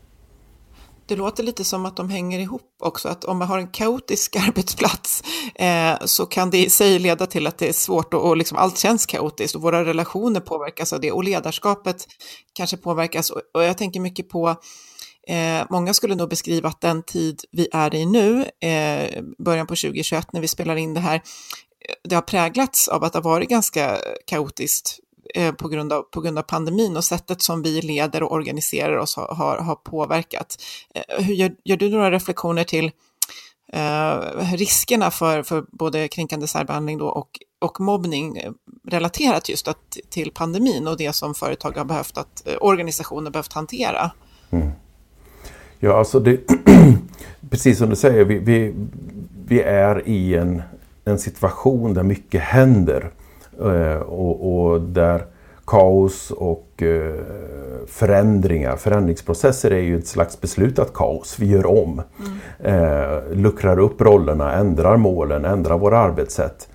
Det 1.06 1.16
låter 1.16 1.42
lite 1.42 1.64
som 1.64 1.86
att 1.86 1.96
de 1.96 2.10
hänger 2.10 2.38
ihop 2.38 2.62
också, 2.82 3.08
att 3.08 3.24
om 3.24 3.38
man 3.38 3.48
har 3.48 3.58
en 3.58 3.68
kaotisk 3.68 4.36
arbetsplats 4.48 5.22
eh, 5.54 5.94
så 6.04 6.26
kan 6.26 6.50
det 6.50 6.64
i 6.64 6.70
sig 6.70 6.98
leda 6.98 7.26
till 7.26 7.46
att 7.46 7.58
det 7.58 7.68
är 7.68 7.72
svårt 7.72 8.14
och, 8.14 8.28
och 8.28 8.36
liksom 8.36 8.58
allt 8.58 8.78
känns 8.78 9.06
kaotiskt 9.06 9.56
och 9.56 9.62
våra 9.62 9.84
relationer 9.84 10.40
påverkas 10.40 10.92
av 10.92 11.00
det 11.00 11.12
och 11.12 11.24
ledarskapet 11.24 12.06
kanske 12.52 12.76
påverkas. 12.76 13.30
Och, 13.30 13.40
och 13.54 13.64
jag 13.64 13.78
tänker 13.78 14.00
mycket 14.00 14.28
på 14.28 14.56
Eh, 15.28 15.66
många 15.70 15.94
skulle 15.94 16.14
nog 16.14 16.28
beskriva 16.28 16.68
att 16.68 16.80
den 16.80 17.02
tid 17.02 17.40
vi 17.50 17.68
är 17.72 17.94
i 17.94 18.06
nu, 18.06 18.44
eh, 18.60 19.22
början 19.38 19.66
på 19.66 19.76
2021 19.76 20.32
när 20.32 20.40
vi 20.40 20.48
spelar 20.48 20.76
in 20.76 20.94
det 20.94 21.00
här, 21.00 21.22
det 22.02 22.14
har 22.14 22.22
präglats 22.22 22.88
av 22.88 23.04
att 23.04 23.12
det 23.12 23.18
har 23.18 23.24
varit 23.24 23.48
ganska 23.48 23.98
kaotiskt 24.26 24.98
eh, 25.34 25.52
på, 25.52 25.68
grund 25.68 25.92
av, 25.92 26.02
på 26.02 26.20
grund 26.20 26.38
av 26.38 26.42
pandemin 26.42 26.96
och 26.96 27.04
sättet 27.04 27.42
som 27.42 27.62
vi 27.62 27.82
leder 27.82 28.22
och 28.22 28.32
organiserar 28.32 28.96
oss 28.96 29.16
har, 29.16 29.34
har, 29.34 29.56
har 29.58 29.74
påverkat. 29.74 30.62
Eh, 30.94 31.24
hur 31.24 31.34
gör, 31.34 31.52
gör, 31.64 31.76
du 31.76 31.88
några 31.88 32.10
reflektioner 32.10 32.64
till 32.64 32.90
eh, 33.72 34.18
riskerna 34.54 35.10
för, 35.10 35.42
för 35.42 35.64
både 35.72 36.08
kränkande 36.08 36.46
särbehandling 36.46 36.98
då 36.98 37.06
och, 37.06 37.30
och 37.60 37.80
mobbning 37.80 38.36
eh, 38.36 38.52
relaterat 38.88 39.48
just 39.48 39.68
att, 39.68 39.96
till 40.10 40.30
pandemin 40.30 40.88
och 40.88 40.96
det 40.96 41.12
som 41.12 41.34
företag 41.34 41.76
har 41.76 41.84
behövt 41.84 42.18
att, 42.18 42.48
eh, 42.48 42.54
organisationer 42.60 43.30
behövt 43.30 43.52
hantera? 43.52 44.10
Mm. 44.50 44.70
Ja, 45.80 45.98
alltså 45.98 46.20
det, 46.20 46.40
precis 47.50 47.78
som 47.78 47.90
du 47.90 47.96
säger, 47.96 48.24
vi, 48.24 48.38
vi, 48.38 48.74
vi 49.46 49.60
är 49.60 50.08
i 50.08 50.34
en 50.34 50.62
en 51.04 51.18
situation 51.18 51.94
där 51.94 52.02
mycket 52.02 52.40
händer 52.40 53.10
eh, 53.60 54.00
och, 54.00 54.70
och, 54.70 54.80
där 54.80 55.24
kaos 55.64 56.30
och 56.30 56.82
eh, 56.82 57.14
förändringar, 57.88 58.76
förändringsprocesser 58.76 59.70
är 59.70 59.80
ju 59.80 59.98
ett 59.98 60.06
slags 60.06 60.40
beslutat 60.40 60.92
kaos. 60.94 61.38
Vi 61.38 61.46
gör 61.46 61.66
om, 61.66 62.02
mm. 62.18 62.82
eh, 62.82 63.36
luckrar 63.36 63.78
upp 63.78 64.00
rollerna, 64.00 64.52
ändrar 64.52 64.96
målen, 64.96 65.44
ändrar 65.44 65.78
våra 65.78 65.98
arbetssätt. 65.98 66.68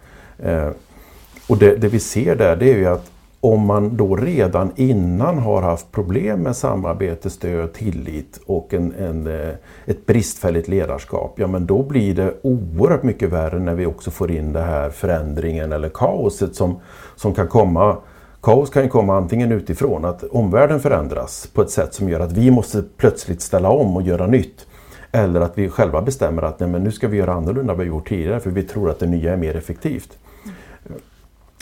Och 1.50 1.58
det, 1.58 1.76
det, 1.76 1.88
vi 1.88 2.00
ser 2.00 2.36
där 2.36 2.56
det 2.56 2.74
är 2.74 2.78
ju 2.78 2.86
att 2.86 3.12
om 3.54 3.66
man 3.66 3.98
då 3.98 4.16
redan 4.16 4.72
innan 4.76 5.38
har 5.38 5.62
haft 5.62 5.92
problem 5.92 6.40
med 6.40 6.56
samarbete, 6.56 7.30
stöd, 7.30 7.74
tillit 7.74 8.40
och 8.46 8.74
en, 8.74 8.94
en, 8.94 9.28
eh, 9.28 9.54
ett 9.86 10.06
bristfälligt 10.06 10.68
ledarskap, 10.68 11.34
ja 11.36 11.48
men 11.48 11.66
då 11.66 11.84
blir 11.84 12.16
det 12.16 12.34
oerhört 12.42 13.04
mycket 13.04 13.30
värre 13.30 13.60
när 13.60 13.76
vi 13.76 13.86
också 13.86 14.12
får 14.12 14.32
in 14.32 14.54
det 14.54 14.62
här 14.62 14.90
förändringen 14.90 15.72
eller 15.72 15.90
kaoset 15.90 16.56
som, 16.56 16.80
som 17.16 17.34
kan 17.34 17.48
komma 17.48 17.98
Kaos 18.42 18.70
kan 18.70 18.84
ju 18.84 18.90
komma 18.90 19.18
antingen 19.18 19.52
utifrån 19.52 20.06
att 20.06 20.24
omvärlden 20.24 20.80
förändras 20.80 21.50
på 21.54 21.62
ett 21.62 21.70
sätt 21.70 21.94
som 21.94 22.10
gör 22.10 22.20
att 22.20 22.32
vi 22.32 22.52
måste 22.52 22.84
plötsligt 22.98 23.42
ställa 23.42 23.70
om 23.70 23.96
och 23.96 24.02
göra 24.02 24.28
nytt. 24.28 24.68
Eller 25.12 25.42
att 25.42 25.58
vi 25.58 25.70
själva 25.70 26.02
bestämmer 26.02 26.42
att 26.42 26.60
nej, 26.60 26.70
men 26.70 26.84
nu 26.84 26.92
ska 26.92 27.08
vi 27.08 27.18
göra 27.18 27.34
annorlunda 27.34 27.74
än 27.74 27.78
vad 27.78 27.86
vi 27.86 27.92
gjort 27.92 28.10
tidigare 28.10 28.40
för 28.40 28.50
vi 28.50 28.64
tror 28.64 28.90
att 28.90 29.00
det 29.00 29.08
nya 29.08 29.34
är 29.34 29.38
mer 29.38 29.56
effektivt. 29.56 30.18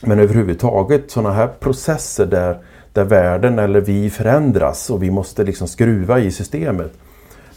Men 0.03 0.19
överhuvudtaget 0.19 1.11
sådana 1.11 1.33
här 1.35 1.47
processer 1.47 2.25
där, 2.25 2.57
där 2.93 3.03
världen 3.03 3.59
eller 3.59 3.81
vi 3.81 4.09
förändras 4.09 4.89
och 4.89 5.03
vi 5.03 5.11
måste 5.11 5.43
liksom 5.43 5.67
skruva 5.67 6.19
i 6.19 6.31
systemet. 6.31 6.93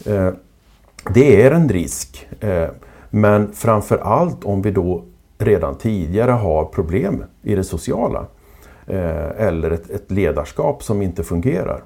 Eh, 0.07 0.31
det 1.15 1.43
är 1.43 1.51
en 1.51 1.69
risk. 1.69 2.29
Eh, 2.41 2.69
men 3.11 3.53
framför 3.53 3.99
allt 3.99 4.45
om 4.45 4.63
vi 4.63 4.71
då 4.71 5.05
redan 5.39 5.75
tidigare 5.75 6.31
har 6.31 6.65
problem 6.65 7.25
i 7.43 7.55
det 7.55 7.65
sociala. 7.65 8.27
Eh, 8.87 9.47
eller 9.47 9.71
ett, 9.71 9.91
ett, 9.91 10.11
ledarskap 10.11 10.83
som 10.83 11.03
inte 11.03 11.25
fungerar. 11.25 11.83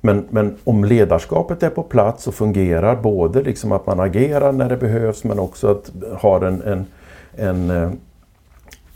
Men, 0.00 0.26
men, 0.30 0.56
om 0.64 0.84
ledarskapet 0.84 1.62
är 1.62 1.70
på 1.70 1.82
plats 1.82 2.26
och 2.26 2.34
fungerar, 2.34 2.96
både 2.96 3.42
liksom 3.42 3.72
att 3.72 3.86
man 3.86 4.00
agerar 4.00 4.52
när 4.52 4.68
det 4.68 4.76
behövs 4.76 5.24
men 5.24 5.38
också 5.38 5.68
att 5.70 5.90
ha 6.20 6.46
en, 6.46 6.62
en, 6.62 6.86
en 7.36 7.70
eh, 7.70 7.90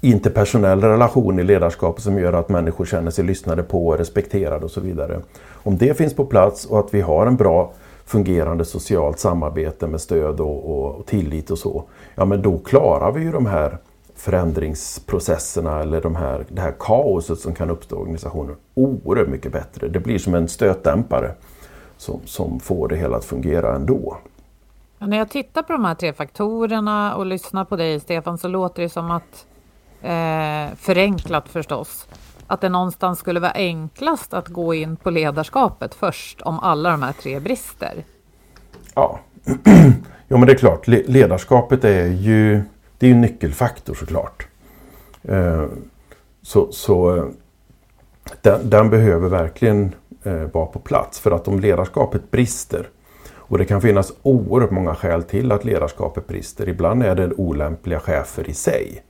interpersonell 0.05 0.81
relation 0.81 1.38
i 1.38 1.43
ledarskapet 1.43 2.03
som 2.03 2.19
gör 2.19 2.33
att 2.33 2.49
människor 2.49 2.85
känner 2.85 3.11
sig 3.11 3.25
lyssnade 3.25 3.62
på, 3.62 3.97
respekterade 3.97 4.65
och 4.65 4.71
så 4.71 4.81
vidare. 4.81 5.21
Om 5.53 5.77
det 5.77 5.97
finns 5.97 6.15
på 6.15 6.25
plats 6.25 6.67
och 6.67 6.79
att 6.79 6.95
vi 6.95 7.01
har 7.01 7.27
en 7.27 7.37
bra 7.37 7.73
fungerande 8.05 8.65
socialt 8.65 9.19
samarbete 9.19 9.87
med 9.87 10.01
stöd 10.01 10.41
och, 10.41 10.71
och, 10.71 10.95
och 10.95 11.07
tillit 11.07 11.51
och 11.51 11.59
så, 11.59 11.85
ja 12.15 12.25
men 12.25 12.43
då 12.43 12.59
klarar 12.59 13.12
vi 13.12 13.23
ju 13.23 13.33
de 13.33 13.47
här 13.47 13.79
förändringsprocesserna 14.15 15.81
eller 15.81 16.01
de 16.01 16.17
här, 16.17 16.45
det 16.49 16.61
här 16.61 16.75
kaoset 16.79 17.38
som 17.38 17.55
kan 17.55 17.71
uppstå 17.71 17.97
i 17.97 17.99
organisationen 17.99 18.57
oerhört 18.75 19.29
mycket 19.29 19.53
bättre. 19.53 19.88
Det 19.88 20.01
blir 20.01 20.19
som 20.19 20.35
en 20.35 20.49
stötdämpare 20.49 21.35
som, 21.97 22.21
som 22.25 22.61
får 22.61 22.88
det 22.88 22.97
hela 22.97 23.17
att 23.17 23.25
fungera 23.25 23.75
ändå. 23.75 24.17
Ja, 24.99 25.07
när 25.07 25.17
jag 25.17 25.31
tittar 25.31 25.62
på 25.62 25.73
de 25.73 25.85
här 25.85 25.95
tre 25.95 26.12
faktorerna 26.12 27.17
och 27.17 27.27
lyssnar 27.27 27.65
på 27.65 27.77
dig 27.77 28.01
Stefan 28.01 28.38
så 28.38 28.49
låter 28.49 28.83
det 28.83 28.88
som 28.88 29.11
att 29.11 29.47
eh, 30.03 30.75
förenklat 30.77 31.49
förstås, 31.49 32.07
att 32.47 32.61
det 32.61 32.69
någonstans 32.69 33.19
skulle 33.19 33.41
vara 33.41 33.53
enklast 33.53 34.35
att 34.35 34.49
gå 34.49 34.75
in 34.75 34.97
på 34.97 35.11
ledarskapet 35.11 35.95
först 35.95 36.41
om 36.41 36.59
alla 36.59 36.91
de 36.91 37.03
här 37.03 37.12
tre 37.12 37.41
brister? 37.41 38.05
Ja, 38.95 39.21
jo, 40.29 40.37
men 40.37 40.47
det 40.47 40.53
är 40.53 40.59
klart. 40.59 40.87
Ledarskapet 40.87 41.85
är 41.85 42.07
ju, 42.07 42.62
det 42.99 43.07
är 43.07 43.11
en 43.11 43.21
nyckelfaktor 43.21 43.95
såklart. 43.95 44.47
Eh, 45.23 45.65
så, 46.43 46.73
så 46.73 47.17
eh, 47.17 47.25
den, 48.41 48.71
den, 48.71 48.91
behöver 48.91 49.29
verkligen 49.29 49.95
eh, 50.23 50.43
vara 50.53 50.67
på 50.67 50.79
plats 50.79 51.21
för 51.21 51.31
att 51.31 51.49
om 51.49 51.61
ledarskapet 51.61 52.31
brister 52.31 52.88
och 53.53 53.59
det 53.59 53.65
kan 53.65 53.81
finnas 53.81 54.12
oerhört 54.23 54.71
många 54.71 54.95
skäl 54.95 55.23
till 55.23 55.53
att 55.53 55.65
ledarskapet 55.65 56.27
brister. 56.27 56.69
Ibland 56.69 57.03
är 57.03 57.15
det 57.15 57.35
olämpliga 57.35 58.01
chefer 58.01 58.51
i 58.51 58.55
sig 58.55 59.03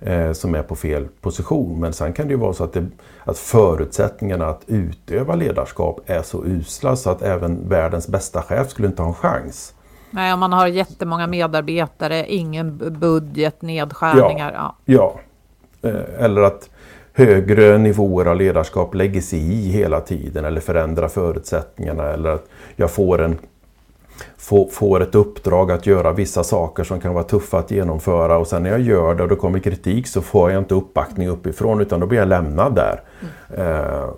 eh, 0.00 0.32
som 0.32 0.54
är 0.54 0.62
på 0.62 0.76
fel 0.76 1.08
position. 1.20 1.80
Men 1.80 1.92
sen 1.92 2.12
kan 2.12 2.26
det 2.26 2.32
ju 2.32 2.38
vara 2.38 2.52
så 2.52 2.64
att, 2.64 2.72
det, 2.72 2.86
att 3.24 3.38
förutsättningarna 3.38 4.46
att 4.46 4.62
utöva 4.66 5.34
ledarskap 5.34 6.00
är 6.06 6.22
så 6.22 6.44
usla 6.44 6.96
så 6.96 7.10
att 7.10 7.22
även 7.22 7.68
världens 7.68 8.08
bästa 8.08 8.42
chef 8.42 8.70
skulle 8.70 8.88
inte 8.88 9.02
ha 9.02 9.08
en 9.08 9.14
chans. 9.14 9.74
Nej, 10.10 10.32
om 10.32 10.40
man 10.40 10.52
har 10.52 10.66
jättemånga 10.66 11.26
medarbetare, 11.26 12.26
ingen 12.28 12.98
budget, 12.98 13.62
nedskärningar. 13.62 14.52
Ja, 14.52 14.76
ja. 14.84 15.20
Eh, 15.90 16.24
eller 16.24 16.42
att 16.42 16.70
högre 17.12 17.78
nivåer 17.78 18.26
av 18.26 18.36
ledarskap 18.36 18.94
lägger 18.94 19.20
sig 19.20 19.38
i 19.38 19.68
hela 19.68 20.00
tiden 20.00 20.44
eller 20.44 20.60
förändrar 20.60 21.08
förutsättningarna. 21.08 22.04
Eller 22.04 22.30
att 22.30 22.46
jag 22.76 22.90
får 22.90 23.20
en 23.20 23.38
får 24.70 25.02
ett 25.02 25.14
uppdrag 25.14 25.70
att 25.70 25.86
göra 25.86 26.12
vissa 26.12 26.44
saker 26.44 26.84
som 26.84 27.00
kan 27.00 27.14
vara 27.14 27.24
tuffa 27.24 27.58
att 27.58 27.70
genomföra 27.70 28.38
och 28.38 28.46
sen 28.46 28.62
när 28.62 28.70
jag 28.70 28.80
gör 28.80 29.14
det 29.14 29.22
och 29.22 29.28
det 29.28 29.36
kommer 29.36 29.58
kritik 29.58 30.06
så 30.06 30.22
får 30.22 30.50
jag 30.50 30.62
inte 30.62 30.74
uppbackning 30.74 31.28
uppifrån 31.28 31.80
utan 31.80 32.00
då 32.00 32.06
blir 32.06 32.18
jag 32.18 32.28
lämnad 32.28 32.74
där. 32.74 33.02
Mm. 33.50 33.68
Eh, 33.68 34.08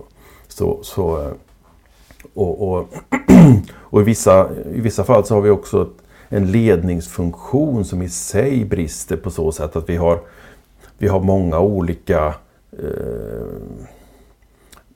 så, 0.49 0.79
så, 0.83 1.23
eh, 1.23 1.33
och, 2.35 2.69
och, 2.69 2.89
och 3.79 4.01
i, 4.01 4.05
vissa, 4.05 4.49
i 4.75 4.81
vissa 4.81 5.05
fall 5.05 5.25
så 5.25 5.35
har 5.35 5.41
vi 5.41 5.51
också 5.51 5.89
en 6.29 6.53
ledningsfunktion 6.53 7.85
som 7.85 8.03
i 8.03 8.09
sig 8.09 8.65
brister 8.65 9.17
på 9.17 9.31
så 9.31 9.53
sätt 9.53 9.77
att 9.77 9.89
vi 9.89 9.97
har, 9.97 10.21
vi 10.99 11.09
har 11.09 11.21
många 11.21 11.59
olika 11.59 12.35
eh, 12.73 13.49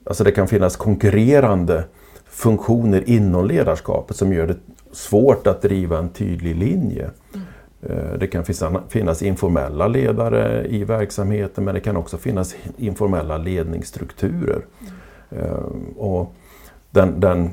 Alltså 0.05 0.23
det 0.23 0.31
kan 0.31 0.47
finnas 0.47 0.75
konkurrerande 0.75 1.83
funktioner 2.25 3.09
inom 3.09 3.47
ledarskapet 3.47 4.17
som 4.17 4.33
gör 4.33 4.47
det 4.47 4.55
svårt 4.93 5.47
att 5.47 5.61
driva 5.61 5.97
en 5.97 6.09
tydlig 6.09 6.55
linje. 6.55 7.09
Eh, 7.81 8.13
det 8.19 8.27
kan 8.27 8.45
finnas 8.89 9.21
informella 9.21 9.87
ledare 9.87 10.67
i 10.67 10.83
verksamheten 10.83 11.63
men 11.63 11.73
det 11.73 11.81
kan 11.81 11.97
också 11.97 12.17
finnas 12.17 12.55
informella 12.77 13.37
ledningsstrukturer. 13.37 14.65
Mm. 15.29 15.83
Och 15.97 16.33
den, 16.91 17.19
den, 17.19 17.49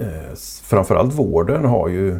eh, 0.00 0.34
framförallt 0.62 1.14
vården 1.14 1.64
har 1.64 1.88
ju 1.88 2.18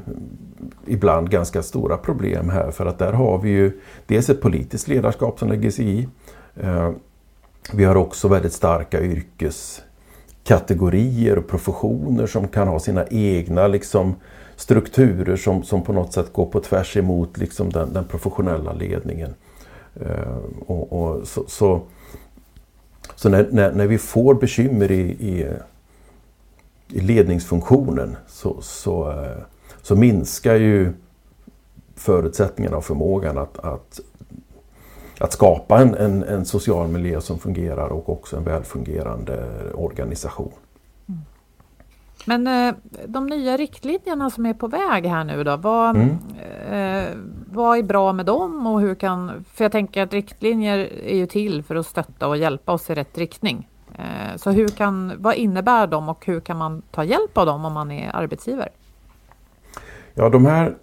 ibland 0.87 1.31
ganska 1.31 1.62
stora 1.62 1.96
problem 1.96 2.49
här 2.49 2.70
för 2.70 2.87
att 2.87 2.99
där 2.99 3.12
har 3.12 3.38
vi 3.38 3.51
ju 3.51 3.81
dels 4.07 4.31
ett 4.31 4.40
politiskt 4.40 4.88
ledarskap 4.88 5.38
som 5.38 5.49
lägger 5.49 5.70
sig 5.70 5.99
i. 5.99 6.09
Vi 7.72 7.85
har 7.85 7.96
också 7.96 8.29
väldigt 8.29 8.53
starka 8.53 9.01
yrkes 9.01 9.83
kategorier 10.46 11.38
och 11.38 11.48
professioner 11.48 12.26
som 12.26 12.48
kan 12.48 12.68
ha 12.68 12.80
sina 12.80 13.06
egna 13.11 13.66
liksom, 13.66 14.14
strukturer 14.56 15.37
som, 15.37 15.62
som 15.62 15.82
på 15.82 15.92
något 15.92 16.12
sätt 16.12 16.32
går 16.32 16.46
på 16.46 16.61
tvärs 16.61 16.96
emot 16.96 17.38
liksom, 17.38 17.70
den, 17.70 17.92
den 17.92 18.04
professionella 18.04 18.72
ledningen. 18.72 19.35
Eh, 20.00 20.37
och, 20.66 20.92
och, 20.92 21.28
så 21.28 21.44
så, 21.48 21.82
så 23.14 23.28
när, 23.28 23.48
när, 23.50 23.72
när, 23.72 23.87
vi 23.87 23.98
får 23.98 24.35
bekymmer 24.35 24.90
i, 24.90 25.00
i, 25.00 25.46
i 26.88 27.00
ledningsfunktionen 27.00 28.16
så, 28.28 28.56
så, 28.61 29.11
eh, 29.11 29.42
så 29.82 29.96
minskar 29.96 30.54
ju 30.54 30.92
förutsättningarna 31.96 32.76
och 32.76 32.85
förmågan 32.85 33.38
att, 33.38 33.59
att 33.59 34.00
att 35.18 35.33
skapa 35.33 35.81
en, 35.81 35.94
en, 35.94 36.22
en, 36.22 36.44
social 36.44 36.88
miljö 36.88 37.20
som 37.20 37.38
fungerar 37.38 37.88
och 37.88 38.09
också 38.09 38.37
en 38.37 38.44
välfungerande 38.44 39.44
organisation. 39.74 40.52
Mm. 41.09 41.20
Men 42.24 42.46
eh, 42.46 42.74
de 43.07 43.26
nya 43.26 43.57
riktlinjerna 43.57 44.31
som 44.31 44.46
är 44.46 44.55
på 44.55 44.68
väg 44.68 45.07
här 45.07 45.24
nu 45.24 45.44
då, 45.44 45.57
vad, 45.57 45.96
mm. 45.96 46.18
eh, 46.70 47.09
vad 47.52 47.79
är 47.79 47.83
bra 47.83 48.12
med 48.12 48.26
dem 48.26 48.66
och 48.66 48.81
hur 48.81 48.94
kan, 48.94 49.44
för 49.52 49.64
jag 49.64 49.72
tänker 49.72 50.02
att 50.02 50.12
riktlinjer 50.12 50.79
är 51.05 51.16
ju 51.16 51.26
till 51.26 51.62
för 51.62 51.76
att 51.76 51.87
stötta 51.87 52.29
och 52.29 52.37
hjälpa 52.37 52.72
oss 52.72 52.90
i 52.90 52.94
rätt 52.94 53.18
riktning. 53.18 53.68
Eh, 53.94 54.37
så 54.37 54.50
hur 54.50 54.68
kan, 54.68 55.12
vad 55.18 55.35
innebär 55.35 55.87
de 55.87 56.09
och 56.09 56.26
hur 56.26 56.40
kan 56.40 56.57
man 56.57 56.83
ta 56.90 57.05
hjälp 57.05 57.38
av 57.38 57.46
dem 57.46 57.64
om 57.64 57.72
man 57.72 57.90
är 57.90 58.16
arbetsgivare? 58.16 58.68
Ja, 60.14 60.29
de 60.29 60.46
här 60.46 60.76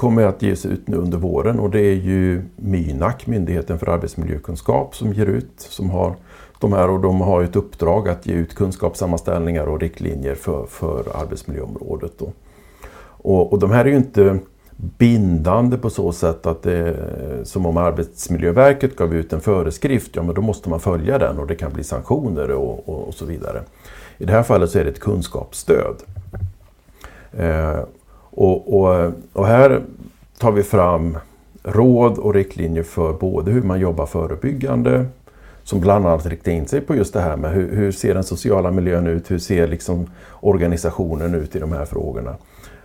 kommer 0.00 0.26
att 0.26 0.42
ges 0.42 0.66
ut 0.66 0.88
nu 0.88 0.96
under 0.96 1.18
våren 1.18 1.60
och 1.60 1.70
det 1.70 1.80
är 1.80 1.94
ju 1.94 2.42
Mynak, 2.56 3.26
Myndigheten 3.26 3.78
för 3.78 3.88
arbetsmiljökunskap, 3.88 4.96
som 4.96 5.12
ger 5.12 5.26
ut, 5.26 5.52
som 5.56 5.90
har 5.90 6.14
de 6.58 6.72
här 6.72 6.90
och 6.90 7.00
de 7.00 7.20
har 7.20 7.42
ett 7.42 7.56
uppdrag 7.56 8.08
att 8.08 8.26
ge 8.26 8.34
ut 8.34 8.54
kunskapssammanställningar 8.54 9.66
och 9.66 9.80
riktlinjer 9.80 10.34
för, 10.34 10.66
för 10.66 11.22
arbetsmiljöområdet. 11.22 12.12
Då. 12.18 12.32
Och, 13.06 13.52
och 13.52 13.58
de 13.58 13.70
här 13.70 13.84
är 13.84 13.88
ju 13.88 13.96
inte 13.96 14.38
bindande 14.76 15.76
på 15.76 15.90
så 15.90 16.12
sätt 16.12 16.46
att 16.46 16.62
det 16.62 16.72
är 16.72 17.44
som 17.44 17.66
om 17.66 17.76
Arbetsmiljöverket 17.76 18.96
gav 18.96 19.14
ut 19.14 19.32
en 19.32 19.40
föreskrift, 19.40 20.16
ja 20.16 20.22
men 20.22 20.34
då 20.34 20.40
måste 20.40 20.70
man 20.70 20.80
följa 20.80 21.18
den 21.18 21.38
och 21.38 21.46
det 21.46 21.54
kan 21.54 21.72
bli 21.72 21.84
sanktioner 21.84 22.50
och, 22.50 22.88
och, 22.88 23.08
och 23.08 23.14
så 23.14 23.24
vidare. 23.24 23.62
I 24.18 24.24
det 24.24 24.32
här 24.32 24.42
fallet 24.42 24.70
så 24.70 24.78
är 24.78 24.84
det 24.84 24.90
ett 24.90 25.00
kunskapsstöd. 25.00 25.96
Eh, 27.32 27.80
och, 28.30 28.80
och, 28.80 29.12
och, 29.32 29.46
här 29.46 29.82
tar 30.38 30.52
vi 30.52 30.62
fram 30.62 31.18
råd 31.62 32.18
och 32.18 32.34
riktlinjer 32.34 32.82
för 32.82 33.12
både 33.12 33.50
hur 33.50 33.62
man 33.62 33.80
jobbar 33.80 34.06
förebyggande, 34.06 35.06
som 35.62 35.80
bland 35.80 36.06
annat 36.06 36.26
riktar 36.26 36.52
in 36.52 36.66
sig 36.66 36.80
på 36.80 36.94
just 36.94 37.12
det 37.12 37.20
här 37.20 37.36
med 37.36 37.52
hur, 37.52 37.76
hur 37.76 37.92
ser 37.92 38.14
den 38.14 38.24
sociala 38.24 38.70
miljön 38.70 39.06
ut, 39.06 39.30
hur 39.30 39.38
ser 39.38 39.68
liksom 39.68 40.06
organisationen 40.40 41.34
ut 41.34 41.56
i 41.56 41.58
de 41.58 41.72
här 41.72 41.84
frågorna. 41.84 42.36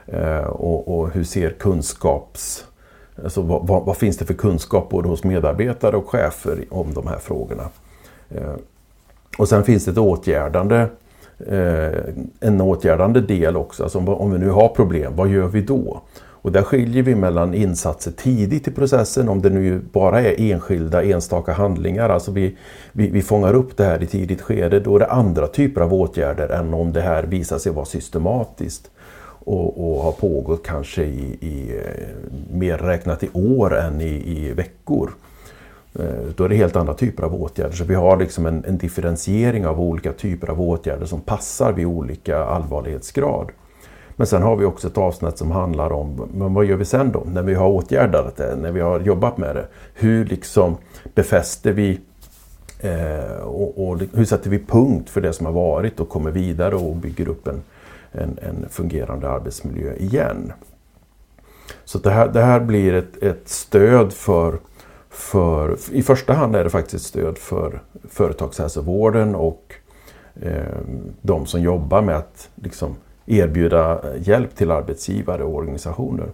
Eh, 0.06 0.46
och, 0.46 1.00
och, 1.00 1.10
hur 1.10 1.24
ser 1.24 1.50
kunskaps... 1.50 2.66
Alltså 3.24 3.42
vad, 3.42 3.68
vad, 3.68 3.86
vad, 3.86 3.98
finns 3.98 4.18
det 4.18 4.26
för 4.26 4.34
kunskap 4.34 4.90
både 4.90 5.08
hos 5.08 5.24
medarbetare 5.24 5.96
och 5.96 6.10
chefer 6.10 6.66
om 6.70 6.94
de 6.94 7.08
här 7.08 7.18
frågorna? 7.18 7.70
Eh, 8.30 8.54
och 9.38 9.50
sen 9.50 9.64
finns 9.64 9.86
det 9.86 9.92
ett 9.92 9.98
åtgärdande 9.98 10.88
Eh, 11.40 12.00
en 12.40 12.62
åtgärdande 12.62 13.22
del 13.22 13.58
också. 13.58 13.84
Alltså 13.84 14.00
om 14.00 14.32
vi 14.32 14.40
nu 14.40 14.50
har 14.50 14.68
problem, 14.68 15.16
vad 15.16 15.28
gör 15.28 15.48
vi 15.48 15.62
då? 15.62 16.02
Och 16.46 16.52
där 16.52 16.62
skiljer 16.62 17.04
vi 17.04 17.16
mellan 17.16 17.54
insatser 17.54 18.12
tidigt 18.12 18.68
i 18.68 18.72
processen, 18.72 19.30
om 19.30 19.42
det 19.42 19.50
nu 19.50 19.82
bara 19.92 20.22
är 20.22 20.52
enskilda 20.52 21.04
enstaka 21.04 21.54
handlingar, 21.54 22.10
alltså 22.10 22.32
vi, 22.32 22.58
vi, 22.92 23.10
vi 23.10 23.22
fångar 23.22 23.54
upp 23.54 23.78
det 23.78 23.86
här 23.86 24.04
i 24.04 24.06
tidigt 24.06 24.42
skede, 24.42 24.80
då 24.80 24.96
är 24.96 25.00
det 25.00 25.06
andra 25.06 25.48
typer 25.48 25.82
av 25.82 25.94
åtgärder 25.94 26.50
än 26.50 26.74
om 26.74 26.94
det 26.94 27.02
här 27.02 27.24
visar 27.24 27.58
sig 27.58 27.72
vara 27.72 27.86
systematiskt 27.86 28.92
och, 29.46 29.90
och 29.90 30.04
har 30.04 30.12
pågått 30.12 30.66
kanske 30.66 31.04
i, 31.04 31.38
i 31.42 31.78
eh, 31.78 32.56
mer 32.58 32.78
räknat 32.78 33.24
i 33.24 33.30
år 33.34 33.78
än 33.78 34.02
i, 34.02 34.24
i 34.38 34.54
veckor. 34.54 35.12
Eh, 36.00 36.06
då 36.36 36.44
är 36.44 36.50
det 36.50 36.56
helt 36.56 36.76
andra 36.76 36.94
typer 36.94 37.24
av 37.24 37.42
åtgärder. 37.42 37.76
Så 37.76 37.84
vi 37.84 37.96
har 37.96 38.18
liksom 38.18 38.46
en, 38.46 38.66
en, 38.66 38.78
differentiering 38.78 39.66
av 39.66 39.82
olika 39.82 40.14
typer 40.14 40.50
av 40.50 40.62
åtgärder 40.62 41.06
som 41.06 41.22
passar 41.22 41.74
vid 41.74 41.86
olika 41.86 42.44
allvarlighetsgrad. 42.44 43.50
Men 44.16 44.28
sen 44.28 44.42
har 44.42 44.56
vi 44.56 44.66
också 44.66 44.88
ett 44.88 44.98
avsnitt 44.98 45.38
som 45.38 45.52
handlar 45.52 45.92
om 45.92 46.30
men 46.34 46.54
vad 46.54 46.66
gör 46.66 46.78
vi 46.78 46.86
sen 46.86 47.12
då 47.12 47.24
när 47.26 47.42
vi 47.42 47.54
har 47.54 47.68
åtgärdat 47.68 48.36
det, 48.38 48.56
när 48.56 48.72
vi 48.72 48.82
har 48.82 49.00
jobbat 49.00 49.38
med 49.38 49.56
det. 49.56 49.68
Hur 49.94 50.26
liksom 50.26 50.78
befäster 51.14 51.72
vi 51.72 52.00
eh, 52.80 53.38
och, 53.44 53.88
och, 53.88 54.00
hur 54.14 54.26
sätter 54.26 54.50
vi 54.50 54.60
punkt 54.60 55.10
för 55.10 55.22
det 55.22 55.34
som 55.34 55.46
har 55.46 55.54
varit 55.54 56.00
och 56.00 56.10
kommer 56.10 56.32
vidare 56.32 56.76
och 56.76 56.96
bygger 56.96 57.30
upp 57.30 57.48
en, 57.48 57.62
en, 58.12 58.40
en 58.42 58.70
fungerande 58.70 59.30
arbetsmiljö 59.30 59.94
igen. 59.94 60.54
Så 61.86 61.98
det 61.98 62.10
här, 62.10 62.28
det 62.28 62.42
här 62.42 62.60
blir 62.60 62.94
ett, 62.94 63.24
ett 63.24 63.50
stöd 63.50 64.14
för 64.14 64.60
för, 65.16 65.78
i 65.92 66.04
första 66.04 66.34
hand 66.34 66.56
är 66.56 66.64
det 66.64 66.70
faktiskt 66.70 67.06
stöd 67.06 67.38
för 67.38 67.82
företagshälsovården 68.10 69.36
och 69.36 69.74
eh, 70.42 70.80
de 71.22 71.46
som 71.46 71.62
jobbar 71.62 72.02
med 72.02 72.16
att 72.16 72.50
liksom, 72.56 72.96
erbjuda 73.26 74.02
hjälp 74.18 74.56
till 74.56 74.72
arbetsgivare 74.72 75.44
och 75.44 75.56
organisationer. 75.56 76.30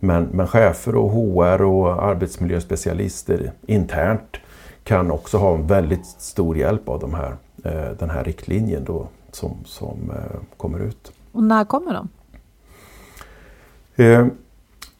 Men, 0.00 0.24
men 0.24 0.46
chefer 0.46 0.94
och 0.94 1.10
HR 1.10 1.62
och 1.62 2.02
arbetsmiljöspecialister 2.02 3.52
internt 3.66 4.36
kan 4.84 5.10
också 5.10 5.38
ha 5.38 5.54
en 5.54 5.66
väldigt 5.66 6.06
stor 6.06 6.56
hjälp 6.56 6.88
av 6.88 7.00
de 7.00 7.14
här, 7.14 7.36
eh, 7.64 7.90
den 7.98 8.10
här 8.10 8.24
riktlinjen 8.24 8.84
då, 8.84 9.08
som, 9.30 9.56
som 9.64 10.10
eh, 10.10 10.40
kommer 10.56 10.78
ut. 10.78 11.12
Och 11.32 11.42
när 11.42 11.64
kommer 11.64 11.94
de? 11.94 12.08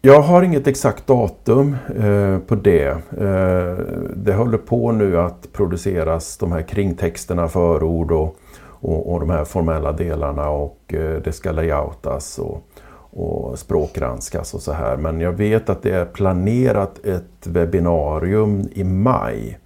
Jag 0.05 0.23
har 0.23 0.43
inget 0.43 0.67
exakt 0.67 1.07
datum 1.07 1.77
eh, 1.97 2.39
på 2.39 2.55
det. 2.55 2.89
Eh, 3.19 3.85
det 4.17 4.35
håller 4.35 4.59
på 4.59 4.93
nu 4.93 5.21
att 5.21 5.53
produceras 5.53 6.37
de 6.37 6.53
här 6.53 6.63
kringtexterna, 6.63 7.49
förord 7.49 8.13
och, 8.13 8.37
och, 8.63 9.13
och 9.13 9.21
de 9.21 9.31
här 9.31 9.45
formella 9.45 9.93
delarna 9.93 10.49
och 10.49 10.95
eh, 10.95 11.23
det 11.23 11.33
ska 11.33 11.53
layoutas 11.53 12.39
och, 12.39 12.63
och 13.11 13.59
språkgranskas 13.59 14.55
och 14.55 14.63
så 14.63 14.73
här. 14.73 14.97
Men 14.97 15.21
jag 15.21 15.33
vet 15.33 15.69
att 15.69 15.83
det 15.83 15.91
är 15.91 16.05
planerat 16.05 17.07
ett 17.07 17.47
webbinarium 17.47 18.69
i 18.73 18.85
maj 18.85 19.59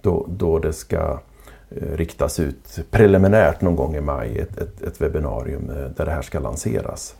då, 0.00 0.26
då 0.28 0.58
det 0.58 0.72
ska 0.72 1.18
eh, 1.70 1.96
riktas 1.96 2.40
ut 2.40 2.78
preliminärt 2.90 3.60
någon 3.60 3.76
gång 3.76 3.96
i 3.96 4.00
maj, 4.00 4.38
ett, 4.38 4.58
ett, 4.58 4.82
ett 4.82 5.00
webbinarium 5.00 5.70
eh, 5.70 5.90
där 5.96 6.04
det 6.04 6.12
här 6.12 6.22
ska 6.22 6.38
lanseras. 6.38 7.14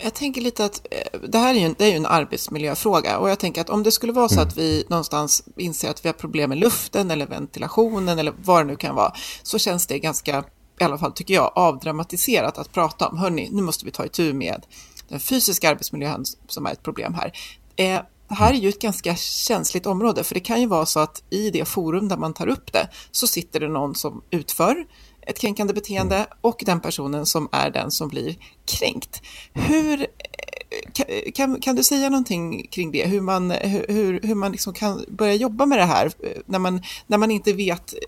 Jag 0.00 0.14
tänker 0.14 0.40
lite 0.40 0.64
att 0.64 0.86
eh, 0.90 1.20
det 1.28 1.38
här 1.38 1.54
är 1.54 1.58
ju 1.58 1.64
en, 1.64 1.74
det 1.78 1.84
är 1.84 1.90
ju 1.90 1.96
en 1.96 2.06
arbetsmiljöfråga 2.06 3.18
och 3.18 3.30
jag 3.30 3.38
tänker 3.38 3.60
att 3.60 3.70
om 3.70 3.82
det 3.82 3.90
skulle 3.90 4.12
vara 4.12 4.28
så 4.28 4.34
mm. 4.34 4.48
att 4.48 4.56
vi 4.56 4.84
någonstans 4.88 5.44
inser 5.56 5.90
att 5.90 6.04
vi 6.04 6.08
har 6.08 6.14
problem 6.14 6.48
med 6.48 6.58
luften 6.58 7.10
eller 7.10 7.26
ventilationen 7.26 8.18
eller 8.18 8.34
vad 8.44 8.60
det 8.60 8.64
nu 8.64 8.76
kan 8.76 8.94
vara, 8.94 9.12
så 9.42 9.58
känns 9.58 9.86
det 9.86 9.98
ganska, 9.98 10.44
i 10.80 10.84
alla 10.84 10.98
fall 10.98 11.12
tycker 11.12 11.34
jag, 11.34 11.52
avdramatiserat 11.54 12.58
att 12.58 12.72
prata 12.72 13.08
om, 13.08 13.18
hörni, 13.18 13.48
nu 13.52 13.62
måste 13.62 13.84
vi 13.84 13.90
ta 13.90 14.04
itu 14.04 14.32
med 14.32 14.66
den 15.08 15.20
fysiska 15.20 15.70
arbetsmiljön 15.70 16.24
som 16.48 16.66
är 16.66 16.72
ett 16.72 16.82
problem 16.82 17.14
här. 17.14 17.32
Eh, 17.76 18.00
det 18.28 18.34
här 18.34 18.52
är 18.52 18.56
ju 18.56 18.68
ett 18.68 18.80
ganska 18.80 19.16
känsligt 19.16 19.86
område, 19.86 20.24
för 20.24 20.34
det 20.34 20.40
kan 20.40 20.60
ju 20.60 20.66
vara 20.66 20.86
så 20.86 21.00
att 21.00 21.22
i 21.30 21.50
det 21.50 21.64
forum 21.64 22.08
där 22.08 22.16
man 22.16 22.34
tar 22.34 22.46
upp 22.46 22.72
det 22.72 22.88
så 23.10 23.26
sitter 23.26 23.60
det 23.60 23.68
någon 23.68 23.94
som 23.94 24.22
utför 24.30 24.86
ett 25.28 25.38
kränkande 25.38 25.74
beteende 25.74 26.26
och 26.40 26.62
den 26.66 26.80
personen 26.80 27.26
som 27.26 27.48
är 27.52 27.70
den 27.70 27.90
som 27.90 28.08
blir 28.08 28.36
kränkt. 28.64 29.22
Hur, 29.52 30.00
eh, 30.00 31.32
kan, 31.34 31.60
kan 31.60 31.76
du 31.76 31.82
säga 31.82 32.08
någonting 32.08 32.66
kring 32.70 32.92
det? 32.92 33.06
Hur 33.06 33.20
man, 33.20 33.50
hur, 33.50 34.20
hur 34.22 34.34
man 34.34 34.52
liksom 34.52 34.74
kan 34.74 35.04
börja 35.08 35.34
jobba 35.34 35.66
med 35.66 35.78
det 35.78 35.84
här 35.84 36.06
eh, 36.06 36.42
när 36.46 36.58
man, 36.58 36.82
när 37.06 37.18
man 37.18 37.30
inte 37.30 37.52
vet 37.52 37.92
eh, 37.92 37.98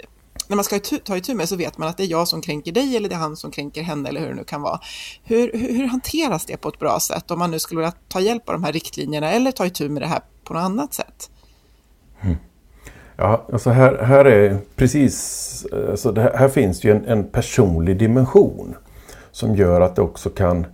när 0.48 0.56
man 0.56 0.64
ska 0.64 0.78
ta 0.78 1.16
itu 1.16 1.34
med 1.34 1.48
så 1.48 1.56
vet 1.56 1.78
man 1.78 1.88
att 1.88 1.96
det 1.96 2.02
är 2.02 2.08
jag 2.08 2.28
som 2.28 2.42
kränker 2.42 2.72
dig 2.72 2.96
eller 2.96 3.08
det 3.08 3.14
är 3.14 3.18
han 3.18 3.36
som 3.36 3.50
kränker 3.50 3.82
henne 3.82 4.08
eller 4.08 4.20
hur 4.20 4.28
det 4.28 4.34
nu 4.34 4.44
kan 4.44 4.62
vara. 4.62 4.80
Hur, 5.24 5.52
hur, 5.52 5.74
hur 5.74 5.86
hanteras 5.86 6.44
det 6.44 6.56
på 6.56 6.68
ett 6.68 6.78
bra 6.78 7.00
sätt 7.00 7.30
om 7.30 7.38
man 7.38 7.50
nu 7.50 7.58
skulle 7.58 7.80
vilja 7.80 7.94
ta 8.08 8.20
hjälp 8.20 8.48
av 8.48 8.52
de 8.52 8.64
här 8.64 8.72
riktlinjerna 8.72 9.30
eller 9.30 9.52
ta 9.52 9.66
itu 9.66 9.88
med 9.88 10.02
det 10.02 10.06
här 10.06 10.20
på 10.44 10.54
något 10.54 10.60
annat 10.60 10.94
sätt? 10.94 11.30
Mm. 12.20 12.36
Ja, 13.22 13.42
alltså 13.52 13.70
här, 13.70 13.98
här 14.02 14.24
är 14.24 14.56
precis, 14.76 15.66
alltså 15.90 16.14
här, 16.14 16.32
här, 16.34 16.48
finns 16.48 16.84
ju 16.84 16.90
en, 16.90 17.04
en, 17.06 17.24
personlig 17.24 17.96
dimension 17.96 18.74
som 19.30 19.56
gör 19.56 19.80
att 19.80 19.96
det 19.96 20.02
också 20.02 20.30
kan 20.30 20.66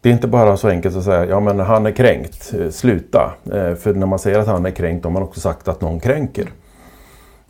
det 0.00 0.08
är 0.08 0.12
inte 0.12 0.28
bara 0.28 0.56
så 0.56 0.68
enkelt 0.68 0.96
att 0.96 1.04
säga 1.04 1.26
ja 1.26 1.40
men 1.40 1.60
han 1.60 1.86
är 1.86 1.90
kränkt, 1.90 2.54
eh, 2.58 2.70
sluta. 2.70 3.32
Eh, 3.44 3.74
för 3.74 3.94
när 3.94 4.06
man 4.06 4.18
säger 4.18 4.38
att 4.38 4.46
han 4.46 4.66
är 4.66 4.70
kränkt 4.70 5.04
har 5.04 5.10
man 5.10 5.22
också 5.22 5.40
sagt 5.40 5.68
att 5.68 5.80
någon 5.80 6.00
kränker. 6.00 6.46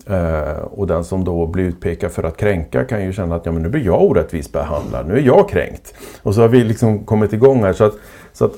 Eh, 0.07 0.59
och 0.59 0.87
den 0.87 1.05
som 1.05 1.25
då 1.25 1.47
blir 1.47 1.65
utpekad 1.65 2.13
för 2.13 2.23
att 2.23 2.37
kränka 2.37 2.85
kan 2.85 3.05
ju 3.05 3.13
känna 3.13 3.35
att 3.35 3.47
ja, 3.47 3.53
men 3.53 3.63
nu 3.63 3.69
blir 3.69 3.85
jag 3.85 4.03
orättvist 4.03 4.53
behandlad, 4.53 5.09
nu 5.09 5.15
är 5.15 5.23
jag 5.23 5.49
kränkt. 5.49 5.95
Och 6.23 6.35
så 6.35 6.41
har 6.41 6.49
vi 6.49 6.65
liksom 6.65 7.05
kommit 7.05 7.33
igång 7.33 7.63
här. 7.65 7.73
Så 7.73 7.85
att, 7.85 7.95
så 8.33 8.45
att, 8.45 8.53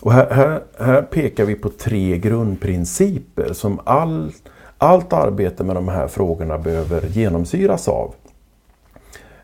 och 0.00 0.12
här, 0.12 0.30
här, 0.30 0.60
här 0.78 1.02
pekar 1.02 1.44
vi 1.44 1.54
på 1.54 1.68
tre 1.68 2.18
grundprinciper 2.18 3.52
som 3.52 3.80
all 3.84 4.32
allt 4.80 5.12
arbete 5.12 5.64
med 5.64 5.76
de 5.76 5.88
här 5.88 6.08
frågorna 6.08 6.58
behöver 6.58 7.06
genomsyras 7.06 7.88
av. 7.88 8.14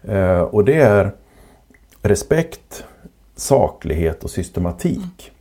Eh, 0.03 0.41
och 0.41 0.65
det 0.65 0.75
är 0.75 1.13
respekt, 2.03 2.85
saklighet 3.35 4.25
och 4.25 4.31
systematik. 4.31 5.33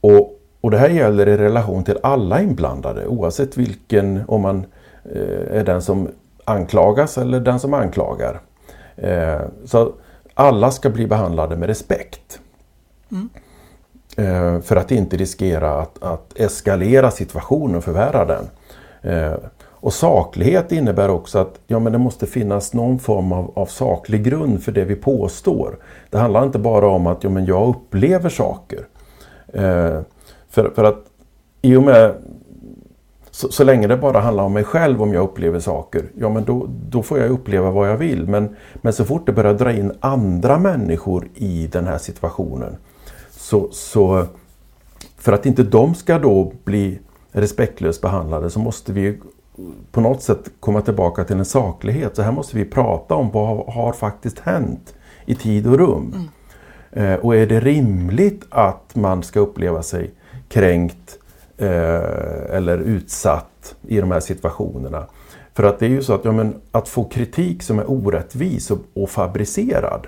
Och, 0.00 0.40
och 0.60 0.70
det 0.70 0.78
här 0.78 0.88
gäller 0.88 1.28
i 1.28 1.36
relation 1.36 1.84
till 1.84 1.98
alla 2.02 2.42
inblandade 2.42 3.06
oavsett 3.06 3.56
vilken, 3.56 4.20
om 4.28 4.42
man 4.42 4.66
eh, 5.04 5.58
är 5.58 5.64
den 5.64 5.82
som 5.82 6.08
anklagas 6.44 7.18
eller 7.18 7.40
den 7.40 7.60
som 7.60 7.74
anklagar. 7.74 8.40
Eh, 8.96 9.40
så 9.64 9.92
alla 10.34 10.70
ska 10.70 10.90
bli 10.90 11.06
behandlade 11.06 11.56
med 11.56 11.66
respekt. 11.66 12.40
Mm. 13.10 13.28
Eh, 14.18 14.60
för 14.60 14.76
att 14.76 14.90
inte 14.90 15.16
riskera 15.16 15.80
att, 15.80 16.02
att 16.02 16.38
eskalera 16.38 17.10
situationen 17.10 17.76
och 17.76 17.84
förvärra 17.84 18.24
den. 18.24 18.44
Eh, 19.02 19.38
och 19.64 19.92
saklighet 19.92 20.72
innebär 20.72 21.10
också 21.10 21.38
att 21.38 21.60
ja, 21.66 21.78
men 21.78 21.92
det 21.92 21.98
måste 21.98 22.26
finnas 22.26 22.74
någon 22.74 22.98
form 22.98 23.32
av, 23.32 23.52
av 23.54 23.66
saklig 23.66 24.24
grund 24.24 24.62
för 24.62 24.72
det 24.72 24.84
vi 24.84 24.94
påstår. 24.94 25.78
Det 26.10 26.18
handlar 26.18 26.44
inte 26.44 26.58
bara 26.58 26.86
om 26.86 27.06
att 27.06 27.24
ja, 27.24 27.30
men 27.30 27.44
jag 27.44 27.68
upplever 27.68 28.30
saker. 28.30 28.86
Eh, 29.52 30.00
för, 30.50 30.70
för 30.74 30.84
att 30.84 31.04
i 31.62 31.76
och 31.76 31.82
med 31.82 32.14
så, 33.30 33.48
så, 33.48 33.64
länge 33.64 33.86
det 33.86 33.96
bara 33.96 34.20
handlar 34.20 34.44
om 34.44 34.52
mig 34.52 34.64
själv 34.64 35.02
om 35.02 35.14
jag 35.14 35.24
upplever 35.24 35.60
saker, 35.60 36.04
ja 36.14 36.28
men 36.28 36.44
då, 36.44 36.66
då 36.90 37.02
får 37.02 37.18
jag 37.18 37.30
uppleva 37.30 37.70
vad 37.70 37.90
jag 37.90 37.96
vill. 37.96 38.28
Men, 38.28 38.56
men 38.74 38.92
så 38.92 39.04
fort 39.04 39.26
det 39.26 39.32
börjar 39.32 39.54
dra 39.54 39.72
in 39.72 39.92
andra 40.00 40.58
människor 40.58 41.28
i 41.34 41.68
den 41.72 41.86
här 41.86 41.98
situationen 41.98 42.76
så, 43.48 43.68
så 43.70 44.26
för 45.16 45.32
att 45.32 45.46
inte 45.46 45.62
de 45.62 45.94
ska 45.94 46.18
då 46.18 46.52
bli 46.64 46.98
respektlöst 47.32 48.02
behandlade 48.02 48.50
så 48.50 48.58
måste 48.58 48.92
vi 48.92 49.18
på 49.92 50.00
något 50.00 50.22
sätt 50.22 50.50
komma 50.60 50.80
tillbaka 50.80 51.24
till 51.24 51.36
en 51.36 51.44
saklighet. 51.44 52.16
Så 52.16 52.22
här 52.22 52.32
måste 52.32 52.56
vi 52.56 52.64
prata 52.64 53.14
om 53.14 53.30
vad 53.30 53.74
har 53.74 53.92
faktiskt 53.92 54.38
hänt 54.38 54.94
i 55.26 55.34
tid 55.34 55.66
och 55.66 55.78
rum. 55.78 56.14
Mm. 56.92 57.12
Eh, 57.12 57.18
och 57.18 57.36
är 57.36 57.46
det 57.46 57.60
rimligt 57.60 58.46
att 58.50 58.94
man 58.94 59.22
ska 59.22 59.40
uppleva 59.40 59.82
sig 59.82 60.10
kränkt 60.48 61.18
eh, 61.56 62.56
eller 62.56 62.78
utsatt 62.78 63.74
i 63.86 64.00
de 64.00 64.10
här 64.10 64.20
situationerna? 64.20 65.06
För 65.54 65.64
att 65.64 65.78
det 65.78 65.86
är 65.86 65.90
ju 65.90 66.02
så 66.02 66.12
att, 66.12 66.24
ja, 66.24 66.32
men, 66.32 66.54
att 66.70 66.88
få 66.88 67.04
kritik 67.04 67.62
som 67.62 67.78
är 67.78 67.90
orättvis 67.90 68.70
och, 68.70 68.78
och 68.94 69.10
fabricerad 69.10 70.06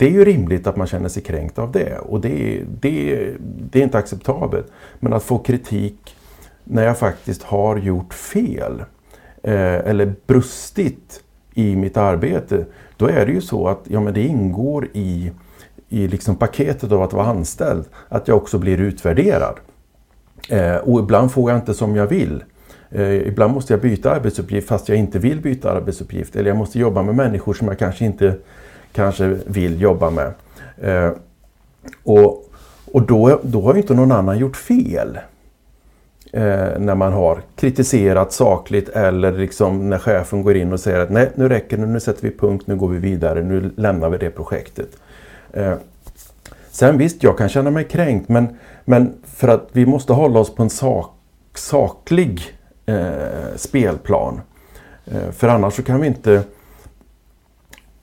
det 0.00 0.06
är 0.06 0.10
ju 0.10 0.24
rimligt 0.24 0.66
att 0.66 0.76
man 0.76 0.86
känner 0.86 1.08
sig 1.08 1.22
kränkt 1.22 1.58
av 1.58 1.72
det 1.72 1.98
och 1.98 2.20
det, 2.20 2.62
det, 2.80 3.28
det 3.40 3.78
är 3.78 3.82
inte 3.82 3.98
acceptabelt. 3.98 4.66
Men 5.00 5.12
att 5.12 5.22
få 5.22 5.38
kritik 5.38 6.16
när 6.64 6.84
jag 6.84 6.98
faktiskt 6.98 7.42
har 7.42 7.76
gjort 7.76 8.14
fel 8.14 8.80
eh, 9.42 9.74
eller 9.74 10.14
brustit 10.26 11.22
i 11.54 11.76
mitt 11.76 11.96
arbete, 11.96 12.64
då 12.96 13.06
är 13.06 13.26
det 13.26 13.32
ju 13.32 13.40
så 13.40 13.68
att 13.68 13.80
ja, 13.84 14.00
men 14.00 14.14
det 14.14 14.22
ingår 14.22 14.88
i, 14.92 15.32
i 15.88 16.08
liksom 16.08 16.36
paketet 16.36 16.92
av 16.92 17.02
att 17.02 17.12
vara 17.12 17.26
anställd 17.26 17.84
att 18.08 18.28
jag 18.28 18.36
också 18.36 18.58
blir 18.58 18.80
utvärderad. 18.80 19.54
Eh, 20.48 20.76
och 20.76 21.00
ibland 21.00 21.32
får 21.32 21.50
jag 21.50 21.58
inte 21.58 21.74
som 21.74 21.96
jag 21.96 22.06
vill. 22.06 22.44
Eh, 22.90 23.28
ibland 23.28 23.54
måste 23.54 23.72
jag 23.72 23.80
byta 23.80 24.10
arbetsuppgift 24.10 24.68
fast 24.68 24.88
jag 24.88 24.98
inte 24.98 25.18
vill 25.18 25.40
byta 25.40 25.70
arbetsuppgift. 25.70 26.36
Eller 26.36 26.50
jag 26.50 26.56
måste 26.56 26.78
jobba 26.78 27.02
med 27.02 27.14
människor 27.14 27.54
som 27.54 27.68
jag 27.68 27.78
kanske 27.78 28.04
inte 28.04 28.36
kanske 28.92 29.36
vill 29.46 29.80
jobba 29.80 30.10
med. 30.10 30.32
Eh, 30.80 31.12
och 32.02 32.46
och 32.92 33.02
då, 33.02 33.40
då 33.42 33.60
har 33.60 33.74
ju 33.74 33.80
inte 33.80 33.94
någon 33.94 34.12
annan 34.12 34.38
gjort 34.38 34.56
fel. 34.56 35.18
Eh, 36.32 36.78
när 36.78 36.94
man 36.94 37.12
har 37.12 37.42
kritiserat 37.56 38.32
sakligt 38.32 38.88
eller 38.88 39.32
liksom 39.32 39.90
när 39.90 39.98
chefen 39.98 40.42
går 40.42 40.56
in 40.56 40.72
och 40.72 40.80
säger 40.80 41.00
att 41.00 41.10
nej 41.10 41.30
nu 41.34 41.48
räcker 41.48 41.76
det, 41.76 41.86
nu 41.86 42.00
sätter 42.00 42.22
vi 42.22 42.36
punkt, 42.36 42.66
nu 42.66 42.76
går 42.76 42.88
vi 42.88 42.98
vidare, 42.98 43.42
nu 43.42 43.70
lämnar 43.76 44.10
vi 44.10 44.18
det 44.18 44.30
projektet. 44.30 44.88
Eh, 45.52 45.74
sen 46.70 46.98
visst, 46.98 47.22
jag 47.22 47.38
kan 47.38 47.48
känna 47.48 47.70
mig 47.70 47.84
kränkt 47.84 48.28
men, 48.28 48.58
men 48.84 49.12
för 49.24 49.48
att 49.48 49.68
vi 49.72 49.86
måste 49.86 50.12
hålla 50.12 50.40
oss 50.40 50.54
på 50.54 50.62
en 50.62 50.70
sak, 50.70 51.14
saklig 51.54 52.40
eh, 52.86 53.56
spelplan. 53.56 54.40
Eh, 55.04 55.30
för 55.30 55.48
annars 55.48 55.74
så 55.74 55.82
kan 55.82 56.00
vi 56.00 56.06
inte 56.06 56.42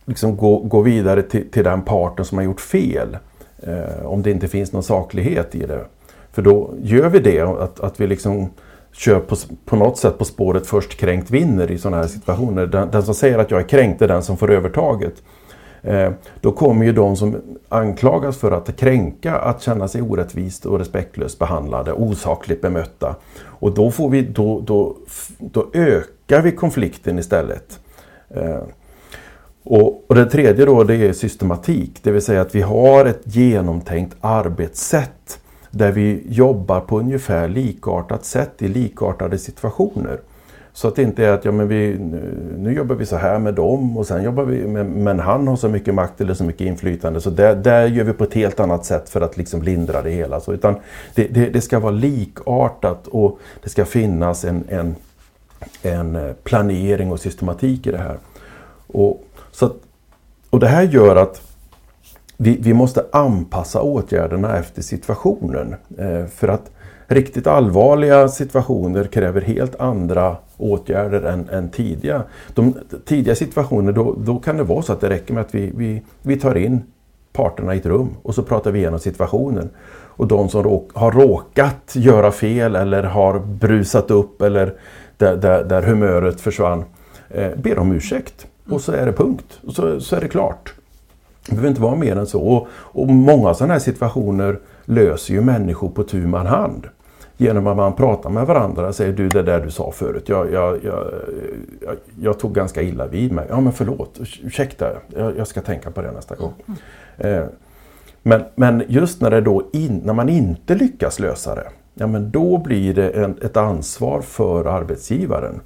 liksom 0.08 0.38
gå, 0.38 0.60
gå 0.60 0.82
vidare 0.82 1.22
till, 1.22 1.51
till 1.51 1.64
den 1.64 1.82
parten 1.82 2.26
som 2.26 2.38
har 2.38 2.45
gjort 2.45 2.62
fel. 2.62 3.18
Eh, 3.64 4.05
om 4.05 4.22
det 4.22 4.32
inte 4.32 4.47
finns 4.47 4.74
någon 4.74 4.84
saklighet 4.84 5.55
i 5.55 5.66
det. 5.66 5.86
För 6.32 6.41
då 6.41 6.74
gör 6.82 7.10
vi 7.10 7.20
det, 7.20 7.41
att, 7.41 7.80
att 7.80 7.99
vi 7.99 8.08
liksom 8.08 8.49
kör 8.91 9.20
på, 9.20 9.36
på 9.66 9.76
något 9.76 9.97
sätt 9.97 10.18
på 10.18 10.26
spåret 10.26 10.68
först 10.68 10.97
kränkt 10.97 11.32
vinner 11.32 11.72
i 11.72 11.78
sådana 11.78 11.97
här 11.97 12.08
situationer. 12.08 12.68
Den, 12.68 12.91
den, 12.91 13.03
som 13.03 13.16
säger 13.16 13.39
att 13.39 13.51
jag 13.51 13.60
är 13.60 13.68
kränkt 13.68 14.01
är 14.01 14.08
den 14.08 14.24
som 14.24 14.38
får 14.38 14.51
övertaget. 14.51 15.14
Eh, 15.82 16.12
då 16.41 16.51
kommer 16.51 16.86
ju 16.86 16.91
de 16.91 17.16
som 17.16 17.36
anklagas 17.70 18.38
för 18.38 18.51
att 18.51 18.78
kränka 18.78 19.36
att 19.36 19.62
känna 19.62 19.88
sig 19.88 20.01
orättvist 20.01 20.66
och 20.66 20.80
respektlöst 20.80 21.39
behandlade, 21.39 21.93
osakligt 21.93 22.62
bemötta. 22.62 23.16
Och 23.39 23.74
då, 23.74 23.91
får 23.91 24.10
vi, 24.10 24.22
då, 24.22 24.62
då, 24.62 24.97
då 25.39 25.70
ökar 25.74 26.41
vi 26.41 26.51
konflikten 26.51 27.20
istället. 27.20 27.80
Eh, 28.30 28.62
och, 29.72 30.05
och 30.07 30.15
det 30.15 30.26
tredje 30.26 30.65
då 30.65 30.84
det 30.84 30.95
är 30.95 31.13
systematik, 31.13 31.99
det 32.03 32.11
vill 32.11 32.22
säga 32.22 32.41
att 32.41 32.55
vi 32.55 32.61
har 32.61 33.05
ett 33.05 33.22
genomtänkt 33.24 34.18
arbetssätt 34.22 35.39
där 35.72 35.91
vi 35.91 36.24
jobbar 36.30 36.80
på 36.80 36.99
ungefär 36.99 37.47
likartat 37.47 38.26
sätt 38.26 38.61
i 38.61 38.68
likartade 38.68 39.38
situationer. 39.38 40.20
Så 40.74 40.88
att 40.88 40.95
det 40.95 41.03
inte 41.03 41.26
är 41.26 41.34
att 41.34 41.45
ja, 41.45 41.51
men 41.51 41.68
vi, 41.68 41.97
nu 42.57 42.74
jobbar 42.74 42.95
vi 42.95 43.05
så 43.05 43.15
här 43.15 43.39
med 43.39 43.53
dem 43.53 43.97
och 43.97 44.07
sen 44.07 44.24
jobbar 44.24 44.43
vi 44.43 44.68
med, 44.68 44.86
men 44.86 45.20
han 45.20 45.47
har 45.47 45.55
så 45.55 45.70
mycket 45.70 45.93
makt 45.93 46.22
eller 46.22 46.34
så 46.34 46.43
mycket 46.43 46.61
inflytande 46.61 47.22
så 47.22 47.30
där, 47.30 47.55
där 47.55 47.88
gör 47.88 48.03
vi 48.03 48.13
på 48.13 48.24
ett 48.24 48.34
helt 48.34 48.59
annat 48.59 48.86
sätt 48.86 49.09
för 49.09 49.22
att 49.22 49.38
liksom 49.38 49.63
lindra 49.63 50.01
det 50.01 50.09
hela. 50.09 50.39
Så, 50.39 50.53
utan 50.53 50.76
det, 51.15 51.28
det, 51.28 51.49
det 51.49 51.61
ska 51.61 51.80
vara 51.80 51.91
likartat 51.91 53.07
och 53.07 53.39
det 53.63 53.70
ska 53.70 53.86
finnas 53.86 54.45
en, 54.45 54.63
en, 54.70 54.95
en 55.82 56.15
eh, 56.15 56.34
planering 56.43 57.11
och 57.11 57.20
systematik 57.20 57.88
i 57.88 57.91
det 57.91 57.97
här. 57.97 58.18
Och 58.88 59.27
så 59.60 59.66
att, 59.66 59.76
och 60.49 60.60
det 60.60 60.68
här 60.68 60.84
gör 60.84 61.16
att 61.16 61.41
vi, 62.38 62.58
vi 62.62 62.74
måste 62.74 63.05
anpassa 63.12 63.82
åtgärderna 63.82 64.58
efter 64.58 64.82
situationen. 64.82 65.76
Eh, 65.97 66.26
för 66.26 66.47
att 66.47 66.72
riktigt 67.08 67.47
allvarliga 67.47 68.28
situationer 68.28 69.03
kräver 69.03 69.41
helt 69.41 69.76
andra 69.76 70.38
åtgärder 70.58 71.22
än, 71.22 71.49
än 71.49 71.70
tidiga. 71.70 72.24
De 72.53 72.76
tidiga 73.05 73.36
situationer 73.36 73.91
då, 73.91 74.16
då 74.18 74.39
kan 74.39 74.58
det 74.58 74.64
vara 74.64 74.82
så 74.82 74.93
att 74.93 75.01
det 75.01 75.10
räcker 75.10 75.34
med 75.34 75.41
att 75.41 75.55
vi, 75.55 75.72
vi, 75.76 76.01
vi 76.22 76.39
tar 76.39 76.55
in 76.55 76.82
parterna 77.34 77.76
i 77.76 77.78
ett 77.78 77.86
rum 77.86 78.10
och 78.22 78.36
så 78.36 78.43
pratar 78.43 78.72
vi 78.72 78.80
igenom 78.80 78.99
situationen. 78.99 79.70
Och 79.89 80.28
de 80.28 80.49
som 80.49 80.64
råk, 80.64 80.89
har 80.93 81.12
råkat 81.12 81.95
göra 81.95 82.32
fel 82.32 82.76
eller 82.76 83.03
har 83.03 83.39
brusat 83.39 84.12
upp 84.12 84.41
eller 84.41 84.74
där, 85.18 85.38
där, 85.38 85.64
där 85.64 85.82
humöret 85.82 86.41
försvann 86.41 86.84
eh, 87.30 87.51
ber 87.55 87.80
om 87.80 87.91
ursäkt 87.91 88.47
och 88.70 88.82
så 88.82 88.91
är 88.91 89.05
det 89.05 89.13
punkt. 89.13 89.59
Och 89.68 89.74
så, 89.74 89.99
så 89.99 90.15
är 90.15 90.22
det 90.22 90.28
klart. 90.28 90.74
Det 91.45 91.51
behöver 91.51 91.70
inte 91.70 91.82
vara 91.82 91.95
mer 91.95 92.15
än 92.15 92.28
så. 92.28 92.41
Och, 92.41 92.68
och 92.72 93.07
många 93.07 93.53
sådana 93.53 93.74
här 93.74 93.80
situationer 93.80 94.59
löser 94.86 95.34
ju 95.34 95.41
människor 95.41 95.89
på 95.89 96.03
tu 96.03 96.28
man 96.28 96.45
hand. 96.45 96.88
Genom 97.38 97.68
att 97.68 97.78
man 97.78 97.93
pratar 97.93 98.30
med 98.30 98.47
varandra 98.47 98.88
och 98.88 98.95
säger 98.95 99.13
du 99.13 99.30
det 99.30 99.43
där 99.43 99.61
du 99.61 99.72
sa 99.72 99.91
förut, 99.91 100.30
jag, 100.30 100.53
jag, 100.53 100.84
jag, 100.84 101.05
jag, 102.20 102.39
tog 102.39 102.53
ganska 102.53 102.82
illa 102.82 103.07
vid 103.07 103.32
mig. 103.32 103.45
Ja 103.49 103.59
men 103.59 103.74
förlåt, 103.74 104.20
ursäkta, 104.43 104.89
jag, 105.38 105.47
ska 105.47 105.61
tänka 105.61 105.91
på 105.91 106.01
det 106.01 106.11
nästa 106.11 106.36
gång. 106.36 106.53
Eh, 107.18 107.45
men, 108.24 108.43
men 108.55 108.84
just 108.88 109.22
när, 109.22 109.32
det 109.32 109.41
då 109.41 109.63
in, 109.74 110.01
när 110.05 110.13
man 110.13 110.30
inte 110.30 110.76
lyckas 110.76 111.20
lösa 111.20 111.55
det, 111.55 111.68
ja 111.93 112.07
men 112.07 112.32
då 112.32 112.57
blir 112.57 112.93
det 112.93 113.09
en, 113.09 113.38
ett 113.41 113.57
ansvar 113.57 114.22
för 114.22 114.65
arbetsgivaren 114.65 115.59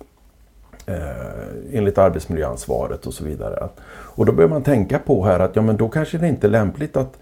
eh, 0.85 1.77
enligt 1.77 1.97
arbetsmiljöansvaret 1.97 3.07
och 3.07 3.13
så 3.13 3.23
vidare. 3.23 3.69
Och 3.91 4.25
då 4.25 4.31
behöver 4.31 4.53
man 4.53 4.63
tänka 4.63 4.99
på 4.99 5.25
här 5.25 5.39
att 5.39 5.55
ja, 5.55 5.61
men 5.61 5.77
då 5.77 5.89
kanske 5.89 6.17
det 6.17 6.27
inte 6.27 6.47
är 6.47 6.51
lämpligt 6.51 6.97
att 6.97 7.17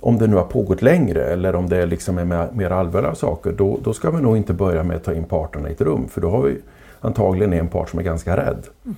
om 0.00 0.18
det 0.18 0.26
nu 0.26 0.36
har 0.36 0.44
pågått 0.44 0.82
längre 0.82 1.24
eller 1.24 1.54
om 1.54 1.68
det 1.68 1.86
liksom 1.86 2.18
är 2.18 2.52
mer, 2.52 2.70
allvarliga 2.70 3.14
saker, 3.14 3.52
då, 3.52 3.78
då 3.82 3.92
ska 3.92 4.10
vi 4.10 4.22
nog 4.22 4.36
inte 4.36 4.52
börja 4.52 4.82
med 4.82 4.96
att 4.96 5.04
ta 5.04 5.14
in 5.14 5.24
parterna 5.24 5.68
i 5.68 5.72
ett 5.72 5.80
rum 5.80 6.08
för 6.08 6.20
då 6.20 6.30
har 6.30 6.42
vi 6.42 6.58
antagligen 7.00 7.52
en 7.52 7.68
part 7.68 7.90
som 7.90 7.98
är 7.98 8.02
ganska 8.02 8.36
rädd. 8.36 8.66
Mm. 8.84 8.96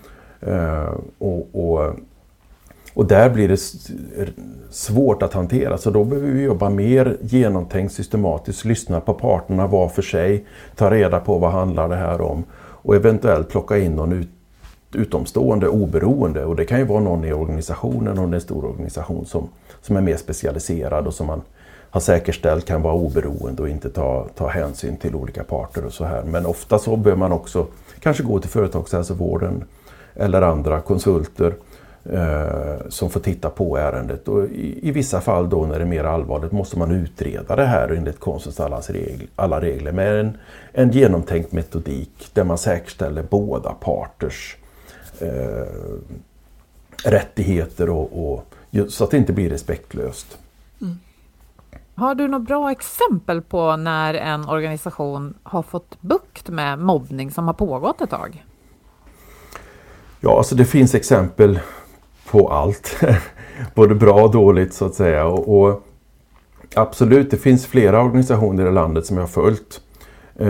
Och, 1.19 1.49
och, 1.53 1.95
och, 2.95 3.07
där 3.07 3.31
blir 3.31 3.49
det 3.49 3.61
svårt 4.71 5.23
att 5.23 5.33
hantera 5.33 5.79
så 5.79 5.91
då 5.91 6.05
behöver 6.05 6.31
vi 6.31 6.43
jobba 6.43 6.71
mer 6.71 7.17
genomtänkt 7.21 7.95
systematiskt, 7.95 8.65
lyssna 8.65 9.01
på 9.01 9.15
parterna 9.15 9.67
var 9.67 9.89
för 9.89 10.03
sig, 10.03 10.47
ta 10.77 10.91
reda 10.91 11.21
på 11.21 11.39
vad 11.39 11.53
handlar 11.53 11.89
det 11.89 11.97
här 11.97 12.21
om 12.21 12.45
och 12.83 12.97
eventuellt 12.97 13.49
plocka 13.49 13.79
in 13.79 13.97
någon 13.97 14.13
ut, 14.13 14.29
utomstående 14.95 15.69
oberoende 15.69 16.45
och 16.45 16.57
det 16.57 16.65
kan 16.65 16.79
ju 16.79 16.85
vara 16.85 17.01
någon 17.01 17.25
i 17.25 17.33
organisationen 17.33 18.19
om 18.19 18.31
det 18.31 18.35
är 18.35 18.39
en 18.39 18.41
stor 18.41 18.65
organisation 18.65 19.27
som, 19.27 19.49
som 19.83 19.97
är 19.97 20.01
mer 20.01 20.17
specialiserad 20.17 21.07
och 21.07 21.15
som 21.15 21.27
man 21.27 21.43
har 21.91 22.01
säkerställt 22.01 22.65
kan 22.65 22.83
vara 22.83 22.95
oberoende 22.95 23.63
och 23.63 23.69
inte 23.69 23.91
ta, 23.91 24.29
ta 24.35 24.49
hänsyn 24.49 24.97
till 24.97 25.15
olika 25.15 25.45
parter 25.45 25.85
och 25.85 25.93
så 25.93 26.05
här. 26.05 26.23
Men 26.23 26.47
ofta 26.47 26.79
så 26.79 26.97
bör 26.97 27.17
man 27.17 27.33
också 27.33 27.67
kanske 28.01 28.23
gå 28.23 28.41
till 28.41 28.51
företagshälsovården 28.51 29.65
eller 30.15 30.43
andra 30.43 30.81
konsulter 30.81 31.55
som 32.89 33.11
får 33.11 33.21
titta 33.21 33.51
på 33.51 33.77
ärendet. 33.77 34.29
Och 34.29 34.45
i, 34.45 34.89
i, 34.89 34.91
vissa 34.91 35.21
fall 35.21 35.49
då 35.49 35.67
när 35.67 35.79
det 35.79 35.85
är 35.85 35.89
mer 35.89 36.05
allvarligt 36.05 36.53
måste 36.53 36.79
man 36.79 36.91
utreda 36.91 37.57
det 37.57 37.65
här 37.65 37.89
enligt 37.89 38.21
konstens 38.21 38.91
regl, 38.91 39.27
alla 39.37 39.61
regler 39.61 39.93
med 39.93 40.21
en, 40.21 40.37
en 40.73 40.91
genomtänkt 40.91 41.53
metodik 41.53 42.31
där 42.33 42.45
man 42.45 42.59
säkerställer 42.59 43.23
båda 43.23 43.73
parters 43.73 44.57
eh, 45.21 45.67
rättigheter 47.05 47.91
och, 47.91 48.33
och, 48.33 48.45
så 48.89 49.05
att 49.05 49.11
det 49.11 49.17
inte 49.17 49.33
blir 49.33 49.51
respektlöst. 49.51 50.39
Mm. 50.81 50.99
Har 51.95 52.15
du 52.15 52.29
några 52.29 52.45
bra 52.45 52.71
exempel 52.71 53.43
på 53.43 53.77
när 53.77 54.15
en 54.15 54.49
organisation 54.49 55.35
har 55.43 55.63
fått 55.63 56.01
bukt 56.01 56.49
med 56.49 56.79
mobbning 56.79 57.31
som 57.31 57.47
har 57.47 57.55
pågått 57.55 58.01
ett 58.01 58.11
tag? 58.11 58.45
Ja, 60.21 60.39
alltså 60.39 60.55
det 60.55 60.65
finns 60.65 60.95
exempel 60.95 61.61
på 62.31 62.49
allt. 62.49 62.97
Både 63.75 63.95
bra 63.95 64.23
och 64.23 64.31
dåligt 64.31 64.75
så 64.75 64.85
att 64.85 64.95
säga. 64.95 65.27
Och, 65.27 65.61
och, 65.61 65.83
Absolut, 66.75 67.31
det 67.31 67.37
finns 67.37 67.67
flera 67.67 68.03
organisationer 68.03 68.67
i 68.69 68.73
landet 68.73 69.07
som 69.07 69.17
jag 69.17 69.23
har 69.23 69.29
följt 69.29 69.81
eh, 70.37 70.47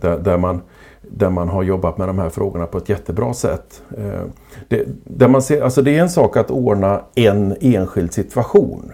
där, 0.00 0.18
där, 0.18 0.38
man, 0.38 0.62
där 1.02 1.30
man 1.30 1.48
har 1.48 1.62
jobbat 1.62 1.98
med 1.98 2.08
de 2.08 2.18
här 2.18 2.28
frågorna 2.28 2.66
på 2.66 2.78
ett 2.78 2.88
jättebra 2.88 3.34
sätt. 3.34 3.82
Eh, 3.98 4.22
det, 4.68 4.84
där 5.04 5.28
man 5.28 5.42
ser, 5.42 5.62
alltså 5.62 5.82
det 5.82 5.96
är 5.96 6.02
en 6.02 6.10
sak 6.10 6.36
att 6.36 6.50
ordna 6.50 7.02
en 7.14 7.56
enskild 7.60 8.12
situation. 8.12 8.92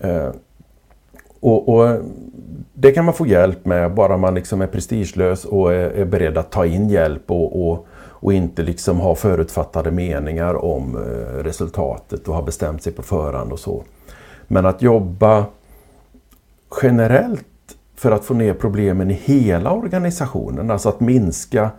Eh, 0.00 0.30
och, 1.40 1.68
och, 1.68 1.98
Det 2.72 2.92
kan 2.92 3.04
man 3.04 3.14
få 3.14 3.26
hjälp 3.26 3.66
med 3.66 3.94
bara 3.94 4.16
man 4.16 4.34
liksom 4.34 4.62
är 4.62 4.66
prestigelös 4.66 5.44
och 5.44 5.72
är, 5.72 5.90
är 5.90 6.04
beredd 6.04 6.38
att 6.38 6.50
ta 6.50 6.66
in 6.66 6.88
hjälp 6.88 7.30
och, 7.30 7.70
och, 7.70 7.86
och, 8.20 8.32
inte 8.32 8.62
liksom 8.62 9.00
ha 9.00 9.14
förutfattade 9.14 9.90
meningar 9.90 10.64
om 10.64 10.96
eh, 10.96 11.42
resultatet 11.42 12.28
och 12.28 12.34
ha 12.34 12.42
bestämt 12.42 12.82
sig 12.82 12.92
på 12.92 13.02
förhand 13.02 13.52
och 13.52 13.58
så. 13.58 13.84
Men 14.46 14.66
att 14.66 14.82
jobba 14.82 15.46
generellt 16.82 17.44
för 17.94 18.10
att 18.10 18.24
få 18.24 18.34
ner 18.34 18.54
problemen 18.54 19.10
i 19.10 19.14
hela 19.14 19.72
organisationen, 19.72 20.70
alltså 20.70 20.88
att 20.88 21.00
minska 21.00 21.70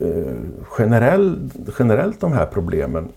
eh, 0.00 0.34
generell, 0.64 1.50
generellt 1.78 2.20
de 2.20 2.32
här 2.32 2.46
problemen. 2.46 3.08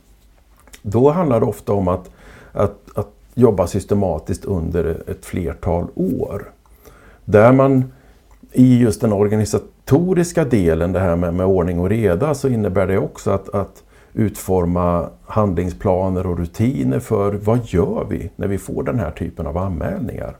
Då 0.82 1.11
handlar 1.11 1.39
det 1.39 1.45
ofta 1.45 1.73
om 1.73 1.88
att, 1.88 2.09
att, 2.51 2.78
att 2.95 3.09
jobba 3.34 3.67
systematiskt 3.67 4.45
under 4.45 5.03
ett 5.07 5.25
flertal 5.25 5.88
år. 5.95 6.51
Där 7.25 7.51
man 7.51 7.91
i 8.58 8.80
just 8.80 9.01
den 9.01 9.14
organisatoriska 9.14 10.45
delen, 10.45 10.91
det 10.91 10.99
här 10.99 11.16
med, 11.16 11.34
med 11.34 11.45
ordning 11.45 11.80
och 11.80 11.89
reda, 11.89 12.34
så 12.34 12.47
innebär 12.47 12.88
det 12.88 12.97
också 12.97 13.32
att, 13.32 13.49
att 13.49 13.84
utforma 14.14 15.10
handlingsplaner 15.26 16.28
och 16.28 16.38
rutiner 16.38 16.99
för 16.99 17.32
vad 17.34 17.66
gör 17.66 18.05
vi 18.10 18.30
när 18.36 18.47
vi 18.47 18.58
får 18.58 18.84
den 18.84 18.99
här 18.99 19.12
typen 19.12 19.47
av 19.47 19.58
anmälningar. 19.58 20.38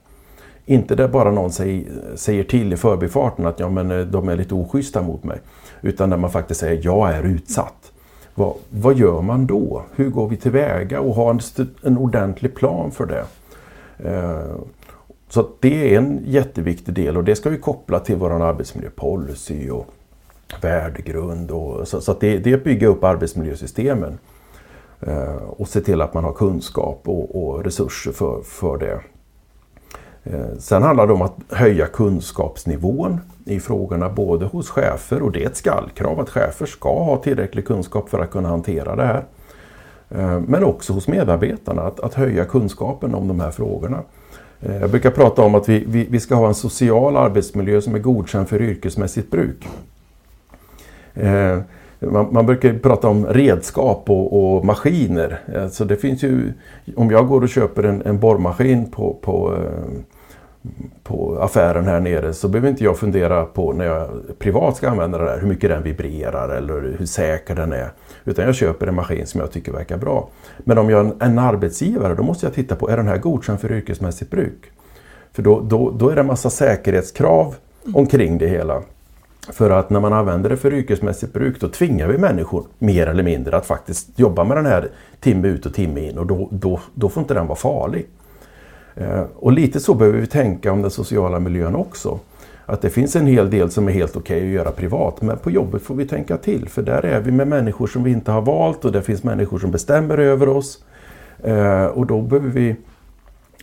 Inte 0.66 0.96
där 0.96 1.08
bara 1.08 1.32
någon 1.32 1.52
säger, 1.52 1.86
säger 2.16 2.44
till 2.44 2.74
i 2.74 2.78
förbifarten 2.78 3.46
att 3.46 3.60
ja, 3.60 3.70
men 3.70 3.92
eh, 3.92 4.00
de 4.00 4.30
är 4.30 4.36
lite 4.36 4.54
oschyssta 4.54 5.02
mot 5.02 5.24
mig. 5.24 5.40
Utan 5.82 6.10
där 6.10 6.18
man 6.18 6.32
faktiskt 6.32 6.60
säger 6.60 6.82
jag 6.84 7.12
är 7.12 7.24
utsatt. 7.24 7.92
Vad, 8.36 8.54
vad 8.70 8.98
gör 8.98 9.22
man 9.22 9.46
då? 9.46 9.84
Hur 9.96 10.10
går 10.10 10.30
vi 10.30 10.38
tillväga? 10.38 11.00
Och 11.00 11.16
ha 11.16 11.30
en, 11.30 11.40
en 11.84 11.98
ordentlig 11.98 12.56
plan 12.56 12.92
för 12.92 13.06
det. 13.06 13.26
Eh, 14.10 14.56
så 15.30 15.50
det 15.60 15.94
är 15.94 15.98
en 15.98 16.22
jätteviktig 16.26 16.94
del 16.94 17.18
och 17.18 17.24
det 17.24 17.36
ska 17.36 17.50
vi 17.50 17.58
koppla 17.58 18.00
till 18.00 18.16
vår 18.16 18.44
arbetsmiljöpolicy 18.44 19.70
och 19.70 19.94
värdegrund. 20.62 21.52
Och, 21.52 21.88
så, 21.88 22.02
så 22.02 22.12
att 22.12 22.20
det, 22.20 22.38
det 22.38 22.52
är 22.52 22.58
att 22.58 22.64
bygga 22.64 22.88
upp 22.88 23.04
arbetsmiljösystemen 23.04 24.18
eh, 25.00 25.36
och 25.36 25.68
se 25.68 25.82
till 25.82 26.02
att 26.02 26.14
man 26.14 26.24
har 26.24 26.34
kunskap 26.34 27.02
och, 27.06 27.48
och 27.48 27.64
resurser 27.64 28.12
för, 28.12 28.42
för 28.42 28.78
det. 28.78 29.02
Eh, 30.24 30.58
sen 30.60 30.84
handlar 30.84 31.08
det 31.08 31.14
om 31.14 31.22
att 31.22 31.36
höja 31.50 31.88
kunskapsnivån 31.88 33.20
i 33.46 33.60
frågorna 33.60 34.10
både 34.10 34.46
hos 34.46 34.70
chefer 34.70 35.22
och 35.22 35.32
det 35.32 35.44
är 35.44 35.48
ett 35.48 35.58
skallkrav 35.58 36.20
att 36.20 36.30
chefer 36.30 36.66
ska 36.66 37.04
ha 37.04 37.18
tillräcklig 37.18 37.68
kunskap 37.68 38.10
för 38.10 38.20
att 38.20 38.32
kunna 38.32 38.50
hantera 38.50 38.96
det 38.96 39.06
här. 39.06 39.24
Eh, 40.10 40.40
men 40.40 40.64
också 40.64 40.94
hos 40.94 41.08
medarbetarna 41.08 41.82
att, 41.82 42.00
att 42.00 42.14
höja 42.14 42.46
kunskapen 42.46 43.16
om 43.16 43.28
de 43.28 43.40
här 43.40 43.52
frågorna. 43.52 44.04
Eh, 44.62 44.78
jag 44.78 44.90
brukar 44.90 45.12
prata 45.12 45.42
om 45.42 45.56
att 45.56 45.70
vi, 45.70 45.84
vi, 45.88 46.08
vi 46.10 46.20
ska 46.20 46.36
ha 46.36 46.48
en 46.48 46.56
social 46.56 47.18
arbetsmiljö 47.18 47.82
som 47.82 47.96
är 47.96 48.00
godkänd 48.00 48.50
för 48.50 48.62
yrkesmässigt 48.62 49.32
bruk. 49.32 49.68
Eh, 51.14 51.60
man, 52.00 52.28
man, 52.32 52.46
brukar 52.46 52.74
prata 52.74 53.08
om 53.08 53.26
redskap 53.26 54.10
och, 54.10 54.56
och, 54.58 54.66
maskiner. 54.66 55.40
Eh, 55.54 55.68
så 55.68 55.84
det 55.84 55.96
finns 55.96 56.24
ju, 56.24 56.54
om 56.96 57.12
jag 57.12 57.28
går 57.28 57.42
och 57.42 57.50
köper 57.50 57.84
en, 57.84 58.02
en 58.02 58.20
borrmaskin 58.20 58.92
på, 58.92 59.18
på 59.22 59.58
på 61.04 61.40
affären 61.42 61.86
här 61.86 62.00
nere 62.00 62.34
så 62.34 62.48
behöver 62.48 62.70
inte 62.70 62.84
jag 62.84 62.98
fundera 62.98 63.46
på 63.46 63.74
när 63.74 63.86
jag 63.86 64.10
privat 64.40 64.78
ska 64.78 64.90
använda 64.90 65.18
det 65.18 65.26
där 65.26 65.40
hur 65.40 65.48
mycket 65.48 65.70
den 65.70 65.84
vibrerar 65.84 66.50
eller 66.50 66.96
hur 67.00 67.06
säker 67.06 67.56
den 67.56 67.74
är. 67.74 67.90
Utan 68.28 68.46
jag 68.46 68.56
köper 68.56 68.88
en 68.88 68.96
maskin 68.96 69.28
som 69.28 69.42
jag 69.42 69.52
tycker 69.52 69.72
verkar 69.72 69.98
bra. 69.98 70.30
Men 70.58 70.78
om 70.78 70.90
jag 70.90 71.06
är 71.06 71.26
en 71.26 71.40
arbetsgivare 71.40 72.16
då 72.16 72.24
måste 72.24 72.46
jag 72.46 72.54
titta 72.54 72.76
på 72.76 72.90
är 72.90 72.98
den 72.98 73.08
här 73.08 73.18
godkänd 73.18 73.60
för 73.60 73.72
yrkesmässigt 73.72 74.32
bruk? 74.32 74.72
För 75.34 75.44
då, 75.44 75.60
då, 75.62 75.92
då 75.92 76.10
är 76.10 76.16
det 76.16 76.22
en 76.22 76.28
massa 76.28 76.50
säkerhetskrav 76.50 77.56
omkring 77.94 78.38
det 78.38 78.48
hela. 78.48 78.82
För 79.52 79.70
att 79.70 79.90
när 79.90 80.00
man 80.00 80.14
använder 80.14 80.50
det 80.50 80.58
för 80.58 80.74
yrkesmässigt 80.74 81.34
bruk 81.34 81.60
då 81.60 81.68
tvingar 81.68 82.08
vi 82.08 82.18
människor 82.18 82.66
mer 82.80 83.08
eller 83.08 83.24
mindre 83.24 83.58
att 83.58 83.66
faktiskt 83.66 84.20
jobba 84.20 84.44
med 84.44 84.58
den 84.58 84.66
här 84.66 84.90
timme 85.20 85.48
ut 85.48 85.66
och 85.66 85.74
timme 85.74 86.10
in 86.10 86.18
och 86.18 86.28
då, 86.28 86.48
då, 86.52 86.80
då 86.94 87.10
får 87.10 87.22
inte 87.22 87.34
den 87.34 87.48
vara 87.48 87.58
farlig. 87.58 88.08
Eh, 88.96 89.24
och 89.36 89.52
lite 89.52 89.80
så 89.80 89.94
behöver 89.94 90.20
vi 90.20 90.28
tänka 90.28 90.72
om 90.72 90.82
den 90.82 90.92
sociala 90.92 91.40
miljön 91.40 91.76
också. 91.76 92.20
Att 92.70 92.82
det 92.82 92.90
finns 92.90 93.16
en 93.16 93.28
hel 93.28 93.50
del 93.50 93.72
som 93.72 93.88
är 93.88 93.92
helt 93.92 94.16
okej 94.16 94.38
okay 94.38 94.50
att 94.50 94.56
göra 94.56 94.72
privat 94.72 95.22
men 95.22 95.38
på 95.38 95.52
jobbet 95.52 95.82
får 95.82 95.96
vi 95.96 96.06
tänka 96.06 96.38
till 96.38 96.70
för 96.70 96.82
där 96.82 97.06
är 97.06 97.20
vi 97.20 97.32
med 97.32 97.48
människor 97.48 97.88
som 97.88 98.04
vi 98.04 98.12
inte 98.12 98.32
har 98.32 98.42
valt 98.42 98.86
och 98.86 98.92
det 98.92 99.02
finns 99.02 99.24
människor 99.24 99.60
som 99.60 99.72
bestämmer 99.72 100.18
över 100.18 100.50
oss. 100.50 100.84
Eh, 101.44 101.86
och 101.86 102.06
då 102.06 102.22
behöver 102.22 102.50
vi 102.50 102.76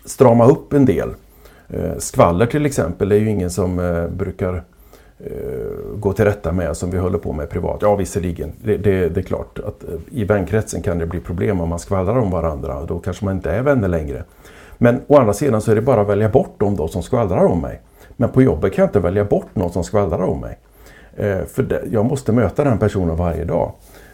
strama 0.04 0.46
upp 0.46 0.72
en 0.72 0.84
del. 0.84 1.08
Eh, 1.68 1.98
skvaller 1.98 2.46
till 2.46 2.66
exempel 2.66 3.12
är 3.12 3.16
ju 3.16 3.30
ingen 3.30 3.50
som 3.50 3.78
eh, 3.78 4.08
brukar 4.08 4.54
eh, 5.18 5.32
gå 5.96 6.12
till 6.12 6.24
rätta 6.24 6.52
med 6.52 6.76
som 6.76 6.90
vi 6.90 6.98
håller 6.98 7.18
på 7.18 7.32
med 7.32 7.50
privat. 7.50 7.78
Ja 7.82 7.96
visserligen, 7.96 8.52
det, 8.62 8.76
det, 8.76 9.08
det 9.08 9.20
är 9.20 9.24
klart 9.24 9.58
att 9.58 9.84
eh, 9.84 10.20
i 10.20 10.24
vänkretsen 10.24 10.82
kan 10.82 10.98
det 10.98 11.06
bli 11.06 11.20
problem 11.20 11.60
om 11.60 11.68
man 11.68 11.78
skvallrar 11.78 12.18
om 12.18 12.30
varandra. 12.30 12.84
Då 12.84 12.98
kanske 12.98 13.24
man 13.24 13.34
inte 13.34 13.50
är 13.50 13.62
vänner 13.62 13.88
längre. 13.88 14.24
Men 14.78 15.00
å 15.06 15.16
andra 15.16 15.32
sidan 15.32 15.60
så 15.60 15.70
är 15.70 15.74
det 15.74 15.82
bara 15.82 16.00
att 16.00 16.08
välja 16.08 16.28
bort 16.28 16.60
dem 16.60 16.76
då 16.76 16.88
som 16.88 17.02
skvallrar 17.02 17.44
om 17.44 17.60
mig. 17.60 17.80
Men 18.16 18.28
på 18.28 18.42
jobbet 18.42 18.74
kan 18.74 18.82
jag 18.82 18.88
inte 18.88 19.00
välja 19.00 19.24
bort 19.24 19.54
någon 19.54 19.72
som 19.72 19.84
skvallrar 19.84 20.22
om 20.22 20.40
mig. 20.40 20.58
Eh, 21.16 21.44
för 21.44 21.88
jag 21.90 22.04
måste 22.04 22.32
möta 22.32 22.64
den 22.64 22.78
personen 22.78 23.16
varje 23.16 23.44
dag. 23.44 23.72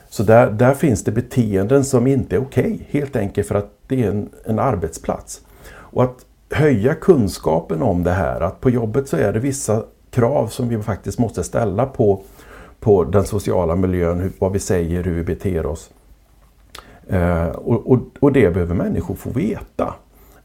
Så 0.08 0.22
där, 0.22 0.50
där 0.50 0.74
finns 0.74 1.04
det 1.04 1.12
beteenden 1.12 1.84
som 1.84 2.06
inte 2.06 2.36
är 2.36 2.40
okej, 2.40 2.64
okay, 2.64 3.00
helt 3.00 3.16
enkelt 3.16 3.48
för 3.48 3.54
att 3.54 3.72
det 3.86 4.04
är 4.04 4.08
en, 4.08 4.28
en 4.44 4.58
arbetsplats. 4.58 5.40
Och 5.72 6.02
att 6.02 6.26
höja 6.50 6.94
kunskapen 6.94 7.82
om 7.82 8.04
det 8.04 8.10
här, 8.10 8.40
att 8.40 8.60
på 8.60 8.70
jobbet 8.70 9.08
så 9.08 9.16
är 9.16 9.32
det 9.32 9.38
vissa 9.38 9.82
krav 10.10 10.46
som 10.46 10.68
vi 10.68 10.82
faktiskt 10.82 11.18
måste 11.18 11.44
ställa 11.44 11.86
på, 11.86 12.22
på 12.80 13.04
den 13.04 13.24
sociala 13.24 13.76
miljön, 13.76 14.20
hur, 14.20 14.32
vad 14.38 14.52
vi 14.52 14.58
säger, 14.58 15.02
hur 15.02 15.14
vi 15.14 15.22
beter 15.22 15.66
oss. 15.66 15.90
Eh, 17.08 17.46
och, 17.46 17.90
och, 17.90 18.00
och 18.20 18.32
det 18.32 18.50
behöver 18.50 18.74
människor 18.74 19.14
få 19.14 19.30
veta. 19.30 19.94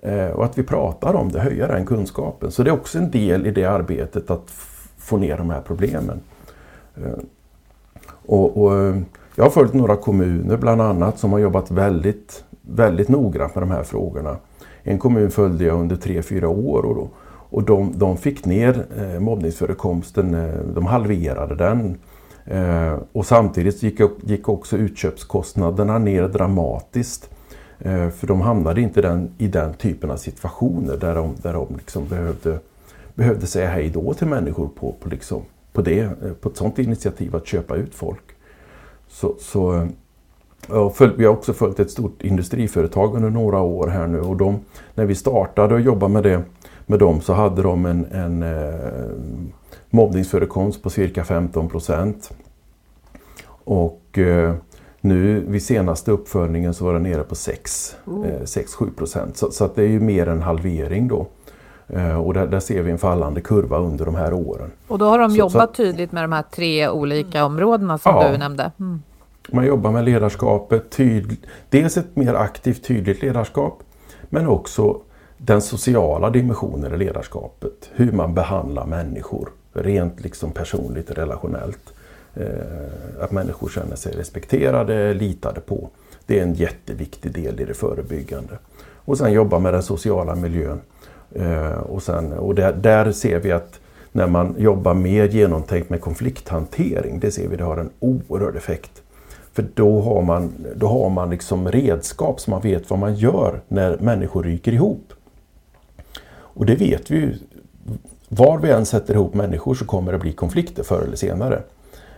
Eh, 0.06 0.30
och 0.30 0.46
att 0.46 0.58
vi 0.58 0.64
pratar 0.64 1.14
om 1.14 1.32
det, 1.32 1.40
höja 1.40 1.68
den 1.68 1.86
kunskapen. 1.86 2.52
Så 2.52 2.64
det 2.64 2.70
är 2.70 2.74
också 2.74 2.98
en 2.98 3.12
del 3.12 3.48
i 3.48 3.52
det 3.52 3.66
arbetet 3.66 4.32
att 4.32 4.52
få 4.98 5.18
ner 5.18 5.38
de 5.38 5.50
här 5.50 5.62
problemen. 5.62 6.20
Eh, 6.96 7.20
och, 8.26 8.64
och 8.64 8.80
eh, 8.80 8.96
jag 9.36 9.44
har 9.44 9.52
följt 9.52 9.74
några 9.74 9.96
kommuner 9.96 10.58
bland 10.58 10.82
annat 10.82 11.20
som 11.20 11.32
har 11.32 11.40
jobbat 11.40 11.72
väldigt, 11.72 12.44
väldigt 12.62 13.10
noggrant 13.10 13.56
med 13.56 13.62
de 13.62 13.72
här 13.72 13.84
frågorna. 13.84 14.38
En 14.84 15.00
kommun 15.00 15.32
följde 15.32 15.64
jag 15.64 15.80
under 15.80 15.96
tre 15.96 16.22
fyra 16.22 16.50
år 16.50 16.86
och, 16.86 16.96
då, 16.96 17.10
och 17.50 17.64
de, 17.64 17.92
de 17.96 18.18
fick 18.18 18.46
ner 18.46 18.86
eh, 18.98 19.20
mobbningsförekomsten, 19.20 20.52
de 20.76 20.86
halverade 20.86 21.56
den. 21.56 21.98
Eh, 22.46 23.00
och 23.12 23.26
samtidigt 23.26 23.84
gick, 23.84 24.00
gick 24.24 24.50
också 24.50 24.78
utköpskostnaderna 24.78 25.98
ner 25.98 26.28
dramatiskt. 26.28 27.30
Eh, 27.80 28.10
för 28.10 28.28
de 28.28 28.42
hamnade 28.42 28.82
inte 28.82 29.02
den, 29.02 29.30
i 29.38 29.48
den 29.48 29.74
typen 29.74 30.12
av 30.12 30.18
situationer 30.18 30.98
där 30.98 31.16
de, 31.16 31.36
där 31.42 31.54
de 31.54 31.68
liksom 31.76 32.08
behövde, 32.08 32.60
behövde 33.16 33.48
säga 33.48 33.70
hej 33.70 33.90
då 33.90 34.14
till 34.14 34.28
människor 34.28 34.70
på, 34.80 34.96
på, 35.00 35.10
liksom, 35.10 35.42
på, 35.74 35.82
det, 35.82 36.00
eh, 36.00 36.34
på 36.42 36.50
ett 36.50 36.58
sådant 36.58 36.80
initiativ 36.80 37.36
att 37.36 37.48
köpa 37.48 37.76
ut 37.76 37.96
folk. 37.96 38.24
Så, 39.08 39.36
så 39.40 39.76
eh, 39.76 39.88
jag 40.68 40.96
följ, 40.96 41.14
vi 41.18 41.26
har 41.26 41.34
också 41.34 41.54
följt 41.54 41.80
ett 41.80 41.92
stort 41.92 42.22
industriföretag 42.22 43.16
under 43.16 43.30
några 43.30 43.62
år 43.62 43.88
här 43.88 44.08
nu 44.08 44.20
och 44.20 44.38
de, 44.38 44.60
när 44.96 45.06
vi 45.06 45.16
startade 45.16 45.74
och 45.76 45.82
jobbade 45.82 46.14
med 46.14 46.24
det 46.24 46.44
med 46.86 47.00
dem 47.00 47.22
så 47.22 47.34
hade 47.34 47.62
de 47.62 47.86
en, 47.86 48.06
en 48.06 48.44
eh, 48.44 49.10
mobbningsförekomst 49.90 50.84
på 50.84 50.90
cirka 50.90 51.24
15 51.24 51.70
procent. 51.70 52.34
Och 53.48 54.18
eh, 54.18 54.56
nu 55.06 55.44
vid 55.48 55.64
senaste 55.64 56.12
uppföljningen 56.12 56.74
så 56.74 56.86
var 56.86 56.94
den 56.94 57.04
nere 57.04 57.24
på 57.24 57.36
6-7 57.36 57.96
mm. 58.82 58.94
procent. 58.94 59.38
Så, 59.38 59.52
så 59.52 59.70
det 59.76 59.84
är 59.84 59.88
ju 59.88 60.00
mer 60.00 60.28
än 60.28 60.42
halvering 60.42 61.08
då. 61.08 61.28
Eh, 61.88 62.22
och 62.22 62.34
där, 62.34 62.48
där, 62.48 62.60
ser 62.60 62.82
vi 62.82 62.92
en 62.92 62.98
fallande 62.98 63.42
kurva 63.42 63.78
under 63.78 64.06
de 64.06 64.16
här 64.16 64.34
åren. 64.34 64.72
Och 64.88 64.98
då 64.98 65.06
har 65.06 65.20
de 65.20 65.32
så, 65.32 65.38
jobbat 65.38 65.70
så, 65.70 65.76
tydligt 65.76 66.12
med 66.12 66.24
de 66.24 66.32
här 66.32 66.44
tre 66.52 66.90
olika 66.90 67.46
områdena 67.46 67.98
som 67.98 68.16
ja, 68.16 68.32
du 68.32 68.38
nämnde? 68.38 68.72
Mm. 68.80 69.02
Man 69.52 69.66
jobbar 69.66 69.92
med 69.92 70.06
ledarskapet, 70.06 70.90
tydl, 70.92 71.34
dels 71.70 71.98
ett 71.98 72.16
mer 72.16 72.34
aktivt 72.34 72.84
tydligt 72.84 73.22
ledarskap 73.22 73.84
men 74.30 74.48
också 74.48 75.02
den 75.38 75.62
sociala 75.62 76.30
dimensionen 76.30 76.94
i 76.94 76.98
ledarskapet. 76.98 77.90
Hur 77.94 78.12
man 78.12 78.34
behandlar 78.34 78.86
människor 78.86 79.50
rent 79.74 80.22
liksom 80.22 80.52
personligt 80.52 81.10
och 81.10 81.16
relationellt. 81.16 81.94
Eh, 82.36 83.24
att 83.24 83.32
människor 83.32 83.70
känner 83.70 83.96
sig 83.96 84.14
respekterade, 84.14 85.14
litade 85.14 85.62
på. 85.62 85.90
Det 86.26 86.40
är 86.40 86.44
en 86.44 86.54
jätteviktig 86.54 87.32
del 87.32 87.60
i 87.60 87.66
det 87.66 87.74
förebyggande. 87.74 88.58
Och 88.96 89.18
sen 89.18 89.34
jobba 89.34 89.60
med 89.60 89.74
den 89.74 89.84
sociala 89.84 90.36
miljön. 90.36 90.82
Eh, 91.32 91.78
och 91.78 92.04
sen, 92.04 92.34
och 92.34 92.56
där, 92.56 92.74
där 92.74 93.12
ser 93.12 93.40
vi 93.40 93.52
att 93.52 93.80
när 94.12 94.28
man 94.28 94.56
jobbar 94.58 94.94
mer 94.94 95.28
genomtänkt 95.28 95.90
med 95.90 96.02
konflikthantering, 96.02 97.20
det 97.20 97.32
ser 97.32 97.48
vi 97.48 97.58
det 97.58 97.64
har 97.64 97.78
en 97.78 97.90
oerhörd 98.00 98.56
effekt. 98.56 99.02
För 99.54 99.66
då 99.74 100.02
har 100.02 100.22
man, 100.22 100.54
då 100.76 100.88
har 100.88 101.10
man 101.10 101.30
liksom 101.30 101.72
redskap 101.72 102.40
så 102.40 102.52
man 102.52 102.62
vet 102.62 102.90
vad 102.90 103.00
man 103.00 103.16
gör 103.16 103.62
när 103.68 103.98
människor 103.98 104.44
ryker 104.44 104.72
ihop. 104.72 105.14
Och 106.38 106.66
det 106.66 106.76
vet 106.76 107.12
vi 107.12 107.16
ju. 107.16 107.34
Var 108.30 108.58
vi 108.58 108.72
än 108.72 108.86
sätter 108.86 109.14
ihop 109.14 109.34
människor 109.34 109.76
så 109.76 109.86
kommer 109.86 110.12
det 110.12 110.18
bli 110.18 110.34
konflikter 110.34 110.84
förr 110.84 111.02
eller 111.02 111.16
senare. 111.16 111.64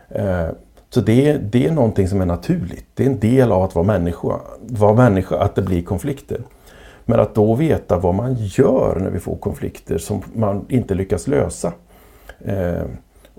Eh, 0.09 0.47
så 0.89 1.01
det, 1.01 1.37
det 1.37 1.67
är 1.67 1.71
någonting 1.71 2.07
som 2.07 2.21
är 2.21 2.25
naturligt. 2.25 2.85
Det 2.93 3.03
är 3.03 3.07
en 3.07 3.19
del 3.19 3.51
av 3.51 3.63
att 3.63 3.75
vara 3.75 3.85
människa, 3.85 4.39
vara 4.59 4.93
människa 4.93 5.39
att 5.39 5.55
det 5.55 5.61
blir 5.61 5.81
konflikter. 5.81 6.41
Men 7.05 7.19
att 7.19 7.35
då 7.35 7.55
veta 7.55 7.97
vad 7.97 8.15
man 8.15 8.35
gör 8.35 8.99
när 8.99 9.09
vi 9.09 9.19
får 9.19 9.35
konflikter 9.35 9.97
som 9.97 10.21
man 10.33 10.65
inte 10.69 10.95
lyckas 10.95 11.27
lösa. 11.27 11.73
Eh, 12.39 12.83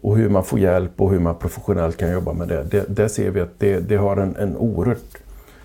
och 0.02 0.16
hur 0.16 0.28
man 0.28 0.44
får 0.44 0.58
hjälp 0.58 1.00
och 1.00 1.10
hur 1.10 1.18
man 1.18 1.34
professionellt 1.34 1.96
kan 1.96 2.12
jobba 2.12 2.32
med 2.32 2.48
det. 2.48 2.62
det 2.70 2.96
där 2.96 3.08
ser 3.08 3.30
vi 3.30 3.40
att 3.40 3.58
det, 3.58 3.80
det 3.80 3.96
har 3.96 4.16
en, 4.16 4.36
en 4.36 4.56
oerhört 4.56 5.18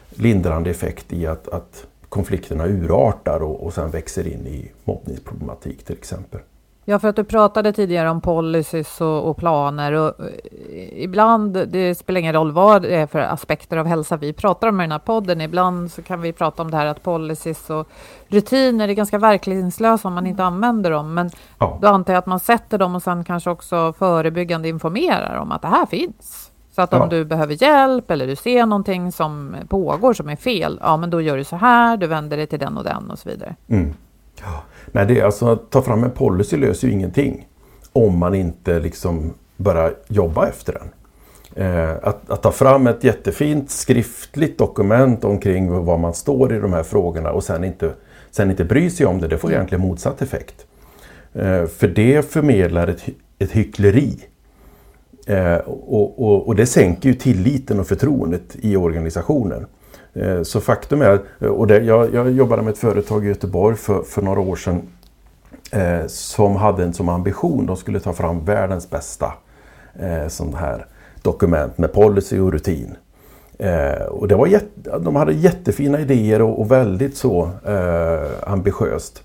lindrande 0.09 0.69
effekt 0.69 1.13
i 1.13 1.27
att, 1.27 1.47
att 1.47 1.85
konflikterna 2.09 2.67
urartar 2.67 3.43
och, 3.43 3.63
och 3.63 3.73
sen 3.73 3.89
växer 3.89 4.27
in 4.27 4.47
i 4.47 4.71
mobbningsproblematik 4.83 5.83
till 5.83 5.95
exempel. 5.95 6.39
Ja, 6.85 6.99
för 6.99 7.07
att 7.07 7.15
du 7.15 7.23
pratade 7.23 7.73
tidigare 7.73 8.09
om 8.09 8.21
policies 8.21 9.01
och, 9.01 9.29
och, 9.29 9.37
planer 9.37 9.91
och 9.91 10.19
eh, 10.19 11.03
ibland, 11.03 11.67
det 11.67 11.95
spelar 11.95 12.19
ingen 12.19 12.33
roll 12.33 12.51
vad 12.51 12.81
det 12.81 12.95
är 12.95 13.07
för 13.07 13.19
aspekter 13.19 13.77
av 13.77 13.85
hälsa 13.85 14.17
vi 14.17 14.33
pratar 14.33 14.67
om 14.67 14.81
i 14.81 14.83
den 14.83 14.91
här 14.91 14.99
podden. 14.99 15.41
Ibland 15.41 15.91
så 15.91 16.01
kan 16.01 16.21
vi 16.21 16.33
prata 16.33 16.61
om 16.61 16.71
det 16.71 16.77
här 16.77 16.85
att 16.85 17.03
policies 17.03 17.69
och 17.69 17.87
rutiner 18.27 18.87
är 18.87 18.93
ganska 18.93 19.17
verklighetslösa 19.17 20.07
om 20.07 20.13
man 20.13 20.27
inte 20.27 20.43
använder 20.43 20.91
dem. 20.91 21.13
Men 21.13 21.29
ja. 21.59 21.77
då 21.81 21.87
antar 21.87 22.13
jag 22.13 22.19
att 22.19 22.25
man 22.25 22.39
sätter 22.39 22.77
dem 22.77 22.95
och 22.95 23.03
sen 23.03 23.23
kanske 23.23 23.49
också 23.49 23.93
förebyggande 23.93 24.69
informerar 24.69 25.37
om 25.37 25.51
att 25.51 25.61
det 25.61 25.67
här 25.67 25.85
finns. 25.85 26.51
Så 26.75 26.81
att 26.81 26.93
om 26.93 27.01
ja. 27.01 27.07
du 27.07 27.25
behöver 27.25 27.63
hjälp 27.63 28.11
eller 28.11 28.27
du 28.27 28.35
ser 28.35 28.65
någonting 28.65 29.11
som 29.11 29.55
pågår 29.69 30.13
som 30.13 30.29
är 30.29 30.35
fel, 30.35 30.79
ja 30.81 30.97
men 30.97 31.09
då 31.09 31.21
gör 31.21 31.37
du 31.37 31.43
så 31.43 31.55
här, 31.55 31.97
du 31.97 32.07
vänder 32.07 32.37
dig 32.37 32.47
till 32.47 32.59
den 32.59 32.77
och 32.77 32.83
den 32.83 33.11
och 33.11 33.19
så 33.19 33.29
vidare. 33.29 33.55
Mm. 33.67 33.93
Ja. 34.43 34.63
Nej, 34.91 35.05
det 35.05 35.19
är 35.19 35.25
alltså 35.25 35.47
att 35.47 35.71
ta 35.71 35.81
fram 35.81 36.03
en 36.03 36.11
policy 36.11 36.57
löser 36.57 36.87
ju 36.87 36.93
ingenting 36.93 37.47
om 37.93 38.17
man 38.17 38.35
inte 38.35 38.79
liksom 38.79 39.33
börjar 39.57 39.95
jobba 40.07 40.47
efter 40.47 40.73
den. 40.73 40.89
Eh, 41.55 41.91
att, 42.01 42.29
att, 42.29 42.41
ta 42.41 42.51
fram 42.51 42.87
ett 42.87 43.03
jättefint 43.03 43.71
skriftligt 43.71 44.57
dokument 44.57 45.23
omkring 45.23 45.85
vad 45.85 45.99
man 45.99 46.13
står 46.13 46.53
i 46.53 46.59
de 46.59 46.73
här 46.73 46.83
frågorna 46.83 47.31
och 47.31 47.43
sen 47.43 47.63
inte, 47.63 47.93
sen 48.31 48.51
inte 48.51 48.65
bry 48.65 48.89
sig 48.89 49.05
om 49.05 49.21
det, 49.21 49.27
det 49.27 49.37
får 49.37 49.47
mm. 49.47 49.57
egentligen 49.57 49.81
motsatt 49.81 50.21
effekt. 50.21 50.65
Eh, 51.33 51.65
för 51.65 51.87
det 51.87 52.31
förmedlar 52.31 52.87
ett, 52.87 53.03
ett 53.39 53.51
hyckleri. 53.51 54.19
Eh, 55.27 55.55
och, 55.55 56.23
och, 56.23 56.47
och, 56.47 56.55
det 56.55 56.65
sänker 56.65 57.09
ju 57.09 57.15
tilliten 57.15 57.79
och 57.79 57.87
förtroendet 57.87 58.55
i 58.61 58.75
organisationen. 58.75 59.65
Eh, 60.13 60.41
så 60.43 60.61
faktum 60.61 61.01
är, 61.01 61.19
eh, 61.39 61.47
och 61.47 61.67
det, 61.67 61.83
jag, 61.83 62.13
jag 62.13 62.31
jobbade 62.31 62.61
med 62.61 62.71
ett 62.71 62.77
företag 62.77 63.25
i 63.25 63.27
Göteborg 63.27 63.75
för, 63.75 64.03
för 64.03 64.21
några 64.21 64.39
år 64.39 64.55
sedan 64.55 64.81
eh, 65.71 66.07
som 66.07 66.55
hade 66.55 66.83
en 66.83 66.93
som 66.93 67.09
ambition, 67.09 67.65
de 67.65 67.77
skulle 67.77 67.99
ta 67.99 68.13
fram 68.13 68.45
världens 68.45 68.89
bästa 68.89 69.33
eh, 69.99 70.27
sån 70.27 70.53
här 70.53 70.85
dokument 71.21 71.77
med 71.77 71.93
policy 71.93 72.39
och 72.39 72.51
rutin. 72.51 72.95
Eh, 73.57 74.05
och 74.05 74.27
det 74.27 74.35
var 74.35 74.47
jätte, 74.47 74.99
de 74.99 75.15
hade 75.15 75.33
jättefina 75.33 75.99
idéer 75.99 76.41
och, 76.41 76.59
och 76.59 76.71
väldigt 76.71 77.17
så 77.17 77.49
eh, 77.65 78.51
ambitiöst. 78.51 79.23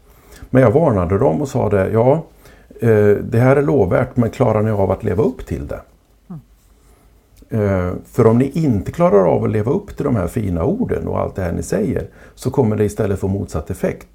Men 0.50 0.62
jag 0.62 0.70
varnade 0.70 1.18
dem 1.18 1.42
och 1.42 1.48
sa 1.48 1.68
det, 1.68 1.90
ja 1.90 2.24
eh, 2.80 3.10
det 3.10 3.38
här 3.38 3.56
är 3.56 3.62
lovvärt 3.62 4.16
men 4.16 4.30
klarar 4.30 4.62
ni 4.62 4.70
av 4.70 4.90
att 4.90 5.04
leva 5.04 5.22
upp 5.22 5.46
till 5.46 5.66
det? 5.66 5.80
Eh, 7.50 7.92
för 8.04 8.26
om 8.26 8.38
ni 8.38 8.50
inte 8.54 8.92
klarar 8.92 9.24
av 9.24 9.44
att 9.44 9.50
leva 9.50 9.72
upp 9.72 9.96
till 9.96 10.04
de 10.04 10.16
här 10.16 10.26
fina 10.26 10.64
orden 10.64 11.08
och 11.08 11.18
allt 11.18 11.34
det 11.34 11.42
här 11.42 11.52
ni 11.52 11.62
säger 11.62 12.06
så 12.34 12.50
kommer 12.50 12.76
det 12.76 12.84
istället 12.84 13.18
få 13.18 13.28
motsatt 13.28 13.70
effekt. 13.70 14.08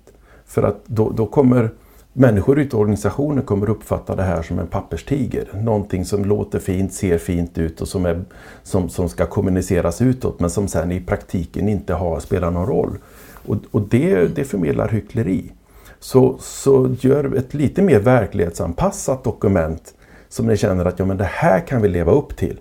För 0.46 0.64
att 0.64 0.82
då, 0.86 1.10
då 1.10 1.26
kommer 1.26 1.70
människor 2.14 2.60
ute 2.60 2.76
i 2.76 2.80
organisationen 2.80 3.44
kommer 3.44 3.70
uppfatta 3.70 4.16
det 4.16 4.24
här 4.24 4.42
som 4.42 4.60
en 4.60 4.68
papperstiger. 4.68 5.48
Någonting 5.54 6.06
som 6.06 6.26
låter 6.26 6.60
fint, 6.60 6.94
ser 6.94 7.18
fint 7.18 7.58
ut 7.58 7.82
och 7.82 7.88
som, 7.88 8.06
är, 8.06 8.24
som, 8.64 8.90
som 8.90 9.10
ska 9.10 9.26
kommuniceras 9.26 10.02
utåt 10.02 10.40
men 10.40 10.50
som 10.50 10.68
sen 10.68 10.92
i 10.92 11.02
praktiken 11.02 11.70
inte 11.70 11.94
har, 11.94 12.20
spelar 12.20 12.52
någon 12.52 12.68
roll. 12.68 12.98
Och, 13.46 13.58
och 13.72 13.82
det, 13.82 14.36
det 14.36 14.44
förmedlar 14.44 14.88
hyckleri. 14.88 15.52
Så, 16.00 16.38
så 16.40 16.96
gör 17.00 17.36
ett 17.36 17.54
lite 17.54 17.82
mer 17.82 18.00
verklighetsanpassat 18.00 19.24
dokument 19.24 19.94
som 20.30 20.48
ni 20.48 20.58
känner 20.58 20.86
att 20.86 21.00
ja, 21.00 21.06
men 21.06 21.18
det 21.18 21.30
här 21.32 21.60
kan 21.60 21.82
vi 21.82 21.88
leva 21.88 22.12
upp 22.12 22.38
till. 22.38 22.60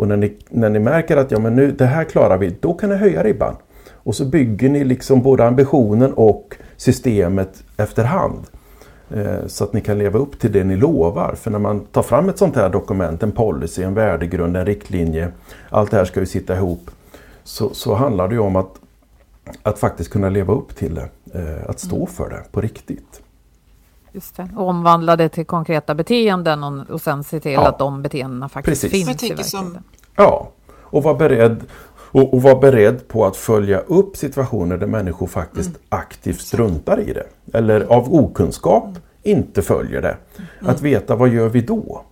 Och 0.00 0.08
när 0.08 0.16
ni, 0.16 0.36
när 0.48 0.70
ni 0.70 0.78
märker 0.78 1.16
att 1.16 1.30
ja, 1.30 1.38
men 1.38 1.56
nu, 1.56 1.72
det 1.72 1.86
här 1.86 2.04
klarar 2.04 2.38
vi, 2.38 2.56
då 2.60 2.74
kan 2.74 2.90
ni 2.90 2.96
höja 2.96 3.22
ribban. 3.22 3.56
Och 3.92 4.14
så 4.14 4.24
bygger 4.24 4.68
ni 4.68 4.84
liksom 4.84 5.22
både 5.22 5.46
ambitionen 5.46 6.12
och 6.12 6.56
systemet 6.76 7.62
efterhand. 7.76 8.38
Eh, 9.14 9.46
så 9.46 9.64
att 9.64 9.72
ni 9.72 9.80
kan 9.80 9.98
leva 9.98 10.18
upp 10.18 10.38
till 10.38 10.52
det 10.52 10.64
ni 10.64 10.76
lovar. 10.76 11.34
För 11.34 11.50
när 11.50 11.58
man 11.58 11.80
tar 11.80 12.02
fram 12.02 12.28
ett 12.28 12.38
sånt 12.38 12.56
här 12.56 12.68
dokument, 12.68 13.22
en 13.22 13.32
policy, 13.32 13.82
en 13.82 13.94
värdegrund, 13.94 14.56
en 14.56 14.66
riktlinje. 14.66 15.28
Allt 15.70 15.90
det 15.90 15.96
här 15.96 16.04
ska 16.04 16.20
ju 16.20 16.26
sitta 16.26 16.56
ihop. 16.56 16.90
Så, 17.44 17.74
så 17.74 17.94
handlar 17.94 18.28
det 18.28 18.34
ju 18.34 18.40
om 18.40 18.56
att, 18.56 18.74
att 19.62 19.78
faktiskt 19.78 20.10
kunna 20.10 20.30
leva 20.30 20.54
upp 20.54 20.76
till 20.76 20.94
det. 20.94 21.08
Eh, 21.34 21.70
att 21.70 21.80
stå 21.80 21.96
mm. 21.96 22.06
för 22.06 22.28
det 22.30 22.42
på 22.52 22.60
riktigt. 22.60 23.22
Just 24.12 24.36
det. 24.36 24.48
Och 24.56 24.68
omvandla 24.68 25.16
det 25.16 25.28
till 25.28 25.46
konkreta 25.46 25.94
beteenden 25.94 26.64
och, 26.64 26.90
och 26.90 27.00
sen 27.00 27.24
se 27.24 27.40
till 27.40 27.52
ja. 27.52 27.68
att 27.68 27.78
de 27.78 28.02
beteendena 28.02 28.48
faktiskt 28.48 28.82
Precis. 28.82 29.06
finns 29.06 29.08
i 29.08 29.12
verkligheten. 29.12 29.44
Som... 29.44 29.78
Ja, 30.16 30.50
och 30.82 31.02
vara 31.02 31.14
beredd 31.14 31.60
och, 32.12 32.34
och 32.34 32.42
vara 32.42 32.54
beredd 32.54 33.08
på 33.08 33.26
att 33.26 33.36
följa 33.36 33.78
upp 33.78 34.16
situationer 34.16 34.76
där 34.76 34.86
människor 34.86 35.26
faktiskt 35.26 35.68
mm. 35.68 35.80
aktivt 35.88 36.40
struntar 36.40 37.00
i 37.00 37.12
det. 37.12 37.26
Eller 37.58 37.80
av 37.80 38.14
okunskap 38.14 38.84
mm. 38.84 39.00
inte 39.22 39.62
följer 39.62 40.02
det. 40.02 40.16
Mm. 40.36 40.70
Att 40.70 40.82
veta 40.82 41.16
vad 41.16 41.28
gör 41.28 41.48
vi 41.48 41.60
då? 41.60 42.02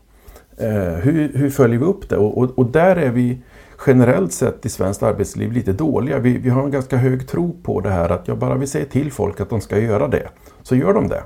Eh, 0.57 0.69
hur, 0.79 1.33
hur, 1.35 1.51
följer 1.51 1.79
vi 1.79 1.85
upp 1.85 2.09
det? 2.09 2.17
Och, 2.17 2.39
och, 2.39 2.59
och, 2.59 2.67
där 2.67 2.97
är 2.97 3.11
vi 3.11 3.43
generellt 3.87 4.33
sett 4.33 4.67
i 4.67 4.69
svenskt 4.69 5.03
arbetsliv 5.03 5.53
lite 5.53 5.73
dåliga. 5.73 6.19
Vi, 6.19 6.39
vi 6.39 6.49
har 6.49 6.63
en 6.63 6.71
ganska 6.71 6.97
hög 6.97 7.29
tro 7.29 7.57
på 7.63 7.81
det 7.81 7.91
här 7.91 8.09
att 8.09 8.29
jag 8.29 8.39
bara 8.39 8.55
vill 8.55 8.69
säga 8.69 8.85
till 8.85 9.13
folk 9.13 9.41
att 9.41 9.51
de 9.51 9.61
ska 9.61 9.79
göra 9.79 10.09
det. 10.09 10.29
Så 10.63 10.77
gör 10.77 10.95
de 10.95 11.09
det. 11.09 11.23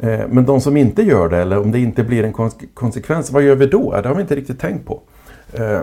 Eh, 0.00 0.20
men 0.28 0.46
de 0.46 0.60
som 0.60 0.76
inte 0.76 1.02
gör 1.02 1.28
det 1.28 1.38
eller 1.38 1.58
om 1.58 1.72
det 1.72 1.78
inte 1.78 2.04
blir 2.04 2.24
en 2.24 2.32
konsekvens, 2.74 3.30
vad 3.30 3.42
gör 3.42 3.54
vi 3.54 3.66
då? 3.66 4.00
Det 4.00 4.08
har 4.08 4.14
vi 4.14 4.22
inte 4.22 4.36
riktigt 4.36 4.60
tänkt 4.60 4.86
på. 4.86 5.00
Eh, 5.52 5.80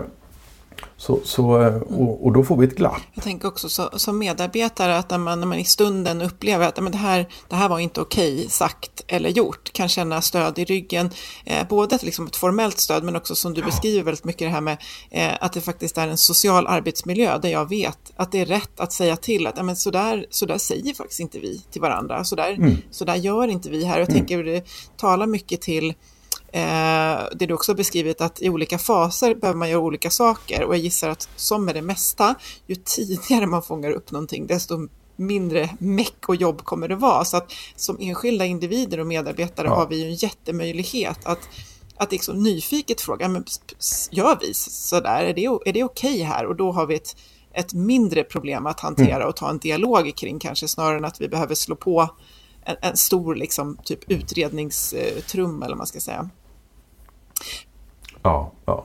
så, 1.00 1.20
så, 1.24 1.62
eh, 1.62 1.76
och, 1.76 2.24
och, 2.24 2.32
då 2.32 2.44
får 2.44 2.56
vi 2.56 2.66
ett 2.66 2.76
glapp. 2.76 3.00
Jag 3.14 3.24
tänker 3.24 3.48
också 3.48 3.68
så, 3.68 3.90
som 3.92 4.18
medarbetare 4.18 4.98
att 4.98 5.10
när 5.10 5.18
man, 5.18 5.40
när 5.40 5.46
man 5.46 5.58
i 5.58 5.64
stunden 5.64 6.22
upplever 6.22 6.68
att 6.68 6.80
men 6.80 6.92
det, 6.92 6.98
här, 6.98 7.28
det 7.48 7.56
här 7.56 7.68
var 7.68 7.78
inte 7.78 8.00
okej 8.00 8.48
sagt 8.48 9.04
eller 9.06 9.30
gjort, 9.30 9.72
kan 9.72 9.88
känna 9.88 10.20
stöd 10.20 10.58
i 10.58 10.64
ryggen. 10.64 11.10
Eh, 11.44 11.68
både 11.68 11.94
ett, 11.94 12.02
liksom 12.02 12.26
ett 12.26 12.36
formellt 12.36 12.78
stöd 12.78 13.04
men 13.04 13.16
också 13.16 13.34
som 13.34 13.54
du 13.54 13.62
beskriver 13.62 14.02
väldigt 14.02 14.24
mycket 14.24 14.46
det 14.48 14.52
här 14.52 14.60
med 14.60 14.76
eh, 15.10 15.32
att 15.40 15.52
det 15.52 15.60
faktiskt 15.60 15.98
är 15.98 16.08
en 16.08 16.18
social 16.18 16.66
arbetsmiljö 16.66 17.38
där 17.38 17.48
jag 17.48 17.68
vet 17.68 18.12
att 18.16 18.32
det 18.32 18.40
är 18.40 18.46
rätt 18.46 18.80
att 18.80 18.92
säga 18.92 19.16
till 19.16 19.46
att 19.46 19.64
men 19.64 19.76
så, 19.76 19.90
där, 19.90 20.26
så 20.30 20.46
där 20.46 20.58
säger 20.58 20.94
faktiskt 20.94 21.20
inte 21.20 21.38
vi 21.38 21.62
till 21.70 21.80
varandra, 21.80 22.24
så 22.24 22.36
där, 22.36 22.52
mm. 22.52 22.76
så 22.90 23.04
där 23.04 23.16
gör 23.16 23.48
inte 23.48 23.70
vi 23.70 23.84
här. 23.84 23.98
Jag 23.98 24.10
mm. 24.10 24.18
tänker 24.18 24.44
det 24.44 24.66
talar 24.96 25.26
mycket 25.26 25.60
till 25.60 25.94
det 27.32 27.46
du 27.46 27.54
också 27.54 27.74
beskrivit 27.74 28.20
att 28.20 28.42
i 28.42 28.48
olika 28.48 28.78
faser 28.78 29.34
behöver 29.34 29.58
man 29.58 29.70
göra 29.70 29.80
olika 29.80 30.10
saker 30.10 30.64
och 30.64 30.74
jag 30.74 30.80
gissar 30.80 31.08
att 31.08 31.28
som 31.36 31.64
med 31.64 31.74
det 31.74 31.82
mesta, 31.82 32.34
ju 32.66 32.74
tidigare 32.74 33.46
man 33.46 33.62
fångar 33.62 33.90
upp 33.90 34.10
någonting 34.10 34.46
desto 34.46 34.88
mindre 35.16 35.70
meck 35.78 36.28
och 36.28 36.36
jobb 36.36 36.64
kommer 36.64 36.88
det 36.88 36.96
vara. 36.96 37.24
Så 37.24 37.36
att 37.36 37.52
som 37.76 37.96
enskilda 38.00 38.44
individer 38.44 39.00
och 39.00 39.06
medarbetare 39.06 39.66
ja. 39.66 39.74
har 39.74 39.86
vi 39.86 39.96
ju 39.96 40.04
en 40.04 40.14
jättemöjlighet 40.14 41.18
att 41.26 41.48
att 42.00 42.12
liksom 42.12 42.42
nyfiket 42.42 43.00
fråga, 43.00 43.28
men 43.28 43.44
gör 44.10 44.38
vi 44.40 44.54
sådär? 44.54 45.24
Är 45.24 45.34
det, 45.34 45.44
är 45.44 45.72
det 45.72 45.84
okej 45.84 46.10
okay 46.10 46.22
här? 46.22 46.46
Och 46.46 46.56
då 46.56 46.72
har 46.72 46.86
vi 46.86 46.94
ett, 46.94 47.16
ett 47.52 47.74
mindre 47.74 48.24
problem 48.24 48.66
att 48.66 48.80
hantera 48.80 49.16
mm. 49.16 49.28
och 49.28 49.36
ta 49.36 49.50
en 49.50 49.58
dialog 49.58 50.16
kring 50.16 50.38
kanske 50.38 50.68
snarare 50.68 50.96
än 50.96 51.04
att 51.04 51.20
vi 51.20 51.28
behöver 51.28 51.54
slå 51.54 51.76
på 51.76 52.08
en, 52.64 52.76
en 52.82 52.96
stor 52.96 53.34
liksom, 53.34 53.78
typ 53.84 54.10
utredningstrum 54.10 55.62
eller 55.62 55.68
vad 55.68 55.78
man 55.78 55.86
ska 55.86 56.00
säga. 56.00 56.30
Ja, 58.22 58.50
ja. 58.66 58.84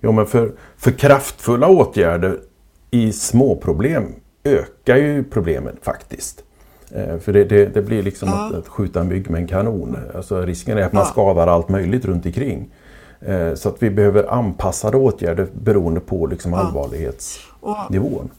Jo, 0.00 0.12
men 0.12 0.26
för, 0.26 0.52
för 0.76 0.90
kraftfulla 0.90 1.68
åtgärder 1.68 2.40
i 2.90 3.12
små 3.12 3.56
problem 3.56 4.04
ökar 4.44 4.96
ju 4.96 5.24
problemen 5.24 5.76
faktiskt. 5.82 6.44
Eh, 6.90 7.18
för 7.18 7.32
det, 7.32 7.44
det, 7.44 7.66
det 7.74 7.82
blir 7.82 8.02
liksom 8.02 8.28
Ja. 8.28 8.46
att, 8.46 8.54
att 8.54 8.68
skjuta 8.68 9.00
en 9.00 9.08
mygg 9.08 9.30
med 9.30 9.40
en 9.40 9.46
kanon. 9.48 9.96
Alltså 10.14 10.40
risken 10.40 10.78
är 10.78 10.82
att 10.82 10.92
man 10.92 11.02
Ja. 11.06 11.10
skadar 11.10 11.46
allt 11.46 11.68
möjligt 11.68 12.04
runt 12.04 12.26
omkring. 12.26 12.70
Eh, 13.20 13.54
Så 13.54 13.68
att 13.68 13.82
vi 13.82 13.90
behöver 13.90 14.32
anpassade 14.32 14.96
åtgärder 14.96 15.46
beroende 15.52 16.00
på 16.00 16.26
liksom 16.26 16.54
allvarlighetsnivån. 16.54 18.30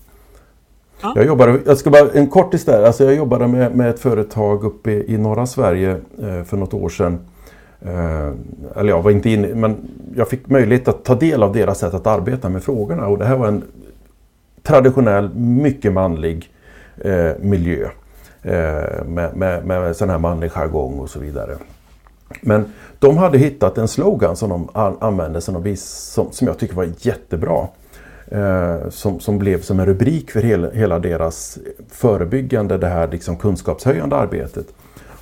Ja. 1.02 1.14
Jag 1.16 1.26
jobbade, 1.26 1.60
jag 1.66 1.78
ska 1.78 1.90
bara 1.90 2.10
en 2.12 2.28
kortis 2.28 2.66
där, 2.66 2.84
alltså 2.84 3.04
jag 3.04 3.16
jobbade 3.16 3.48
med, 3.48 3.76
med 3.76 3.90
ett 3.90 4.00
företag 4.00 4.64
uppe 4.64 4.92
i, 4.92 5.14
i 5.14 5.18
norra 5.18 5.46
Sverige 5.46 5.92
eh, 6.22 6.44
för 6.44 6.58
något 6.58 6.74
år 6.74 6.90
sedan. 6.90 7.20
Eh, 7.86 8.32
eller 8.76 8.90
jag 8.90 9.02
var 9.02 9.12
inte 9.12 9.30
inne, 9.30 9.56
men 9.56 9.78
jag 10.16 10.30
fick 10.30 10.50
möjlighet 10.50 10.88
att 10.88 11.04
ta 11.04 11.16
del 11.16 11.44
av 11.44 11.54
deras 11.54 11.80
sätt 11.80 11.94
att 11.94 12.08
arbeta 12.08 12.50
med 12.50 12.64
frågorna 12.64 13.08
och 13.08 13.18
det 13.18 13.26
här 13.26 13.38
var 13.38 13.48
en 13.48 13.64
traditionell, 14.64 15.36
mycket 15.36 15.94
manlig 15.94 16.50
eh, 16.98 17.32
miljö. 17.40 17.88
Eh, 18.42 19.06
med, 19.06 19.36
med, 19.36 19.66
med 19.66 19.96
sån 19.96 20.10
här 20.10 20.18
manlig 20.18 20.52
jargong 20.52 21.00
och 21.00 21.10
så 21.10 21.20
vidare. 21.20 21.58
Men 22.42 22.74
de 23.00 23.18
hade 23.18 23.38
hittat 23.38 23.78
en 23.78 23.88
slogan 23.88 24.36
som 24.36 24.50
de 24.50 24.70
använde 25.00 25.42
som, 25.42 25.54
de 25.54 25.64
vis, 25.64 25.84
som, 25.86 26.32
som 26.32 26.48
jag 26.48 26.58
tycker 26.58 26.76
var 26.76 26.90
jättebra. 27.00 27.68
Eh, 28.28 28.90
som, 28.90 29.20
som 29.20 29.40
blev 29.40 29.62
som 29.62 29.80
en 29.80 29.86
rubrik 29.86 30.32
för 30.32 30.42
hela, 30.42 30.70
hela 30.70 31.00
deras 31.00 31.58
förebyggande, 31.90 32.78
det 32.78 32.88
här 32.88 33.08
liksom 33.08 33.38
kunskapshöjande 33.38 34.16
arbetet. 34.16 34.66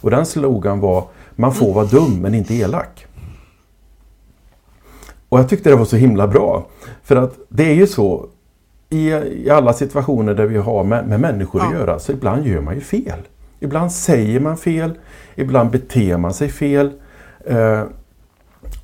Och 0.02 0.12
den 0.12 0.26
slogan 0.26 0.80
var 0.80 1.08
man 1.36 1.54
får 1.54 1.74
vara 1.74 1.86
dum 1.86 2.22
men 2.22 2.34
inte 2.34 2.54
elak. 2.56 3.06
Och 5.30 5.40
jag 5.40 5.50
tyckte 5.50 5.70
det 5.70 5.76
var 5.76 5.86
så 5.86 5.96
himla 5.96 6.28
bra. 6.28 6.68
För 7.04 7.16
att 7.16 7.38
det 7.50 7.64
är 7.70 7.74
ju 7.74 7.88
så 7.88 8.28
i, 8.90 9.10
i 9.14 9.50
alla 9.50 9.74
situationer 9.74 10.34
där 10.34 10.46
vi 10.46 10.58
har 10.58 10.84
med, 10.84 11.08
med 11.08 11.20
människor 11.20 11.62
att 11.62 11.72
Ja. 11.72 11.78
göra 11.80 12.00
så 12.00 12.12
ibland 12.12 12.48
gör 12.48 12.62
man 12.62 12.76
ju 12.76 12.82
fel. 12.82 13.20
Ibland 13.60 13.92
säger 13.92 14.40
man 14.40 14.58
fel, 14.58 14.94
ibland 15.36 15.72
beter 15.72 16.18
man 16.18 16.34
sig 16.34 16.50
fel. 16.50 16.92
Eh, 17.46 17.84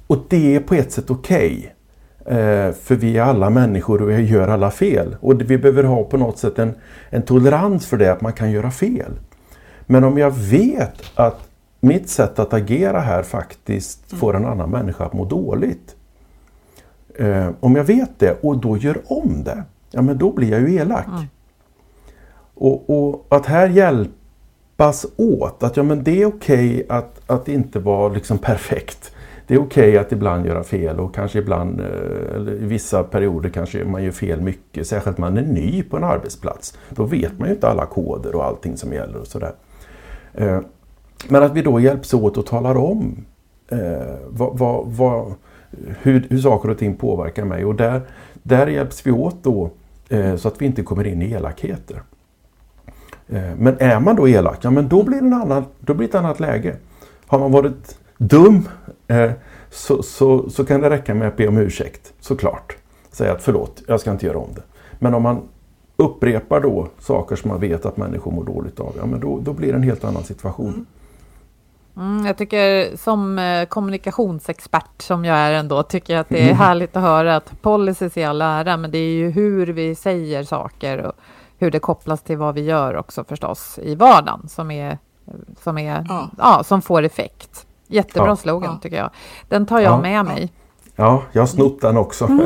och 0.08 0.18
det 0.30 0.56
är 0.56 0.60
på 0.60 0.76
ett 0.76 0.92
sätt 0.92 1.10
okej. 1.10 1.76
Eh, 2.26 2.72
för 2.72 2.96
vi 2.96 3.18
är 3.18 3.22
alla 3.24 3.50
människor 3.50 4.02
och 4.02 4.10
vi 4.10 4.22
gör 4.22 4.48
alla 4.48 4.72
fel. 4.72 5.16
Och 5.22 5.42
vi 5.42 5.58
behöver 5.58 5.84
ha 5.84 6.04
på 6.04 6.18
något 6.18 6.38
sätt 6.38 6.60
en, 6.60 6.74
en 7.10 7.22
tolerans 7.22 7.86
för 7.86 7.98
det, 7.98 8.12
att 8.12 8.22
man 8.22 8.34
kan 8.34 8.52
göra 8.52 8.72
fel. 8.72 9.12
Men 9.86 10.04
om 10.04 10.18
jag 10.18 10.32
vet 10.32 10.94
att 11.16 11.49
mitt 11.80 12.10
sätt 12.10 12.40
att 12.40 12.54
agera 12.54 13.00
här 13.00 13.24
faktiskt 13.24 14.12
får 14.20 14.36
en 14.36 14.46
annan 14.46 14.70
människa 14.70 15.06
att 15.06 15.14
må 15.14 15.26
dåligt. 15.26 15.96
Eh, 17.16 17.50
om 17.60 17.76
jag 17.76 17.84
vet 17.84 18.20
det 18.20 18.38
och 18.42 18.58
då 18.58 18.78
gör 18.78 19.02
om 19.06 19.44
det, 19.44 19.64
ja 19.92 20.02
men 20.02 20.18
då 20.18 20.32
blir 20.32 20.52
jag 20.52 20.70
ju 20.70 20.76
elak. 20.76 21.06
Och, 22.54 22.90
och 22.90 23.26
att 23.30 23.46
här 23.46 23.70
hjälpas 23.70 25.06
åt, 25.18 25.64
att 25.64 25.78
ja 25.78 25.84
men 25.84 26.04
det 26.04 26.22
är 26.22 26.26
okej 26.26 26.86
att, 26.90 27.22
att 27.28 27.48
inte 27.48 27.80
vara 27.80 28.14
liksom 28.14 28.38
perfekt. 28.38 29.12
Det 29.48 29.56
är 29.56 29.62
okej 29.62 29.98
att 29.98 30.12
ibland 30.12 30.46
göra 30.46 30.64
fel 30.64 31.00
och 31.00 31.16
kanske 31.16 31.40
ibland, 31.40 31.80
eh, 31.80 32.36
eller 32.36 32.52
i 32.52 32.66
vissa 32.66 33.04
perioder 33.04 33.50
kanske 33.50 33.86
man 33.86 34.04
gör 34.04 34.12
fel 34.12 34.42
mycket, 34.42 34.88
särskilt 34.88 35.18
man 35.18 35.38
är 35.38 35.42
ny 35.42 35.84
på 35.84 35.98
en 35.98 36.04
arbetsplats. 36.04 36.78
Då 36.90 37.04
vet 37.04 37.40
man 37.40 37.48
ju 37.48 37.54
inte 37.54 37.68
alla 37.68 37.86
koder 37.86 38.36
och 38.36 38.46
allting 38.46 38.78
som 38.78 38.94
gäller 38.94 39.20
och 39.20 39.28
sådär. 39.28 39.54
Eh, 40.34 40.60
men 41.28 41.44
att 41.44 41.54
vi 41.54 41.62
då 41.62 41.80
hjälps 41.80 42.14
åt 42.14 42.38
och 42.38 42.46
talar 42.46 42.78
om 42.78 43.26
eh, 43.68 44.16
vad, 44.30 44.58
vad, 44.58 44.88
vad, 44.88 45.34
hur, 46.02 46.28
hur 46.30 46.40
saker 46.40 46.70
och 46.70 46.78
ting 46.78 46.96
påverkar 46.96 47.46
mig. 47.46 47.66
Och 47.66 47.76
där, 47.76 48.02
där 48.44 48.68
hjälps 48.68 49.08
vi 49.08 49.12
åt 49.12 49.44
då 49.44 49.70
eh, 50.10 50.36
så 50.36 50.48
att 50.48 50.62
vi 50.62 50.66
inte 50.66 50.84
kommer 50.84 51.08
in 51.08 51.22
i 51.22 51.32
elakheter. 51.32 52.02
Eh, 53.28 53.56
men 53.58 53.78
är 53.80 54.00
man 54.00 54.16
då 54.16 54.28
elak, 54.28 54.58
ja 54.62 54.72
men 54.72 54.88
då 54.88 55.04
blir 55.04 55.20
det, 55.22 55.26
en 55.26 55.34
annan, 55.34 55.66
då 55.80 55.94
blir 55.94 56.08
det 56.08 56.12
ett 56.12 56.24
annat 56.24 56.40
läge. 56.40 56.76
Har 57.28 57.40
man 57.40 57.52
varit 57.52 57.98
dum 58.18 58.70
eh, 59.08 59.32
så, 59.70 60.04
så, 60.04 60.50
så 60.50 60.66
kan 60.66 60.82
det 60.82 60.90
räcka 60.90 61.16
med 61.16 61.28
att 61.28 61.38
be 61.38 61.48
om 61.48 61.58
ursäkt, 61.58 62.14
såklart. 62.20 62.78
Säga 63.12 63.32
att 63.32 63.42
förlåt, 63.42 63.84
jag 63.88 64.00
ska 64.00 64.12
inte 64.12 64.26
göra 64.26 64.38
om 64.38 64.50
det. 64.56 64.62
Men 65.00 65.14
om 65.14 65.24
man 65.24 65.42
upprepar 65.96 66.62
då 66.62 66.88
saker 67.00 67.36
som 67.36 67.50
man 67.50 67.60
vet 67.60 67.86
att 67.86 67.98
människor 67.98 68.32
mår 68.32 68.44
dåligt 68.44 68.80
av, 68.80 68.94
ja 68.98 69.06
men 69.06 69.20
då, 69.20 69.40
då 69.44 69.54
blir 69.54 69.68
det 69.68 69.76
en 69.76 69.84
helt 69.84 70.04
annan 70.04 70.24
situation. 70.24 70.68
Mm. 70.68 70.86
Mm, 71.98 72.26
jag 72.26 72.38
tycker 72.38 72.98
som 72.98 73.40
eh, 73.40 73.66
kommunikationsexpert 73.66 75.02
som 75.02 75.26
jag 75.26 75.38
är 75.38 75.52
ändå, 75.54 75.84
tycker 75.84 76.14
jag 76.14 76.22
att 76.22 76.30
det 76.30 76.50
är 76.50 76.54
härligt 76.66 76.96
att 76.96 77.04
höra 77.04 77.36
att 77.36 77.62
policies 77.62 78.18
är 78.18 78.28
all 78.28 78.42
ära, 78.42 78.78
men 78.78 78.92
det 78.92 78.98
är 78.98 79.12
ju 79.14 79.30
hur 79.32 79.68
vi 79.68 79.96
säger 79.96 80.44
saker 80.44 80.98
och 80.98 81.14
hur 81.58 81.72
det 81.72 81.80
kopplas 81.80 82.22
till 82.24 82.38
vad 82.38 82.56
vi 82.56 82.62
gör 82.62 82.98
också 82.98 83.24
förstås 83.24 83.80
i 83.84 83.96
vardagen 83.96 84.48
som 84.50 84.72
är, 84.72 84.98
som 85.64 85.78
är, 85.78 86.06
ja. 86.10 86.30
Ja. 86.38 86.64
som 86.64 86.82
får 86.82 87.04
effekt. 87.04 87.66
Jättebra 87.88 88.28
Ja. 88.30 88.36
slogan 88.36 88.72
Ja. 88.74 88.80
tycker 88.82 88.98
jag. 88.98 89.10
Den 89.50 89.66
tar 89.66 89.80
jag 89.80 89.94
Ja. 89.94 90.02
med 90.02 90.26
mig. 90.26 90.52
Ja, 90.96 91.24
jag 91.32 91.42
har 91.42 91.48
snott 91.48 91.82
den 91.82 91.98
också. 91.98 92.28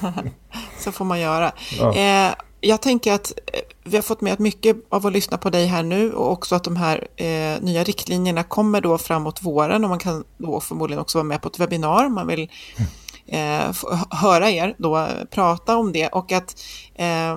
Så 0.78 0.92
får 0.92 1.04
man 1.04 1.20
göra. 1.20 1.52
Ja. 1.80 1.94
Eh, 1.94 2.32
jag 2.64 2.82
tänker 2.82 3.12
att 3.12 3.32
eh, 3.52 3.60
vi 3.84 3.96
har 3.96 4.02
fått 4.02 4.20
med 4.20 4.32
att 4.32 4.38
mycket 4.38 4.76
av 4.88 5.06
att 5.06 5.12
lyssna 5.12 5.38
på 5.38 5.50
dig 5.50 5.66
här 5.66 5.82
nu 5.82 6.12
och 6.12 6.32
också 6.32 6.54
att 6.54 6.64
de 6.64 6.76
här 6.76 7.08
eh, 7.16 7.62
nya 7.62 7.84
riktlinjerna 7.84 8.42
kommer 8.42 8.80
då 8.80 8.98
framåt 8.98 9.42
våren 9.42 9.84
och 9.84 9.90
man 9.90 9.98
kan 9.98 10.24
då 10.38 10.60
förmodligen 10.60 11.00
också 11.00 11.18
vara 11.18 11.24
med 11.24 11.42
på 11.42 11.48
ett 11.48 11.58
webbinar. 11.58 12.08
Man 12.08 12.26
vill 12.26 12.50
eh, 13.26 13.72
få 13.72 13.98
höra 14.10 14.50
er 14.50 14.74
då 14.78 14.98
eh, 14.98 15.24
prata 15.30 15.76
om 15.76 15.92
det 15.92 16.08
och 16.08 16.32
att 16.32 16.56
eh, 16.94 17.36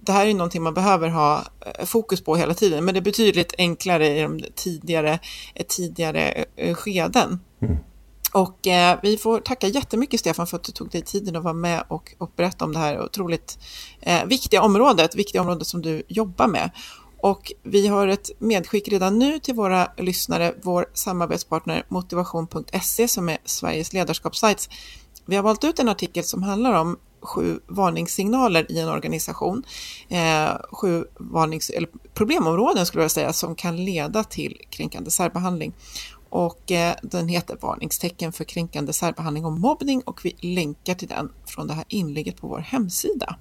det 0.00 0.12
här 0.12 0.26
är 0.26 0.34
någonting 0.34 0.62
man 0.62 0.74
behöver 0.74 1.08
ha 1.08 1.44
eh, 1.60 1.84
fokus 1.84 2.24
på 2.24 2.36
hela 2.36 2.54
tiden, 2.54 2.84
men 2.84 2.94
det 2.94 3.00
är 3.00 3.02
betydligt 3.02 3.54
enklare 3.58 4.18
i 4.18 4.22
de 4.22 4.40
tidigare, 4.54 5.18
eh, 5.54 5.66
tidigare 5.68 6.44
eh, 6.56 6.74
skeden. 6.74 7.40
Och 8.32 8.66
eh, 8.66 8.98
vi 9.02 9.16
får 9.16 9.40
tacka 9.40 9.66
jättemycket 9.66 10.20
Stefan 10.20 10.46
för 10.46 10.56
att 10.56 10.64
du 10.64 10.72
tog 10.72 10.90
dig 10.90 11.02
tiden 11.02 11.36
att 11.36 11.42
vara 11.42 11.54
med 11.54 11.84
och, 11.88 12.14
och 12.18 12.32
berätta 12.36 12.64
om 12.64 12.72
det 12.72 12.78
här 12.78 13.04
otroligt 13.04 13.58
eh, 14.00 14.24
viktiga 14.24 14.62
området, 14.62 15.14
viktiga 15.14 15.40
området 15.40 15.66
som 15.66 15.82
du 15.82 16.02
jobbar 16.08 16.46
med. 16.46 16.70
Och 17.20 17.52
vi 17.62 17.86
har 17.86 18.08
ett 18.08 18.30
medskick 18.38 18.88
redan 18.88 19.18
nu 19.18 19.38
till 19.38 19.54
våra 19.54 19.88
lyssnare, 19.96 20.54
vår 20.62 20.86
samarbetspartner 20.94 21.86
motivation.se 21.88 23.08
som 23.08 23.28
är 23.28 23.38
Sveriges 23.44 23.92
ledarskapssajt. 23.92 24.68
Vi 25.26 25.36
har 25.36 25.42
valt 25.42 25.64
ut 25.64 25.78
en 25.78 25.88
artikel 25.88 26.24
som 26.24 26.42
handlar 26.42 26.72
om 26.72 26.98
sju 27.20 27.60
varningssignaler 27.66 28.72
i 28.72 28.80
en 28.80 28.88
organisation. 28.88 29.64
Eh, 30.08 30.50
sju 30.72 31.04
varnings, 31.18 31.70
eller 31.70 31.88
problemområden 32.14 32.86
skulle 32.86 33.04
jag 33.04 33.10
säga 33.10 33.32
som 33.32 33.54
kan 33.54 33.84
leda 33.84 34.24
till 34.24 34.60
kränkande 34.70 35.10
särbehandling. 35.10 35.72
Och 36.30 36.72
eh, 36.72 36.94
den 37.02 37.28
heter 37.28 37.56
Varningstecken 37.60 38.32
för 38.32 38.44
kränkande 38.44 38.92
särbehandling 38.92 39.44
och 39.44 39.52
mobbning 39.52 40.02
och 40.06 40.20
vi 40.24 40.36
länkar 40.40 40.94
till 40.94 41.08
den 41.08 41.32
från 41.46 41.66
det 41.66 41.74
här 41.74 41.84
inlägget 41.88 42.40
på 42.40 42.48
vår 42.48 42.58
hemsida. 42.58 43.36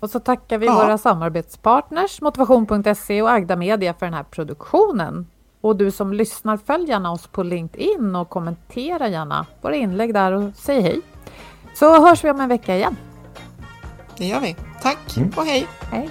Och 0.00 0.10
så 0.10 0.20
tackar 0.20 0.58
vi 0.58 0.66
Ja. 0.66 0.74
våra 0.74 0.98
samarbetspartners 0.98 2.20
motivation.se 2.20 3.22
och 3.22 3.30
Agda 3.30 3.56
Media 3.56 3.94
för 3.94 4.06
den 4.06 4.14
här 4.14 4.22
produktionen. 4.24 5.26
Och 5.60 5.76
du 5.76 5.90
som 5.90 6.12
lyssnar, 6.12 6.56
följ 6.56 6.88
gärna 6.88 7.12
oss 7.12 7.26
på 7.26 7.42
LinkedIn 7.42 8.16
och 8.16 8.28
kommentera 8.28 9.08
gärna 9.08 9.46
våra 9.60 9.76
inlägg 9.76 10.14
där 10.14 10.32
och 10.32 10.52
säg 10.56 10.80
hej. 10.80 11.00
Så 11.74 12.06
hörs 12.06 12.24
vi 12.24 12.30
om 12.30 12.40
en 12.40 12.48
vecka 12.48 12.76
igen. 12.76 12.96
Det 14.16 14.26
gör 14.26 14.40
vi. 14.40 14.56
Tack 14.82 14.98
och 15.36 15.44
hej! 15.44 15.66
Hej! 15.80 16.10